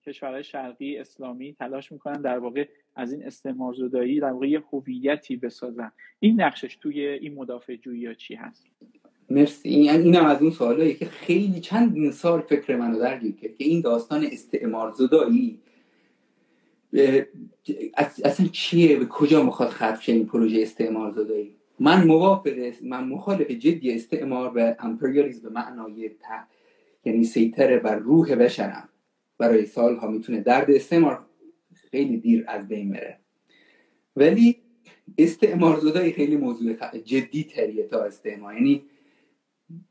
[0.06, 5.36] کشورهای شرقی اسلامی تلاش می‌کنن در واقع از این استعمار زدایی در واقع یه هویتی
[5.36, 5.92] بسازن.
[6.20, 8.68] این نقشش توی این مدافع جویی چی هست؟
[9.30, 9.70] مرسی.
[9.70, 13.82] این اینم از اون سوالایی که خیلی چند سال فکر منو درگیر کرد که این
[13.82, 15.60] داستان استعمار زدایی
[18.24, 23.92] اصلا چیه؟ به کجا می‌خواد ختم این پروژه استعمار زدایی؟ من موافق من مخالف جدی
[23.92, 26.44] استعمار و امپریالیسم به معنای ته
[27.06, 28.90] یعنی سیطره بر روح بشرم.
[29.38, 31.26] برای سالها می‌تونه درد استعمار
[31.92, 33.20] خیلی دیر از بین بره.
[34.16, 34.56] ولی
[35.18, 36.74] استعمار زدایی خیلی موضوع
[37.06, 38.54] جدی تریه تا استعمار.
[38.54, 38.84] یعنی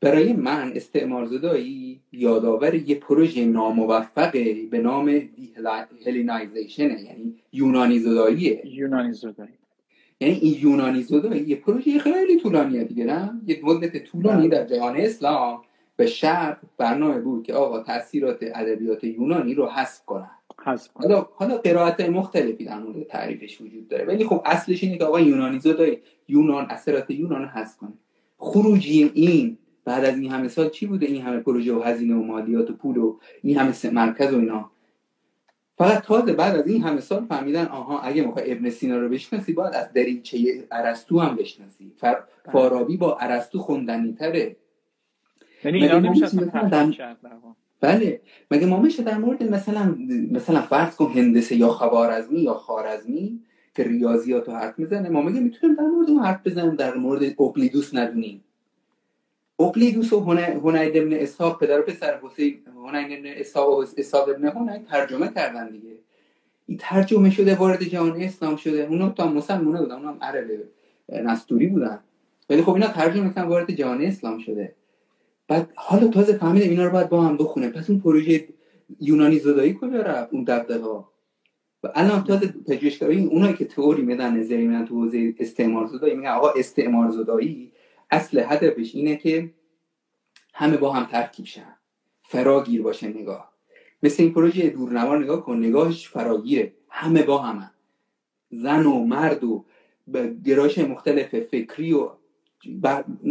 [0.01, 5.23] برای من استعمار زدایی یادآور یه پروژه ناموفقه به نام
[6.07, 8.63] هلینایزیشن یعنی یونانی زداییه.
[8.65, 9.51] یونانی زدایی.
[10.21, 14.97] یعنی این یونانی زدایی یه پروژه خیلی طولانیه دیگه نه؟ یه مدت طولانی در جهان
[14.97, 15.63] اسلام
[15.97, 20.31] به شرق برنامه بود که آقا تاثیرات ادبیات یونانی رو حذف کنن.
[20.95, 25.21] حالا حالا قرائت مختلفی در مورد تعریفش وجود داره ولی خب اصلش اینه که آقا
[25.21, 25.99] یونانی زدایی
[26.29, 27.93] یونان اثرات یونان رو حذف کنه.
[28.39, 32.23] خروجی این بعد از این همه سال چی بوده این همه پروژه و هزینه و
[32.23, 34.71] مالیات و پول و این همه مرکز و اینا؟
[35.79, 39.53] فقط تازه بعد از این همه سال فهمیدن آها اگه می‌خوای ابن سینا رو بشناسی
[39.53, 40.39] باید از دریچه
[40.73, 41.93] ارسطو هم بشناسی.
[42.03, 42.17] بله.
[42.53, 44.57] فارابی با ارسطو خوندنی تره.
[45.65, 45.89] یعنی
[47.81, 48.21] بله.
[48.51, 49.97] مگه ما میشه در مورد مثلا
[50.31, 53.41] مثلا فرض کن هندسه یا خوارزمی یا خارزمی
[53.75, 57.23] که ریاضیات رو حرف می‌زنه ما میگه می‌تونیم در مورد اون حرف بزنیم؟ در مورد
[57.39, 58.45] اقلیدوس ندونیم.
[59.61, 62.59] اقلیدوس و هنید ابن اسحاق پدر و پسر حسین
[62.93, 65.97] هنید ابن اسحاق و اسحاق ابن هنید ترجمه کردن دیگه.
[66.67, 68.87] این ترجمه شده وارد جهان اسلام شده.
[68.87, 70.47] اونا تا مسلمونه بودن اونا هم عرب
[71.09, 71.99] نستوری بودن.
[72.51, 74.75] ولی خب اینا ترجمه کردن وارد جهان اسلام شده.
[75.49, 78.49] بعد حالا تازه فهمیدم اینا رو باید با هم بخونه پس اون پروژه
[79.01, 81.13] یونانی زدایی کجا رفت؟ اون دقدقه ها
[81.83, 86.31] و الان تازه پژوهشگرایی اونایی که تئوری میدن نظری میدن تو حوزه استعمار زدایی میگن
[86.31, 87.73] آقا استعمار زدایی.
[88.11, 89.51] اصل هدفش اینه که
[90.55, 91.77] همه با هم ترکیب شن.
[92.23, 93.53] فراگیر باشه نگاه.
[94.03, 96.73] مثل این پروژه دورنما نگاه کن نگاهش فراگیره.
[96.89, 97.71] همه با همه.
[98.51, 99.65] زن و مرد و
[100.45, 102.11] گرایش مختلف فکری و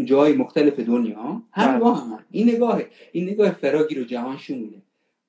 [0.03, 2.17] جای مختلف دنیا همه با همه.
[2.31, 4.81] این نگاه این نگاه فراگیر و جهان شموله.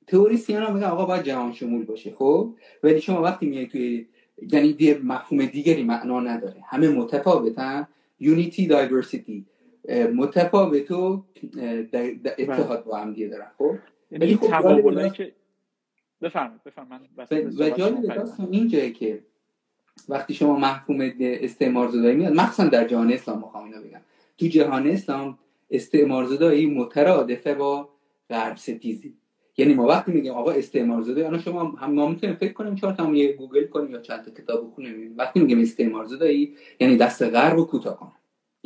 [0.07, 4.07] تئوریسین ها میگن آقا باید جهان شمول باشه خب؟ ولی شما وقتی میای توی
[4.53, 6.65] یعنی مفهوم دیگری معنا نداره.
[6.67, 7.89] همه متفاوتن.
[8.21, 9.47] یونیتی دایورسیتی
[10.15, 11.25] متفاوت و
[12.39, 13.75] اتحاد با هم دیگه دارن خب؟
[14.11, 15.35] یعنی خب که
[16.23, 19.23] بفرمایید بفرمایید و جالب داستان اینجایی که
[20.09, 24.01] وقتی شما محکوم استعمار زدایی میاد مخصوصا در جهان اسلام می‌خوام اینو بگم.
[24.39, 25.39] تو جهان اسلام
[25.71, 27.89] استعمار زدایی مترادفه با
[28.31, 29.15] غرب ستیزی.
[29.59, 32.93] یعنی ما وقتی میگیم آقا استعمار زده الان شما هم ما می‌تونیم فکر کنیم چهار
[32.93, 37.23] تا یه گوگل کنیم یا چند تا کتاب بخونیم وقتی میگیم استعمار زدایی یعنی دست
[37.23, 38.17] غرب رو کوتاه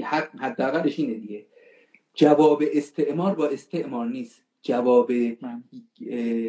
[0.03, 1.47] حد حداقلش اینه دیگه.
[2.14, 4.43] جواب استعمار با استعمار نیست.
[4.62, 5.12] جواب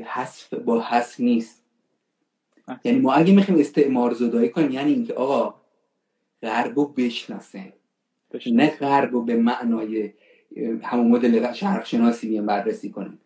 [0.06, 1.64] حذف با حذف نیست.
[2.84, 5.56] یعنی ما اگه می‌خوایم استعمار زدایی کنیم یعنی اینکه آقا
[6.42, 7.74] غرب رو بشناسه.
[8.46, 10.14] نه غرب رو به معنای
[10.84, 13.21] همون مدل شرق شناسی بیم بررسی کنیم.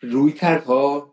[0.00, 1.12] روی کردها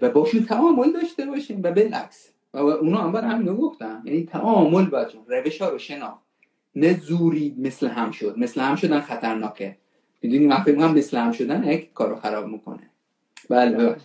[0.00, 2.32] و باشون تعامل داشته باشیم و بالعکس.
[2.54, 6.22] و اونا هم بر همین گفتم یعنی تعامل باید روش ها رو شناخت.
[6.76, 8.38] نه زوری مثل هم شد.
[8.38, 9.76] مثل هم شدن خطرناکه.
[10.22, 12.90] می‌دونی من فکر مثل هم شدن یک کارو خراب می‌کنه.
[13.50, 13.96] بله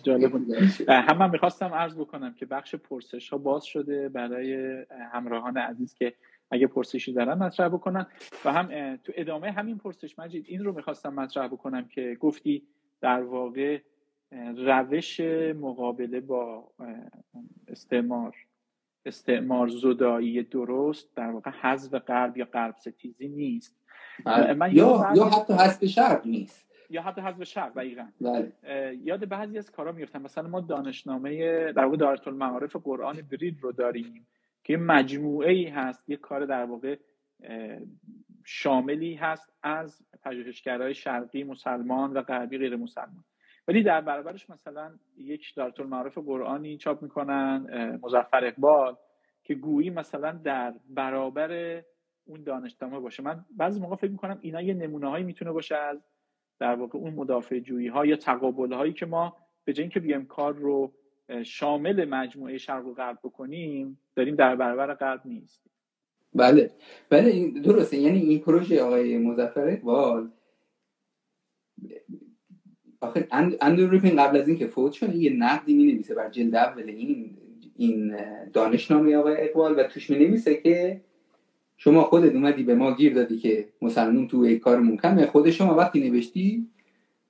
[0.88, 4.76] هم من می‌خواستم عرض بکنم که بخش پرسش ها باز شده برای
[5.12, 6.14] همراهان عزیز که
[6.50, 8.06] اگه پرسشی دارن مطرح بکنن.
[8.44, 12.62] و هم تو ادامه همین پرسش مجید این رو می‌خواستم مطرح بکنم که گفتی
[13.00, 13.78] در واقع
[14.32, 15.20] روش
[15.60, 16.72] مقابله با
[17.68, 18.34] استعمار
[19.06, 23.76] استعمار زدایی درست در واقع حذف غرب یا غرب ستیزی نیست.
[24.24, 24.54] بله.
[24.54, 26.66] من یا یا حتی حذف شرق نیست.
[26.90, 28.06] یا حتی حذف شرق دقیقا.
[28.20, 28.52] بله.
[29.04, 33.72] یاد بعضی از کارا میفتم مثلا ما دانشنامه در واقع دارت المعارف قرآن برید رو
[33.72, 34.26] داریم
[34.64, 36.96] که یه مجموعه ای هست یه کار در واقع
[38.44, 43.24] شاملی هست از پژوهشگرای شرقی مسلمان و غربی غیر مسلمان.
[43.68, 47.66] ولی در برابرش مثلا یک دارت المعارف قرآنی چاپ می‌کنن
[48.02, 48.96] مزفر اقبال
[49.44, 51.82] که گویی مثلا در برابر
[52.24, 53.22] اون دانشنامه باشه.
[53.22, 55.98] من بعضی موقع فکر می‌کنم اینا یه نمونه هایی می‌تونه باشه از
[56.58, 60.26] در واقع اون مدافع جویی ها یا تقابل هایی که ما به جای اینکه بیایم
[60.26, 60.92] کار رو
[61.42, 65.62] شامل مجموعه شرق و غرب بکنیم داریم در برابر غرب نیست
[66.34, 66.70] بله.
[67.08, 67.96] بله درسته.
[67.96, 70.30] یعنی این پروژه آقای مزفر اقبال
[73.00, 73.28] آخه
[73.60, 77.30] اندرو ریپین قبل از اینکه فوت شد یه نقدی می نویسه بر جلد اول این
[77.76, 78.16] این
[78.52, 81.00] دانشنامه آقای اقبال و توش می نویسه که
[81.76, 85.26] شما خودت اومدی به ما گیر دادی که مسلمون تو ای کار کمه.
[85.26, 86.66] خود شما وقتی نوشتی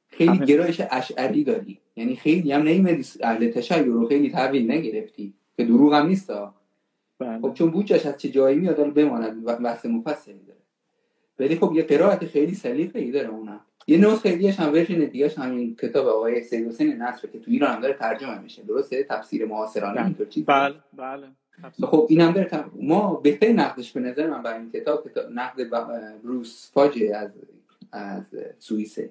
[0.06, 1.78] خیلی گرایش اشعری داری.
[1.96, 5.34] یعنی خیلی هم نیمدی اهل تشیع رو خیلی تحویل نگرفتی.
[5.56, 6.32] که دروغ هم نیست
[7.18, 7.40] بله.
[7.40, 10.60] خب چون بوجش از چه جایی میاد بماند بحث مفصلی داره.
[11.38, 15.76] ولی خب یه قرائت خیلی سلیقه‌ای داره اونم یه نسخه دیگه هم ورژن دیگه همین
[15.76, 18.62] کتاب آقای سید حسین نصر که تو ایران هم داره ترجمه میشه.
[18.62, 21.26] درسته؟ تفسیر معاصرانه اینطور چیز بله بله.
[21.82, 25.70] خب این هم داره ما بهتر نقدش به نظر من برای این کتاب کتاب نقد
[26.24, 27.30] بروس فاجه از
[27.92, 28.22] از
[28.58, 29.10] سوئیسه.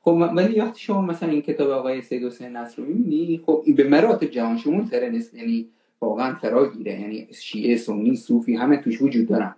[0.00, 3.76] خب ولی وقتی شما مثلا این کتاب آقای سید حسین نصر رو می‌بینی خب این
[3.76, 5.68] به مراتب جهان شمول تره نیست یعنی
[6.00, 9.54] واقعا فرا گیره یعنی شیعه سنی صوفی همه توش وجود دارن.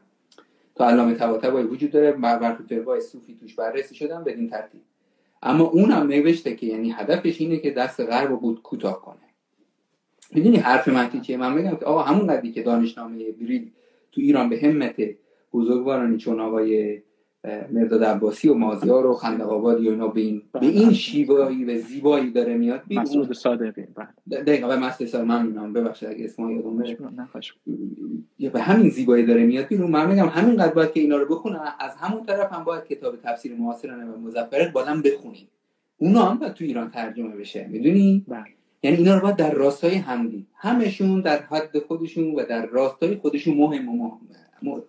[0.77, 4.81] تا علامه طباطبایی وجود داره برخی فرقای صوفی توش بررسی شدن بدین ترتیب.
[5.43, 9.17] اما اون هم نوشته که یعنی هدفش اینه که دست غرب بود کوتاه کنه.
[10.33, 13.71] می‌دونی حرف من چیه؟ من میگم که آقا همون قدری که دانشنامه بریل
[14.13, 14.97] تو ایران به همت
[15.53, 17.03] بزرگوارانی چون آقای
[17.73, 21.79] مرداد عباسی و مازیار و خندق آبادی و اینا به این به این شیوایی و
[21.79, 22.83] زیبایی داره میاد.
[22.91, 24.43] مسعود صادقی بله.
[24.43, 26.97] دقیقا به مسعود صادقی ممنونم ببخشید اگه اسمم یادم بره
[28.53, 29.91] به همین زیبایی داره میاد بیرون.
[29.91, 33.17] من میگم همین قد باید که اینا رو بخونن از همون طرف هم باید کتاب
[33.17, 35.49] تفسیر معاصرانه و مزفرت بادم بخونیم
[35.99, 37.69] اونا هم باید تو ایران ترجمه بشه.
[37.71, 38.45] می‌دونی؟ بله.
[38.83, 43.17] یعنی اینا رو باید در راستای هم دید همشون در حد خودشون و در راستای
[43.17, 44.21] خودشون مهم و مهم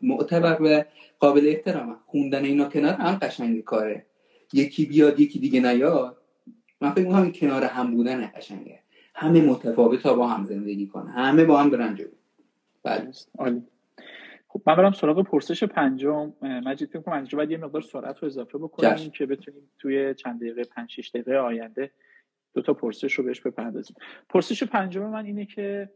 [0.02, 0.84] معتبر و
[1.20, 4.06] قابل احترام خوندن اینا کنار هم قشنگ کاره.
[4.54, 6.18] یکی بیاد یکی دیگه نیاد.
[6.82, 8.80] من فکر می‌کنم کنار هم بودن قشنگه.
[9.16, 11.12] همه متفاوت ها با هم زندگی کنه.
[11.12, 12.08] همه با هم برن جلو.
[12.84, 13.12] بله.
[14.48, 16.34] خب من برم سراغ پرسش پنجم.
[16.41, 20.64] مجید فکر کنم باید یه مقدار سرعت رو اضافه بکنیم که بتونیم توی چند دقیقه
[20.64, 21.91] 5 6 دقیقه آینده
[22.54, 23.95] دو تا پرسش رو بهش بپردازیم.
[24.30, 25.90] پرسش پنجم من اینه که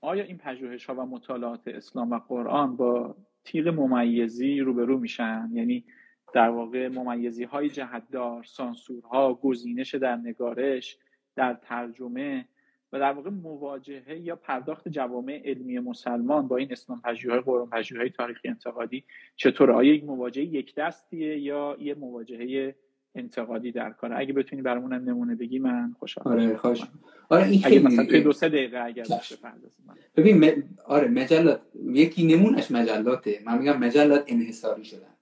[0.00, 5.84] آیا این پژوهش ها و مطالعات اسلام و قرآن با تیغ ممیزی روبرو میشن؟ یعنی
[6.34, 10.98] در واقع ممیزی های جهتدار سانسورها گزینش در نگارش
[11.36, 12.48] در ترجمه
[12.92, 18.10] و در واقع مواجهه یا پرداخت جوامع علمی مسلمان با این اسلام پژوهی قرآن پژوهی
[18.10, 19.04] تاریخی انتقادی
[19.36, 22.76] چطور؟ آیا یک مواجهه یک دستیه یا یه مواجهه
[23.14, 26.80] انتقادی در کار اگه بتونی برامون نمونه بگی من خوشحال آره خوش
[27.28, 27.48] آره.
[27.48, 29.36] این خیلی مثلا توی دو سه دقیقه اگر بشه
[30.16, 30.62] ببین م...
[30.86, 33.38] آره مجلات یکی نمونش مجلاته.
[33.46, 35.14] من میگم مجلات انحصاری شدن.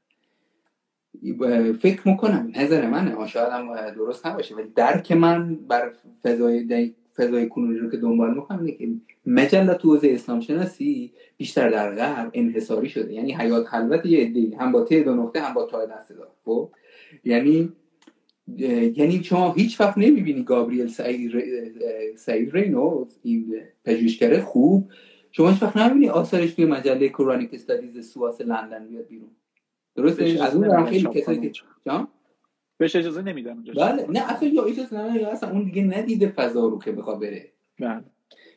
[1.73, 3.27] فکر می‌کنم نظر منه.
[3.27, 4.55] شاید هم درست نباشه.
[4.55, 5.93] ولی درک من بر
[6.25, 8.89] فضای فضای کنونی رو که دنبال می‌کنم اینه که
[9.27, 13.13] مجلات تو حوزه اسلام شناسی بیشتر در غرب انحصاری شده.
[13.13, 16.29] یعنی حیات خلوت یه عده هم با ته دو نقطه هم با تا دست دار.
[16.45, 16.71] خب؟
[17.25, 17.73] یعنی
[18.97, 20.87] یعنی شما هیچ وقت نمی‌بینی گابریل
[22.17, 23.55] سعید رینولد این
[23.85, 24.91] پژوهشگر خوب.
[25.33, 29.31] شما هیچ وقت نمی‌بینی آثارش توی مجله کورانیک استادیز سواس لندن بیاد بیرون.
[29.95, 31.63] درسته؟ از اون خیلی کسایی که
[32.79, 34.07] بهش اجازه نمیدن بله.
[34.11, 37.53] نه اصلا یا اجازه نمیدن یا اصلا اون دیگه ندیده فضا رو که بخواد بره.
[37.81, 38.05] بله.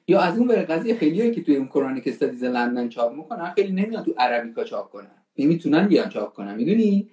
[0.07, 3.71] یا از اون بره قضیه خیلیایی که توی اون کورانیک استادیز لندن چاپ می‌کنن خیلی
[3.71, 5.23] نمیان تو عربیکا چاپ کنن.
[5.37, 6.55] نمی‌تونن بیان چاپ کنن.
[6.55, 7.09] می‌دونی؟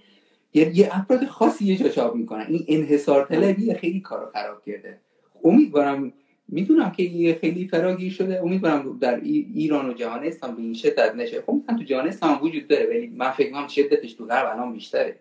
[0.57, 2.47] یه, یه افراد خاصی یه جا چاپ می‌کنن.
[2.49, 4.99] این انحصار طلبی خیلی کارو خراب کرده.
[5.45, 6.13] امیدوارم
[6.49, 8.43] می‌دونم که یه خیلی فراگیر شده.
[8.43, 11.43] امیدوارم در ایران و جهان اسلام به این شدت نشه.
[11.47, 14.73] خب مثلا تو جهان اسلام وجود داره ولی من فکر کنم شدتش تو غرب الان
[14.73, 15.17] بیشتره.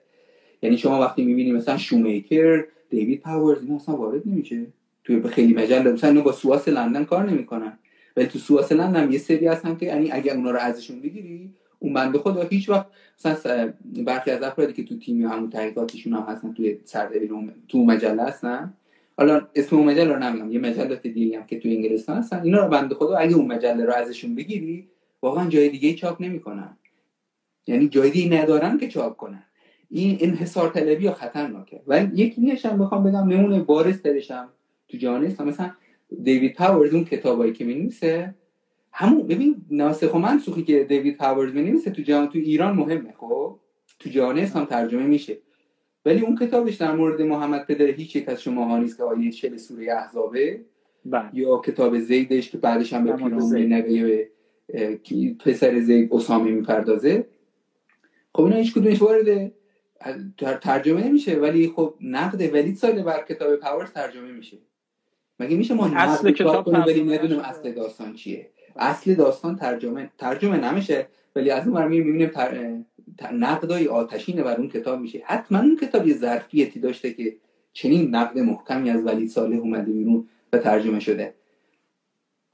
[0.61, 4.65] یعنی شما وقتی می‌بینی مثلا شومیکر دیوید پاورز اینا اصلا وارد نمیشه.
[5.03, 7.79] توی خیلی مجله مثلا با سواس لندن کار نمی‌کنن.
[8.17, 11.49] ولی تو سواس لندن یه سری هستن که یعنی اگر اونا رو ازشون بگیری
[11.79, 12.85] اون بنده خدا هیچ وقت
[13.25, 13.73] مثلا
[14.05, 17.31] برخی از افرادی که تو تیم همون تحقیقاتشون هم هستن توی سردبیر
[17.67, 18.73] تو مجله هستن.
[19.17, 22.63] حالا اسم اون مجله رو نمی‌دونم یه مجلات دیگه هم که تو انگلستان هستن اینا
[22.63, 24.87] رو بنده خدا اگه اون مجله رو ازشون بگیری
[25.21, 26.77] واقعا جای دیگه چاپ نمی‌کنن.
[27.67, 29.43] یعنی جای دیگه ندارن که چاپ کنن.
[29.89, 31.81] این انحصار طلبی یا خطرناکه.
[31.87, 34.49] و یکی دیگه هم بخوام بگم نمونه بارز ترشم
[34.87, 35.71] تو جهان مثلا
[36.23, 38.35] دیوید پاورز اون کتابایی که می‌نویسه
[38.97, 43.59] همون ببین ناسخ و منسوخی که دیوید هاورز نمیسه تو جهان تو ایران مهمه خب؟
[43.99, 45.37] تو جهان هم ترجمه میشه.
[46.05, 49.57] ولی اون کتابش در مورد محمد پدر هیچ یک از شما نیست که آیه چل
[49.57, 50.65] سوره احزابه
[51.05, 51.29] بله.
[51.33, 54.29] یا کتاب زیدش که بعدش هم به پیرامون نگه
[55.45, 57.27] پسر زید اسامه می‌پردازه.
[58.33, 59.51] خب اینا هیچ کدومش وارد
[60.61, 64.57] ترجمه نمیشه ولی خب نقد ولید ساله بر کتاب پاورز ترجمه میشه.
[65.39, 71.51] مگه میشه ما اصل کتاب ندونیم اصل داستان چیه؟ اصل داستان ترجمه ترجمه نمیشه ولی
[71.51, 72.77] از اون می‌بینیم تر...
[73.33, 75.21] نقدای آتشینه بر اون کتاب میشه.
[75.25, 77.35] حتما اون کتاب یه ظرفیتی داشته که
[77.73, 81.33] چنین نقد محکمی از ولی صالح اومده بیرون و ترجمه شده.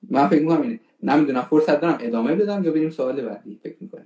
[0.09, 0.79] من فکر می‌کنم اینه.
[1.03, 4.05] نمی‌دونم فرصت دارم ادامه بدم یا بریم سوال بعدی؟ فکر می‌کنم.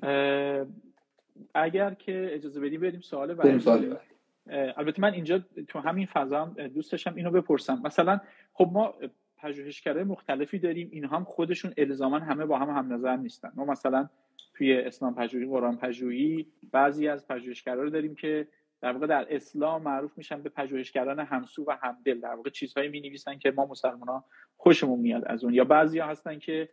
[1.55, 3.49] اگر که اجازه بدی بریم سوال بعدی.
[3.49, 4.73] بریم سوال بعدی.
[4.77, 7.81] البته من اینجا تو همین فضا دوست داشتم اینو بپرسم.
[7.83, 8.19] مثلا
[8.53, 8.93] خب ما
[9.37, 10.89] پژوهشگرای مختلفی داریم.
[10.91, 13.51] اینها هم خودشون الزاما همه با هم هم نظر نیستن.
[13.55, 14.09] ما مثلا
[14.53, 18.47] توی اسلام پژوهی قرآن پژوهی بعضی از پژوهشگرا رو داریم که
[18.81, 22.19] در واقع در اسلام معروف میشن به پژوهشگران همسو و همدل.
[22.19, 24.25] در واقع چیزهایی می نویسن که ما مسلمان ها
[24.57, 25.53] خوشمون میاد از اون.
[25.53, 26.69] یا بعضی ها هستن که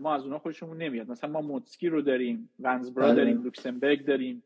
[0.00, 1.10] ما از اونها خوشمون نمیاد.
[1.10, 3.14] مثلا ما موتسکی رو داریم ونزبرا بله.
[3.14, 4.42] داریم لوکسمبرگ داریم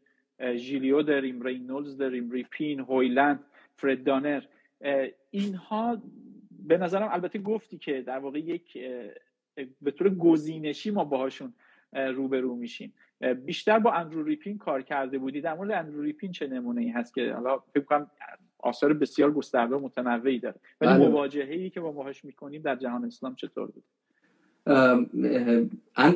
[0.55, 3.45] ژیلیو داریم رینولز داریم ریپین هویلند
[3.77, 4.43] فرد دانر.
[5.31, 6.03] اینها
[6.67, 8.79] به نظرم البته گفتی که در واقع یک
[9.83, 11.55] به طور گزینشی ما باهاشون
[11.93, 12.93] روبرو میشیم.
[13.45, 15.41] بیشتر با اندرو ریپین کار کرده بودی.
[15.41, 18.11] در مورد اندرو ریپین چه نمونه ای هست که حالا فکر کنم
[18.59, 20.57] آثار بسیار گسترده و متنوعی داره.
[20.81, 21.09] ولی بله.
[21.09, 23.85] مواجهه ای که با باهاش می‌کنیم در جهان اسلام چطور بود؟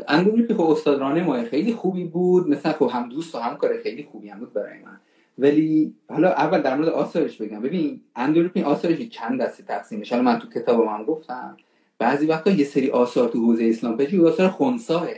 [0.09, 2.48] اندرو ریپین خب استاد رانه خیلی خوبی بود.
[2.48, 5.01] مثلا خب هم دوست و هم کار خیلی خوبی هم بود برای من.
[5.41, 7.62] ولی حالا اول در مورد آثارش بگم.
[7.62, 10.21] ببین اندرو ریپین آثارش چند دسته تقسیم میشه.
[10.21, 11.57] من تو کتاب من گفتم.
[11.99, 15.09] بعضی وقتا یه سری آثار تو حوزه اسلام پژوهی آثار خونساه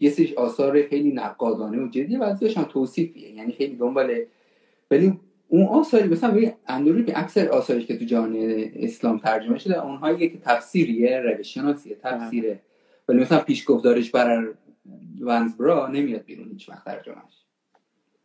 [0.00, 3.30] یه سری آثار خیلی نقادانه و جدی بعضیش هم توصیفیه.
[3.30, 4.20] یعنی خیلی دنبال
[4.90, 8.36] ولی اون آثاری مثلا ببین اندروی که اکثر آثارش که تو جهان
[8.74, 12.60] اسلام ترجمه شده اونهایی که تفسیریه روش شناسیه تفسیره.
[13.08, 14.46] ولی مثلا پیش گفتارش برای
[15.20, 17.44] ونزبرا نمیاد بیرون هیچ وقت ترجمهش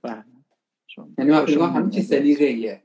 [0.01, 0.36] بله.
[1.17, 2.81] یعنی من فکر همین چیز سلیقه‌ایه.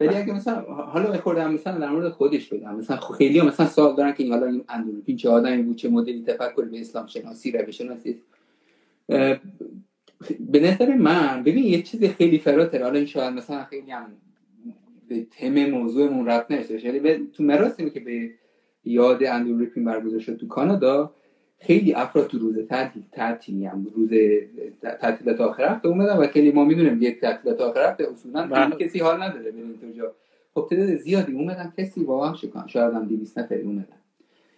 [0.00, 2.76] ولی اگه مثلا حالا بخوردم مثلا در مورد خودش بگم.
[2.76, 6.22] مثلا خیلی مثلا سوال دارن که این حالا این اندروپین چه آدمی بود چه مدلی
[6.22, 8.22] تفکر به اسلام شناسی روش شناسی.
[10.40, 12.82] به نظر من ببین یه چیز خیلی فراتر.
[12.82, 14.06] حالا این شاید مثلا خیلی هم
[15.08, 18.30] به تم موضوعمون رفت نشه ولی تو مراسمی که به
[18.84, 21.14] یاد اندروپین برگزار شد تو کانادا
[21.60, 24.10] خیلی افراد تو روز تعطیل تعطیلی هم روز
[24.80, 28.76] تعطیلات آخر هفته اومدن و خیلی ما می‌دونیم یک تعطیلات آخر هفته اصولا بله.
[28.76, 30.14] کسی حال نداره ببین تو جا.
[30.54, 33.98] خب تعداد زیادی اومدن کسی واقعا شکان شاید هم 200 نفری اومدن.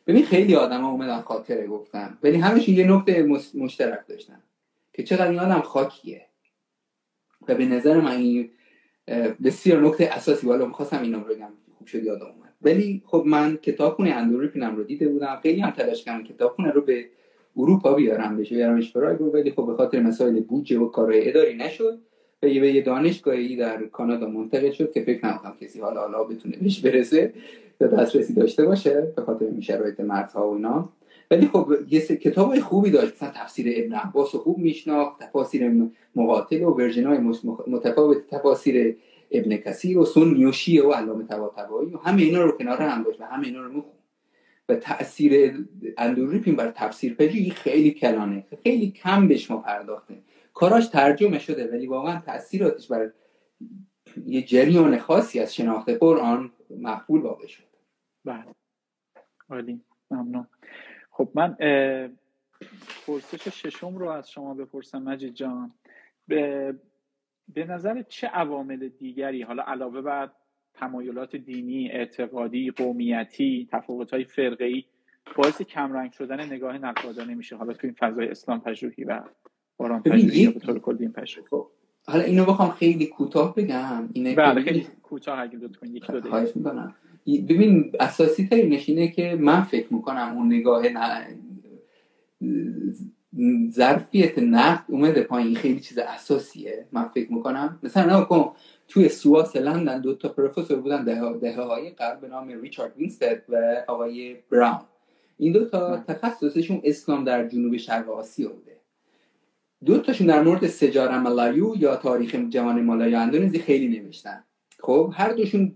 [0.06, 2.18] ببین خیلی آدما اومدن خاطره گفتن.
[2.22, 3.22] ولی همش یه نکته
[3.54, 4.42] مشترک داشتن
[4.92, 6.26] که چقدر این آدم خاکیه.
[7.48, 8.50] و به نظر من این
[9.44, 11.48] بسیار نکته اساسی والا می‌خواستم اینو بگم.
[11.80, 12.52] خوب شد یادم اومد.
[12.62, 15.38] ولی خب من کتابخونه اندروپینم رو دیده بودم.
[15.42, 17.04] خیلی هم تلاش کردم کتابخونه رو به
[17.56, 21.98] اروپا بیارم بشه بیارمش پراگ ولی خب به خاطر مسائل بودجه و کارهای اداری نشد.
[22.42, 26.56] و یه یه دانشگاهی در کانادا منتقل شد که فکر نکنم کسی حالا حالا بتونه
[26.56, 27.32] بهش برسه
[27.80, 30.88] یا دسترسی داشته باشه به خاطر این شرایط مرزها و اینا.
[31.30, 33.14] ولی خب یه کتاب خوبی داشت.
[33.14, 35.72] مثلا تفسیر ابن عباس خوب میشناخت تفاسیر
[36.16, 37.32] مقاتل و ورژن
[37.66, 38.96] متفاوت تفاسیر
[39.30, 43.02] ابن کثیر و سنی و شیعه و علامه طباطبایی و همه اینا رو کنار هم
[43.02, 43.92] داشت و همه اینا رو میخون.
[44.68, 45.64] و تاثیر
[45.98, 50.22] اندوریپین بر تفسیر پژی خیلی کلانه خیلی کم بهش ما پرداخته
[50.54, 53.12] کاراش ترجمه شده ولی واقعا تاثیراتش بر
[54.26, 57.62] یه جریان خاصی از شناخت قرآن مقبول واقع شد.
[58.24, 58.44] بله.
[59.48, 59.80] عالی.
[60.10, 60.46] ممنون.
[61.10, 61.56] خب من
[63.06, 65.72] پرسش ششم رو از شما بپرسم مجید جان.
[66.28, 66.74] به
[67.54, 70.30] به نظر چه عوامل دیگری حالا علاوه بر
[70.74, 74.84] تمایلات دینی اعتقادی قومیتی تفاوت‌های فرقه‌ای
[75.36, 79.20] باعث کمرنگ شدن نگاه نقادانه میشه؟ حالا تو این فضای اسلام پژوهی و
[79.78, 81.46] قرآن پژوهی به طور کلی این پژوهی.
[81.50, 81.66] خب
[82.06, 84.08] حالا اینو بخوام خیلی کوتاه بگم.
[84.12, 86.94] اینه بله خیلی کوتاه اگه لطفا یک دو دقیقه.
[87.26, 90.82] ببین اساسی ترینش اینه که من فکر می‌کنم اون نگاه
[93.70, 95.54] ظرفیت نقد اومده پایین.
[95.54, 96.86] خیلی چیز اساسیه.
[96.92, 97.78] من فکر می‌کنم.
[97.82, 98.52] مثلا کن
[98.88, 103.42] توی SOAS لندن دو تا پروفسور بودن دهه, دهه های قبل به نام ریچارد وینستد
[103.48, 104.80] و آقای براون.
[105.36, 108.76] این دو تا تخصصشون اسلام در جنوب شرق آسیا بوده.
[109.84, 114.44] دو تاشون در مورد سجار ملایو یا تاریخ جوان مالایو اندونزی خیلی نوشتن.
[114.80, 115.72] خب هر دوشون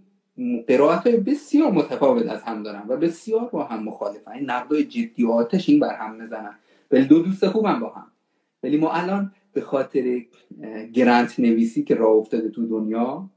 [0.68, 4.32] قرائت های بسیار متفاوت از هم دارن و بسیار با هم مخالفن.
[4.32, 6.54] این نقدای جدی و آتشین به هم بزنن
[6.90, 8.06] ولی دو دوست خوبم با هم.
[8.62, 10.22] ولی ما الان به خاطر
[10.92, 13.30] گرانت نویسی که راه افتاده تو دنیا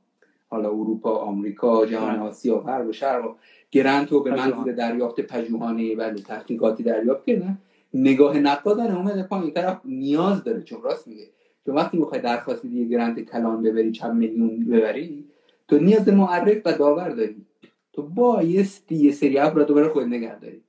[0.48, 2.22] حالا اروپا آمریکا جهان بله.
[2.22, 3.36] آسیا غرب و شرق و
[3.72, 7.57] گرانت رو به منظور دریافت پژوهانه و تحقیقاتی دریافت کردن
[7.94, 9.52] نگاه نقادان اومده پایین.
[9.52, 11.28] طرف نیاز داره چون راست میگه.
[11.65, 15.26] چون وقتی می‌خوای درخواست بدی یه گرانت کلان ببری چند میلیون ببری
[15.68, 17.45] تو نیاز معرف و داور داری.
[17.94, 20.64] تو بایستی یه سری افراد رو برای خود نگه داری.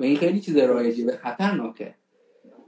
[0.00, 1.94] و این خیلی چیز رایجی و خطرناکه.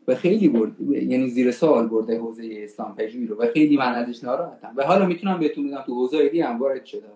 [0.08, 3.36] و خیلی برد یعنی زیر سوال برده حوزه اسلام پژوهی رو.
[3.36, 4.72] و خیلی من ازش ناراحتم.
[4.76, 7.06] و حالا می‌تونم بهتون بگم تو حوزه دیگه هم وارد شده.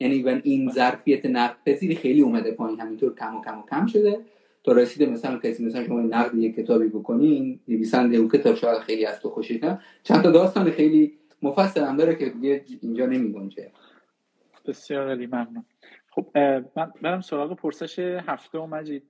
[0.00, 2.80] یعنی و این ظرفیت نقد پذیری خیلی اومده پایین.
[2.80, 4.20] همینطور کم و کم و کم شده.
[4.64, 9.06] تا رسیده مثلا کسی مثلا شما نقد یک کتابی بکنین نویسنده اون کتاب شاید خیلی
[9.06, 9.60] از تو خوشش
[10.02, 13.70] چند تا داستان خیلی مفصل هم داره که دیگه اینجا نمیگنجه.
[14.66, 15.64] بسیار عالی ممنون.
[16.10, 16.26] خب
[16.76, 19.02] من برم سراغ پرسش هفته و مجید.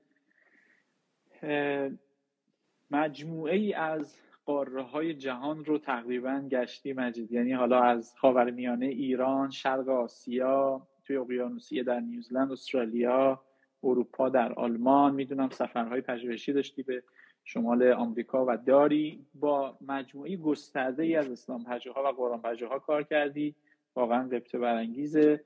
[2.91, 7.33] مجموعه ای از قاره های جهان رو تقریبا گشتی مجید.
[7.33, 13.41] یعنی حالا از خاورمیانه ایران شرق آسیا توی اقیانوسیه در نیوزلند استرالیا
[13.85, 15.15] اروپا در آلمان.
[15.15, 17.03] می‌دونم سفرهای پژوهشی داشتی به
[17.45, 19.27] شمال آمریکا و داری.
[19.35, 23.55] با مجموعه گسترده ای از اسلام پژوها و قرآن پژوها کار کردی.
[23.97, 25.41] واقعا قبطه برانگیزه.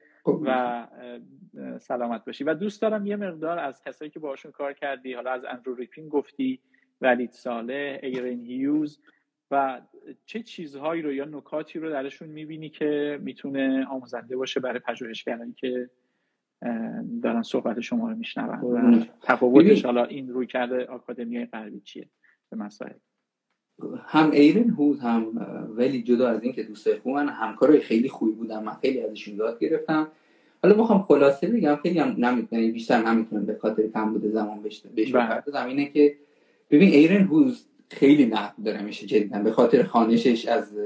[0.44, 0.86] و
[1.78, 2.44] سلامت باشی.
[2.44, 6.09] و دوست دارم یه مقدار از کسایی که باشون کار کردی حالا از اندرو ریپین
[6.09, 6.61] گفتی
[7.01, 9.01] ولید ساله ایرن هیوز
[9.51, 9.81] و
[10.27, 15.90] چه چیزهایی رو یا نکاتی رو درشون می‌بینی که می‌تونه آموزنده باشه برای پژوهشگرانی که
[17.23, 22.09] دارن صحبت شما رو میشنون؟ و تفاوتش حالا این روی کرده آکادمی غربی چیه؟
[22.51, 22.93] به مسائل.
[24.07, 25.47] هم ایرن هود هم
[25.77, 28.65] ولی جدا از این که دوست خوبن همکارای خیلی خوبی بودن.
[28.65, 30.09] من خیلی ازشون یاد گرفتم.
[30.62, 34.62] حالا بخوام خلاصه بگم خیلی هم نمی‌تونم بیشتر نمی‌تونم به خاطر کم بوده زمان
[34.94, 35.66] بهش بپردازم.
[35.66, 36.15] اینه که
[36.70, 40.78] ببین ایرن هوز خیلی نقد داره میشه جدیدن به خاطر خانشش از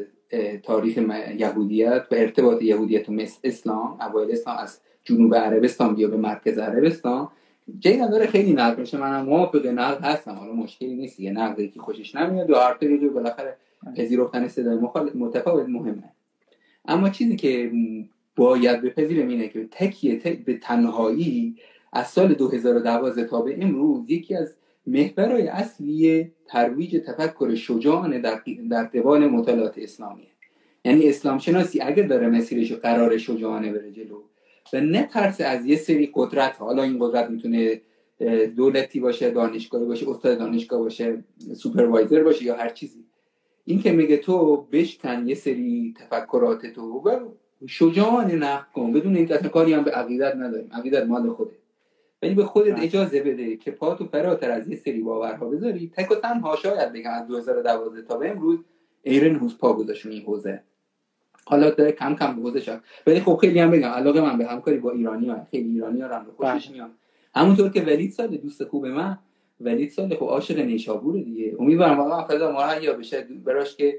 [0.63, 0.99] تاریخ
[1.39, 3.13] یهودیت و ارتباط یهودیت و
[3.45, 7.29] اسلام اوایل اسلام از جنوب عربستان بیا به مرکز عربستان.
[7.79, 10.35] جینا داره خیلی نقد میشه منم موافق نقد هستم.
[10.35, 13.57] حالا مشکلی نیست یه نقدی که خوشش نمیاد و حرف رو بالاخره
[13.97, 14.79] پذیرفتن صدای
[15.15, 16.13] متفاوت مهمه.
[16.85, 17.73] اما چیزی که
[18.37, 21.57] باید بپذیرم اینه که تکیه به تنهایی
[21.93, 24.55] از سال 2012 تا به امروز یکی از
[24.87, 30.27] محورهای اصلی ترویج تفکر شجاعانه در, در قبال مطالعات اسلامیه.
[30.85, 34.23] یعنی اسلام شناسی اگر داره مسیرش قرار شجاعانه بره جلو
[34.73, 36.57] و نه ترس از یه سری قدرت.
[36.59, 37.81] حالا این قدرت می‌تونه
[38.57, 41.25] دولتی باشه دانشگاهی باشه استاد دانشگاه باشه
[41.55, 43.05] سوپروایزر باشه یا هر چیزی.
[43.65, 47.19] این که میگه تو بشکن یه سری تفکرات تو و
[47.67, 48.93] شجاعانه نقد کن.
[48.93, 50.71] بدون اینکه اصلا کاری هم به عقیدت نداریم.
[50.73, 51.57] عقیدت مال خوده.
[52.23, 52.85] ولی به خودت بله.
[52.85, 55.93] اجازه بده که پاتو فراتر از یه سری باورها بذاری.
[55.97, 58.59] تک و تنها شاید بگم از 2012 تا به امروز
[59.03, 60.63] ایرن هوز پا گذاشت این حوزه.
[61.45, 64.47] حالا داره کم کم به حوزه شد ولی خب خیلی هم بگم علاقه من به
[64.47, 66.77] همکاری با ایرانی ها خیلی ایرانی ها رو خوشش بله.
[66.77, 66.91] میاد.
[67.35, 69.19] همونطور که ولید سال دوست خوب من
[69.61, 71.57] ولید سال خب عاشق نیشابور دیگه.
[71.59, 73.99] امیدوارم واقعا فضا ما یا بشه براش که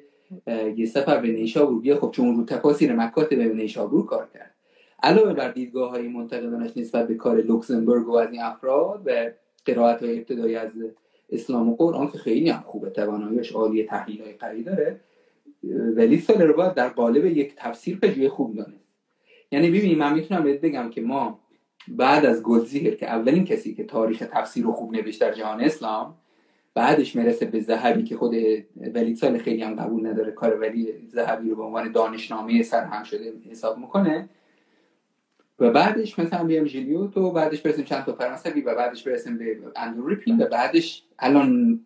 [0.76, 4.55] یه سفر به نیشابور بیا خب چون رو تفاسیر مکات به نیشابور کار کرد.
[5.03, 9.31] علاوه بر دیدگاه های منتقدانش نسبت به کار لوکسمبورگ و از این افراد و
[9.65, 10.72] قرائت های ابتدایی از
[11.30, 14.99] اسلام و قرآن که خیلی هم خوبه تواناییش عالی تحلیل های قوی داره.
[15.95, 18.91] ولی سال رو باید در قالب یک تفسیر پژوهی خوب دانست.
[19.51, 21.39] یعنی ببینید من می‌تونم بهت بگم که ما
[21.88, 26.15] بعد از گلزیر که اولین کسی که تاریخ تفسیر رو خوب نوشت در جهان اسلام
[26.73, 28.35] بعدش می‌رسه به زهبی که خود
[28.93, 33.33] ولی سال خیلی هم قبول نداره کار ولی زهبی رو به عنوان دانشنامه سرهم شده
[33.49, 34.29] حساب می‌کنه.
[35.59, 39.57] و بعدش مثلا بیام ژیلیوت و بعدش برسیم چند تا فرانسوی و بعدش برسیم به
[39.75, 41.79] اندرو و بعدش الان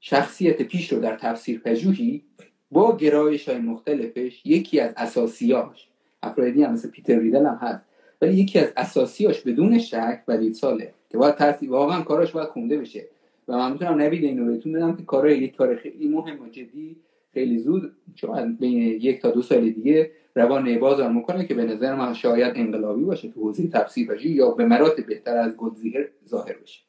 [0.00, 2.24] شخصیت پیش رو در تفسیر پژوهی
[2.70, 5.88] با گرایش های مختلفش یکی از اساسیاش
[6.22, 7.84] افرادی هم مثل پیتر ریدل هم هست
[8.22, 12.78] ولی یکی از اساسیاش بدون شک ولید ساله که باید ترتیب واقعا کاراش باید خونده
[12.78, 13.08] بشه.
[13.48, 16.96] و من می‌تونم نبید اینو بهتون بدم که کارای یک کار خیلی مهم و جدی
[17.34, 21.94] خیلی زود شاید بین یک تا دو سال دیگه روان بازار می‌کنه که به نظر
[21.94, 26.80] من شاید انقلابی باشه تو حوزه تفسیر یا به مراتب بهتر از گلزیر ظاهر بشه.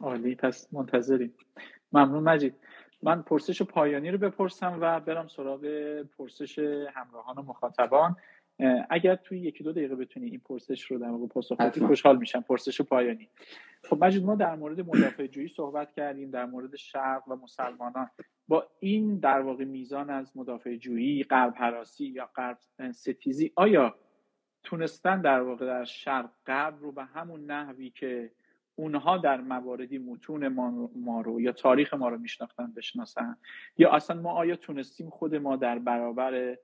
[0.00, 1.34] عالی پس منتظریم.
[1.92, 2.54] ممنون مجید.
[3.02, 5.60] من پرسش پایانی رو بپرسم و برم سراغ
[6.18, 6.58] پرسش
[6.94, 8.16] همراهان و مخاطبان.
[8.90, 12.40] اگر توی یکی دو دقیقه بتونی این پرسش رو در واقع پاسخ بدی خوشحال میشم.
[12.40, 13.28] پرسش پایانی.
[13.84, 18.10] خب مجید ما در مورد مدافع جویی صحبت کردیم در مورد شرق و مسلمانان.
[18.48, 22.58] با این در واقع میزان از مدافع جویی غرب حراسی یا غرب
[22.92, 23.94] ستیزی آیا
[24.62, 28.30] تونستن در واقع در شرق غرب رو به همون نحوی که
[28.76, 30.48] اونها در مواردی متون
[30.96, 33.36] ما رو یا تاریخ ما رو میشناختن بشناسن.
[33.78, 36.56] یا اصلا ما آیا تونستیم خود ما در برابر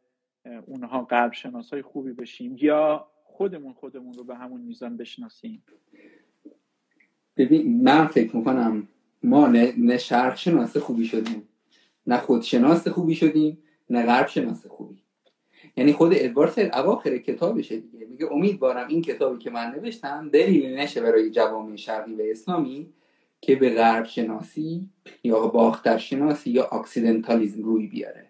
[0.67, 5.63] اونها قلب شناسای خوبی بشیم یا خودمون خودمون رو به همون میزان بشناسیم؟
[7.37, 8.89] ببین من فکر می‌کنم
[9.23, 11.49] ما نه, نه شرق شناس خوبی شدیم
[12.07, 13.59] نه خودشناس خوبی شدیم
[13.91, 15.02] نه غرب شناس خوبی.
[15.77, 18.07] یعنی خود ادوارد سید اواخر کتابشه دیگه.
[18.07, 22.87] میگه امیدوارم این کتابی که من نوشتم دلیلی نشه برای جوامع شرقی و اسلامی
[23.41, 24.89] که به غرب شناسی
[25.25, 28.27] یا باختر شناسی یا Occidentalism روی بیاره.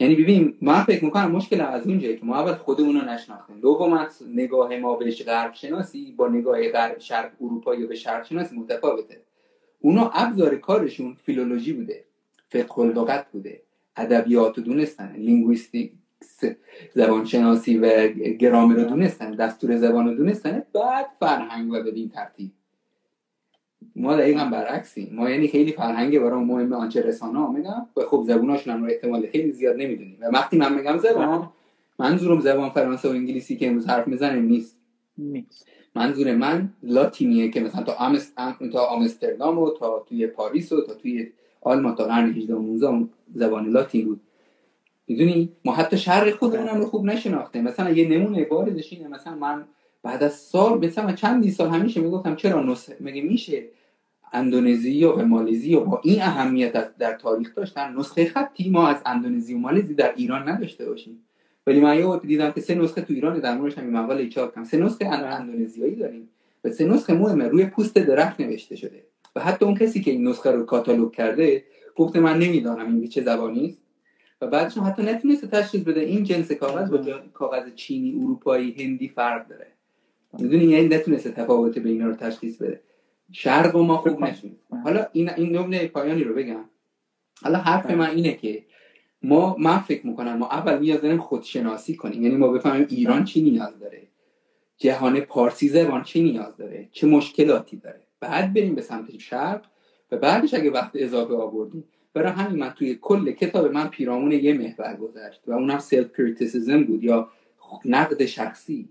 [0.00, 3.60] یعنی ببین من فکر می‌کنم مشکل از اونجایی که ما اول خودمون رو نشناختیم.
[3.60, 8.56] دوم نگاه ما به غرب شناسی با نگاه غرب شرق اروپا یا به شرق شناسی
[8.56, 9.22] متفاوته.
[9.80, 12.04] اونا ابزار کارشون فیلولوژی بوده
[12.48, 13.62] فقه بوده
[13.96, 15.92] ادبیات دونستن linguistic
[16.94, 18.08] زبانشناسی و
[18.38, 22.50] گرامر رو دونستن دستور زبان رو دونستن بعد فرهنگ و بدین ترتیب.
[23.96, 25.10] ما دقیقا برعکسیم.
[25.12, 29.26] ما یعنی خیلی فرهنگ برای مهم آنچه رسانه ها میگم و خب زبوناشون هم احتمال
[29.26, 30.18] خیلی زیاد نمی‌دونیم.
[30.20, 31.48] و وقتی من میگم زبان
[31.98, 34.76] منظورم زبان فرانسه و انگلیسی که امروز حرف می‌زنه نیست.
[35.18, 35.66] نیست.
[35.94, 38.32] منظور من لاتینیه که مثلا تا آمست...
[38.72, 41.28] تا آمستردام و تا توی پاریس و تا توی
[41.60, 44.20] آلمان تا قرن 18 و زبان لاتین بود.
[45.08, 49.08] می‌دونی؟ ما حتی شرق خودمون رو خوب نشناخته مثلا یه نمونه باردش اینه.
[49.08, 49.64] مثلا من
[50.02, 53.64] بعد از سال مثلا چندی سال همیشه می‌گفتم چرا نسخه مگه میشه
[54.32, 59.54] اندونزی و مالزی و با این اهمیت در تاریخ داشتن نسخه خطی؟ ما از اندونزی
[59.54, 61.24] و مالزی در ایران نداشته باشیم.
[61.66, 64.64] ولی من یه دیدم که سه نسخه تو ایران در موردش هم مقاله چاپ کردم.
[64.64, 66.28] سه نسخه اندونزیایی داریم.
[66.64, 67.48] و سه نسخه مهمه.
[67.48, 69.02] روی پوست درخت نوشته شده.
[69.36, 71.64] و حتی اون کسی که این نسخه رو کاتالوگ کرده
[71.96, 73.82] گفته من نمی‌دانم این چه زبانی است.
[74.40, 76.98] و بعدش حتی نتونسته تشخیص بده این جنس کاغذ با
[77.34, 79.66] کاغذ چینی اروپایی هندی فرق داره.
[80.38, 82.80] می‌دونی؟ یعنی نتونسته تفاوت بین رو تشخیص بده.
[83.32, 86.64] شرق و ما خوب نشون حالا این این نمونه پایانی رو بگم.
[87.42, 88.64] حالا حرف من اینه که
[89.22, 92.22] ما من فکر می‌کنم ما اول نیاز داریم خودشناسی کنیم.
[92.22, 94.02] یعنی ما بفهمیم ایران چی نیاز داره.
[94.76, 99.66] جهان پارسی زبان چی نیاز داره؟ چه مشکلاتی داره؟ بعد بریم به سمت شرق
[100.12, 101.84] و بعدش اگه وقت اضافه آوردیم
[102.18, 107.04] برای همین من توی کل کتاب من پیرامون یه محور گشت و اونم self-criticism بود
[107.04, 107.28] یا
[107.84, 108.88] نقد شخصی.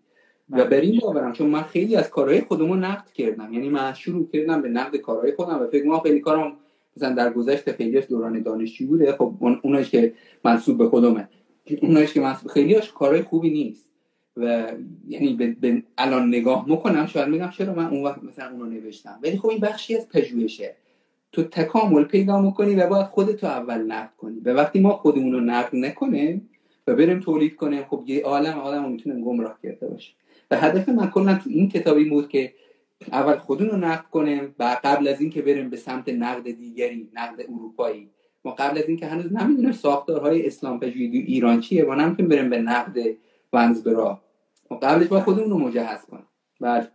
[0.49, 3.54] و بر این باورم چون من خیلی از کارهای خودمون نقد کردم.
[3.54, 6.54] یعنی من شروع کردم به نقد کارهای خودم و فکر کنم خیلی کارم
[6.98, 9.12] مثلا در گذشته خیلیش دوران دانشجو بوده.
[9.12, 10.14] خب اوناش که
[10.44, 11.30] منصوب به خودمه
[11.82, 13.88] اوناش که منصوب خیلیش کارهای خوبی نیست.
[14.38, 14.72] و
[15.08, 19.20] یعنی به, الان نگاه می‌کنم شاید میگم چرا من اون وقت مثلا اونو نوشتم.
[19.24, 20.76] ولی خب این بخشی از پژوهشه.
[21.38, 24.39] تو تکامل پیدا می‌کنی و باید خودتو اول نقد کنی.
[24.39, 26.49] و وقتی ما خودمون رو نقد نکنیم
[26.88, 30.14] و بریم تولید کنیم خب یه عالم آدم می‌تونه گمراه کرده باشه
[30.51, 32.53] و هدف من کلا تو این کتابی بود که
[33.11, 37.41] اول خودمون رو نقد کنیم و قبل از اینکه بریم به سمت نقد دیگری نقد
[37.41, 38.09] اروپایی.
[38.45, 42.61] ما قبل از اینکه هنوز نمی‌دونیم ساختارهای اسلام پژوهی ایران چیه و نمی‌تونیم بریم به
[42.61, 42.97] نقد
[43.53, 44.22] ونزبرا
[44.72, 46.27] ما قبلش با خودمون رو مجهز کنیم.
[46.61, 46.88] بله.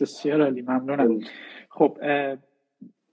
[0.00, 0.62] بسیار عالی.
[0.62, 1.20] ممنونم.
[1.68, 1.98] خب.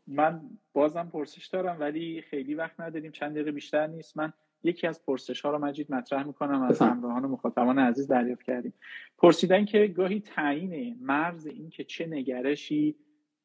[0.07, 0.41] من
[0.73, 4.17] بازم پرسش دارم ولی خیلی وقت نداریم چند دقیقه بیشتر نیست.
[4.17, 8.43] من یکی از پرسش ها رو مجید مطرح می‌کنم از همراهان و مخاطبان عزیز دریافت
[8.43, 8.73] کردیم.
[9.17, 12.95] پرسیدن که گاهی تعیین مرز این که چه نگرشی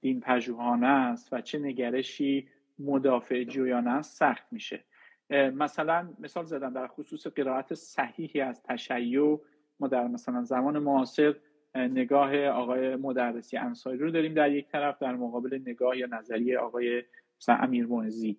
[0.00, 2.48] دین پژوهانه است و چه نگرشی
[2.78, 4.84] مدافع جویانه است سخت میشه.
[5.30, 9.40] مثلا مثال زدم در خصوص قرائت صحیحی از تشیع
[9.80, 11.34] ما در مثلا زمان معاصر
[11.74, 17.02] نگاه آقای مدرسی انصاری رو داریم در یک طرف در مقابل نگاه یا نظریه آقای
[17.40, 18.38] مثلا امیر معزی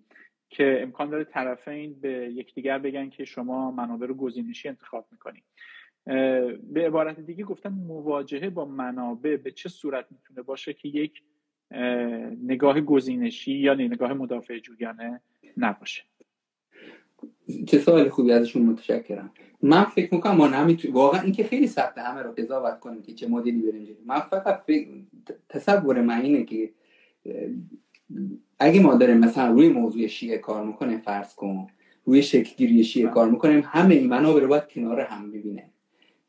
[0.49, 5.43] که امکان داره طرفین به یکدیگر بگن که شما منابع رو گزینشی انتخاب می‌کنید
[6.73, 11.23] به عبارت دیگه گفتن مواجهه با منابع به چه صورت می‌تونه باشه که یک
[12.43, 15.21] نگاه گزینشی یا نگاه مدافع جویانه
[15.57, 16.03] نباشه.
[17.67, 19.31] چه سوال خوبی ازشون؟ متشکرم.
[19.61, 23.27] من فکر می‌کنم ما نمی‌تونیم واقعا اینکه خیلی سخته همه رو قضاوت کنیم که چه
[23.27, 24.61] مدلی بریم من فقط
[25.49, 26.69] تصور من اینه که
[28.59, 31.67] اگه ما داریم مثلا روی موضوع شیعه کار می‌کنیم فرض کن
[32.05, 33.09] روی شکلگیری شیعه.
[33.09, 35.69] کار می‌کنیم همه این منابع رو باید کنار هم ببینه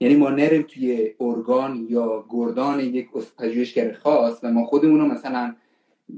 [0.01, 3.09] یعنی ما نریم توی ارگان یا گردان یک
[3.39, 5.55] پژوهشگر خاص و ما خودمون رو مثلا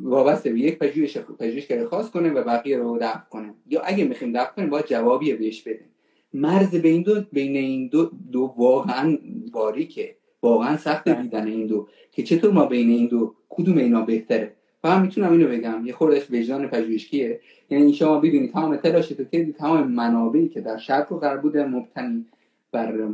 [0.02, 4.32] وابسته به یک پژوهش پژوهشگر خاص کنیم و بقیه رو دفع کنیم یا اگه می‌خوایم
[4.32, 5.88] دفع کنیم باید جوابی بهش بدیم.
[6.34, 9.18] مرز بین دو بین این دو, دو واقعا
[9.52, 10.16] باریکه.
[10.42, 11.22] واقعا سخت بله.
[11.22, 11.88] دیدن این دو.
[12.12, 14.52] که چطور ما بین این دو کدوم اینا بهتره؟
[14.82, 15.86] فقط می‌تونم اینو بگم.
[15.86, 17.40] یه خوردش وجدان پژوهشیه
[17.70, 22.26] یعنی شما بدونید تمام تلاشت تو تمام منابعی که در شرق و غرب بوده مبتنی
[22.72, 23.08] بر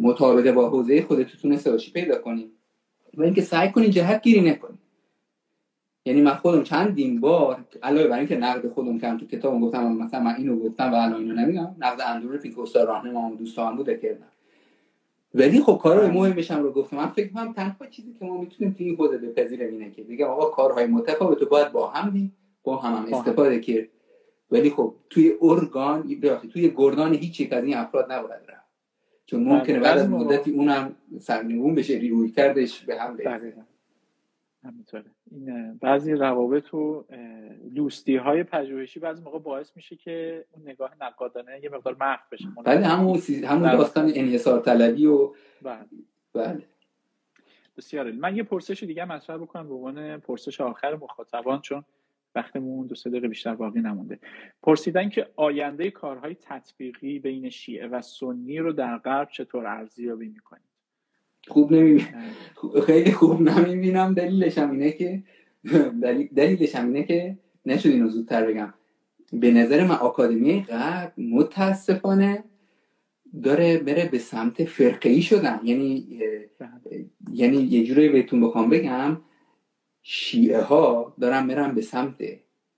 [0.00, 2.50] مطابقه با حوزه خودت تونسته باشی پیدا کنی
[3.14, 4.78] و اینکه سعی کنی جهت گیری نکنی
[6.06, 10.20] یعنی من خودم چندین بار علاوه بر اینکه نقد خودم کردم تو کتابم گفتم مثلا
[10.20, 11.76] من اینو گفتم و الان اینو نمیگم.
[11.78, 14.26] نقد اندرو که استاد راهنما دوستان بوده کردم
[15.34, 16.16] ولی خب کارهای بله.
[16.16, 16.96] مهمش هم رو گفتم.
[16.96, 20.26] من فکر کنم تنها چیزی که ما می‌تونیم توی این حوزه بپذیریم اینه که بگم
[20.26, 23.88] آقا کارهای متفاوت رو باید با هم دیم با هم, هم استفاده کرد
[24.50, 26.20] ولی خب توی ارگان
[26.52, 28.66] توی گردان هیچ یک از این افراد نباید رفت.
[29.26, 33.16] چون ممکنه بعد از مدتی اونم سرنگون بشه ریوی کردش به هم
[34.66, 35.04] همینطوره.
[35.30, 37.04] این بعضی روابط و
[37.74, 42.48] دوستی های پژوهشی بعضی موقع باعث میشه که اون نگاه نقادانه یه مقدار محو بشه.
[42.64, 45.32] بله همون همون داستان انحصار طلبی و
[45.62, 45.86] بله.
[46.34, 46.62] بله.
[47.76, 51.84] بسیار من یه پرسش دیگه مطرح بکنم به عنوان پرسش آخر مخاطبان چون
[52.34, 54.18] وقتمون دو سه دقیقه بیشتر باقی نمونده.
[54.62, 60.75] پرسیدن که آینده کارهای تطبیقی بین شیعه و سنی رو در غرب چطور ارزیابی می‌کنید
[61.48, 62.30] خوب نمی‌بینم
[62.86, 65.22] خیلی خوب نمی‌بینم دلیلش هم اینه که
[66.36, 68.74] دلیلش هم اینه که نشد اینو زودتر بگم.
[69.32, 72.44] به نظر من آکادمی غرب متاسفانه
[73.42, 75.60] داره بره به سمت فرقه شدن.
[75.64, 76.20] یعنی
[77.32, 79.16] یعنی یه جوری بهتون بخوام بگم
[80.02, 82.16] شیعه ها دارن برن به سمت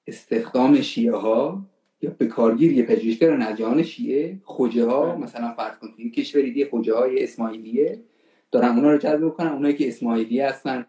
[0.07, 1.67] استخدام شیعه ها
[2.03, 6.95] یا به کارگیر پژوهشگر از جهان شیعه خوجه ها مثلا فرض کنید کشوری دیگه خوجه
[6.95, 8.01] های اسماعیلیه.
[8.51, 10.87] دارن اونا رو جذب کنن اونایی که اسماعیلیه هستن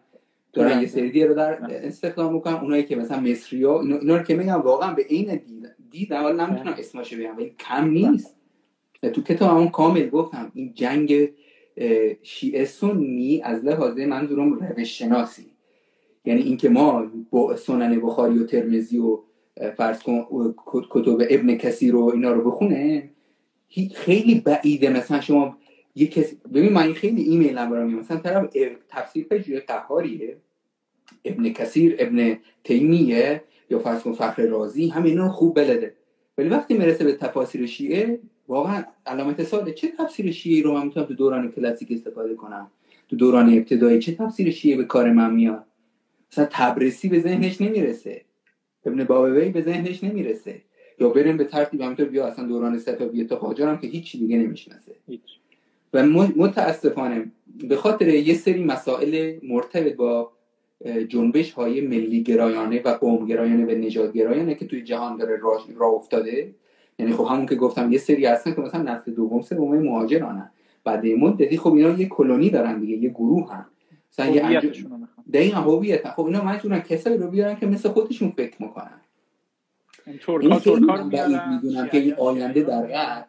[0.52, 4.34] دارن یه سری رو در استخدام می‌کنن اونایی که مثلا مصری ها اینا رو که
[4.34, 8.36] میگم واقعا به این دید دید اول نمی‌تونم اسمش بگم ولی کم نیست.
[9.12, 11.30] تو کتاب همون کامل گفتم این جنگ
[12.22, 15.46] شیعه سنی از لحاظ منظورم روش شناسی
[16.24, 19.18] یعنی اینکه ما با سنن بخاری و ترمزی و
[19.76, 20.26] فرض کن
[20.90, 23.10] کتب ابن کسی رو اینا رو بخونه
[23.94, 24.90] خیلی بعیده.
[24.90, 25.56] مثلا شما
[25.94, 28.56] یه کسی ببین من خیلی ایمیل نبرم مثلا طرف
[28.88, 30.36] تفسیر پژوه قهاریه.
[31.24, 35.94] ابن کثیر ابن تیمیه یا فرض فخر رازی رو خوب بلده.
[36.38, 41.06] ولی وقتی می‌رسه به تفاسیر شیعه واقعا علامت ساله چه تفسیر شیعه رو من می‌تونم
[41.06, 42.70] تو دوران کلاسیک استفاده کنم؟
[43.08, 45.64] تو دوران ابتدایی چه تفسیر شیعه به کار من میاد؟
[46.32, 48.24] مثلا تبرسی به ذهنش نمی‌رسه.
[48.84, 50.62] ابن بابوی به ذهنش نمی‌رسه.
[51.00, 54.96] یا بریم به ترتیب همینطور بیا اصلا دوران صفویه تا قاجار که هیچ دیگه نمی‌شناسه.
[55.92, 56.02] و
[56.36, 57.32] متاسفانه
[57.68, 60.32] به خاطر یه سری مسائل مرتبط با
[61.08, 65.66] جنبش های ملی گرایانه و قوم گرایانه و نجات گرایانه که توی جهان داره راه
[65.76, 66.54] را افتاده.
[66.98, 70.50] یعنی خب همون که گفتم یه سری هستن که مثلا نسل دوم سوم مهاجرانن.
[70.84, 73.66] بعد این مدتی خب اینا یه کلونی دارن دیگه یه گروه هم
[74.12, 74.84] مثلا یه انج...
[75.32, 79.00] دقیقا هویت خب اینا مجبورن کسایی رو بیارن که مثل خودشون فکر می‌کنن
[80.06, 83.26] این خیلی می‌دونم که این آینده در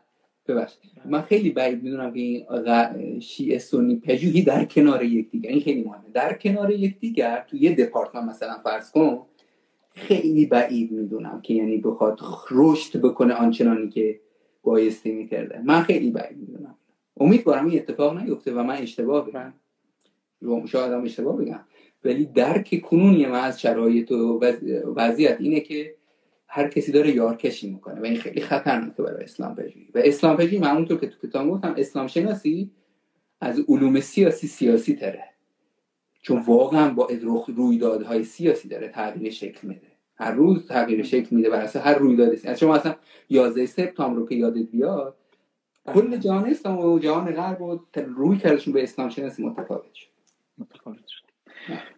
[0.53, 0.69] غرب
[1.05, 6.09] من خیلی بعید می‌دونم که این شیعه سنی پژوهی در کنار یکدیگر این خیلی مهمه.
[6.13, 9.25] در کنار یکدیگر تو یه دپارتمان مثلا فرض کن
[9.93, 12.19] خیلی بعید می‌دونم که یعنی بخواد
[12.51, 14.19] رشد بکنه آنچنانی که
[14.63, 15.61] بایستی می‌کرده.
[15.65, 16.75] من خیلی بعید می‌دونم.
[17.19, 19.53] امیدوارم این اتفاق نیفته و من اشتباه بگم.
[20.65, 21.59] شاید هم اشتباه بگم.
[22.03, 24.39] ولی درک کنونی من از شرایط و
[24.95, 25.95] وضعیت اینه که
[26.53, 29.87] هر کسی داره یارکشی می‌کنه و این خیلی خطرناکه برای اسلام پژوهی.
[29.95, 32.71] و اسلام پژوهی اونطور که تو کتاب گفتم اسلام شناسی
[33.41, 35.23] از علوم سیاسی سیاسی تره.
[36.21, 37.09] چون واقعا با
[37.47, 39.87] رویدادهای سیاسی داره تغییر شکل میده.
[40.15, 42.95] هر روز تغییر شکل میده بر هر رویدادی از شما اصلا
[43.29, 45.17] 11 سپتامبر رو که یادت بیاد
[45.85, 50.07] کل جهان اسلام و جهان غرب و روی کردشون به اسلام شناسی متفاوت شد.
[50.57, 51.07] متفاوت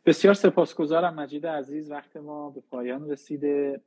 [0.06, 3.82] بسیار سپاسگزارم مجید عزیز وقت ما به پایان رسیده.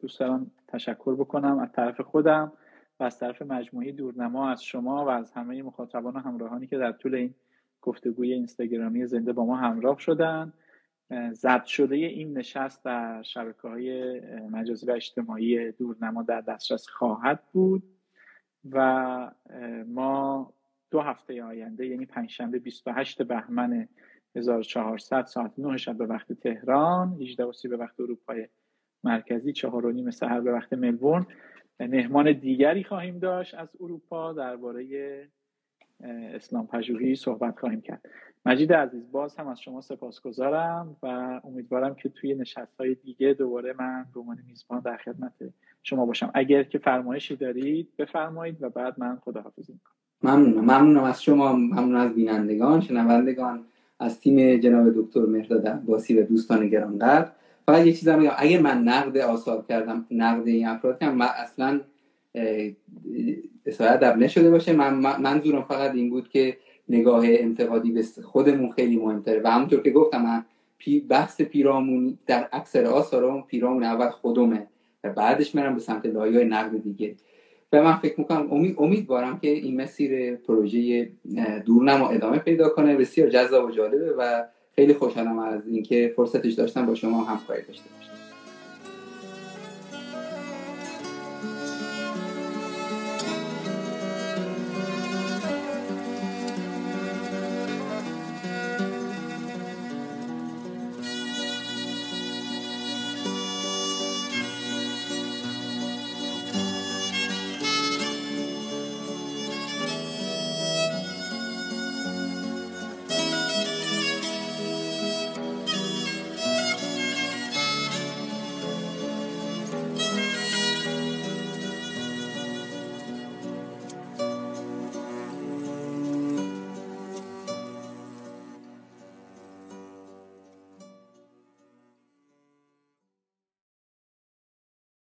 [0.00, 2.52] دوست دارم تشکر بکنم از طرف خودم
[3.00, 6.92] و از طرف مجموعه دورنما از شما و از همه مخاطبان و همراهانی که در
[6.92, 7.34] طول این
[7.80, 10.52] گفتگوی اینستاگرامی زنده با ما همراه شدن.
[11.32, 14.20] ضبط شده این نشست در شبکه های
[14.50, 17.82] مجازی و اجتماعی دورنما در دسترس خواهد بود
[18.70, 19.30] و
[19.86, 20.52] ما
[20.90, 23.88] دو هفته آینده یعنی پنجشنبه 28 بهمن
[24.36, 28.48] 1400 ساعت 9 شب به وقت تهران 18 و به وقت اروپای
[29.04, 31.26] مرکزی 4 و نیم سحر به وقت ملبورن.
[31.80, 34.86] مهمان دیگری خواهیم داشت از اروپا درباره
[36.34, 38.08] اسلام پژوهی صحبت خواهیم کرد.
[38.46, 41.06] مجید عزیز باز هم از شما سپاسگزارم و
[41.44, 45.32] امیدوارم که توی نشست های دیگه دوباره من به میزبان در خدمت
[45.82, 46.30] شما باشم.
[46.34, 49.92] اگر که فرمایشی دارید بفرمایید و بعد من خداحافظی می‌کنم.
[50.22, 50.60] ممنونم.
[50.60, 51.52] ممنونم از شما.
[51.52, 53.64] ممنون از بینندگان شنوندگان.
[54.02, 57.30] از تیم جناب دکتر مهرداد عباسی و دوستان گرانقدر
[57.66, 61.80] فقط یه چیزم میگم اگه من نقد آثار کردم نقد این افراد کردم من اصلا
[63.66, 64.72] اصلا ادب نشده باشه.
[64.72, 66.56] من منظورم فقط این بود که
[66.88, 69.40] نگاه انتقادی به خودمون خیلی مهمتره.
[69.44, 70.44] و همونطور که گفتم من
[71.08, 74.66] بحث پیرامون در اکثر آثارم پیرامون اول خودمه
[75.04, 77.14] و بعدش میرم به سمت لایه نقد دیگه.
[77.72, 81.08] و من فکر می‌کنم امید امیدوارم که این مسیر پروژه
[81.66, 82.96] دورنما ادامه پیدا کنه.
[82.96, 84.44] بسیار جذاب و جالبه و
[84.76, 88.21] خیلی خوشحالم از اینکه فرصتش داشتم با شما همکاری داشته باشم.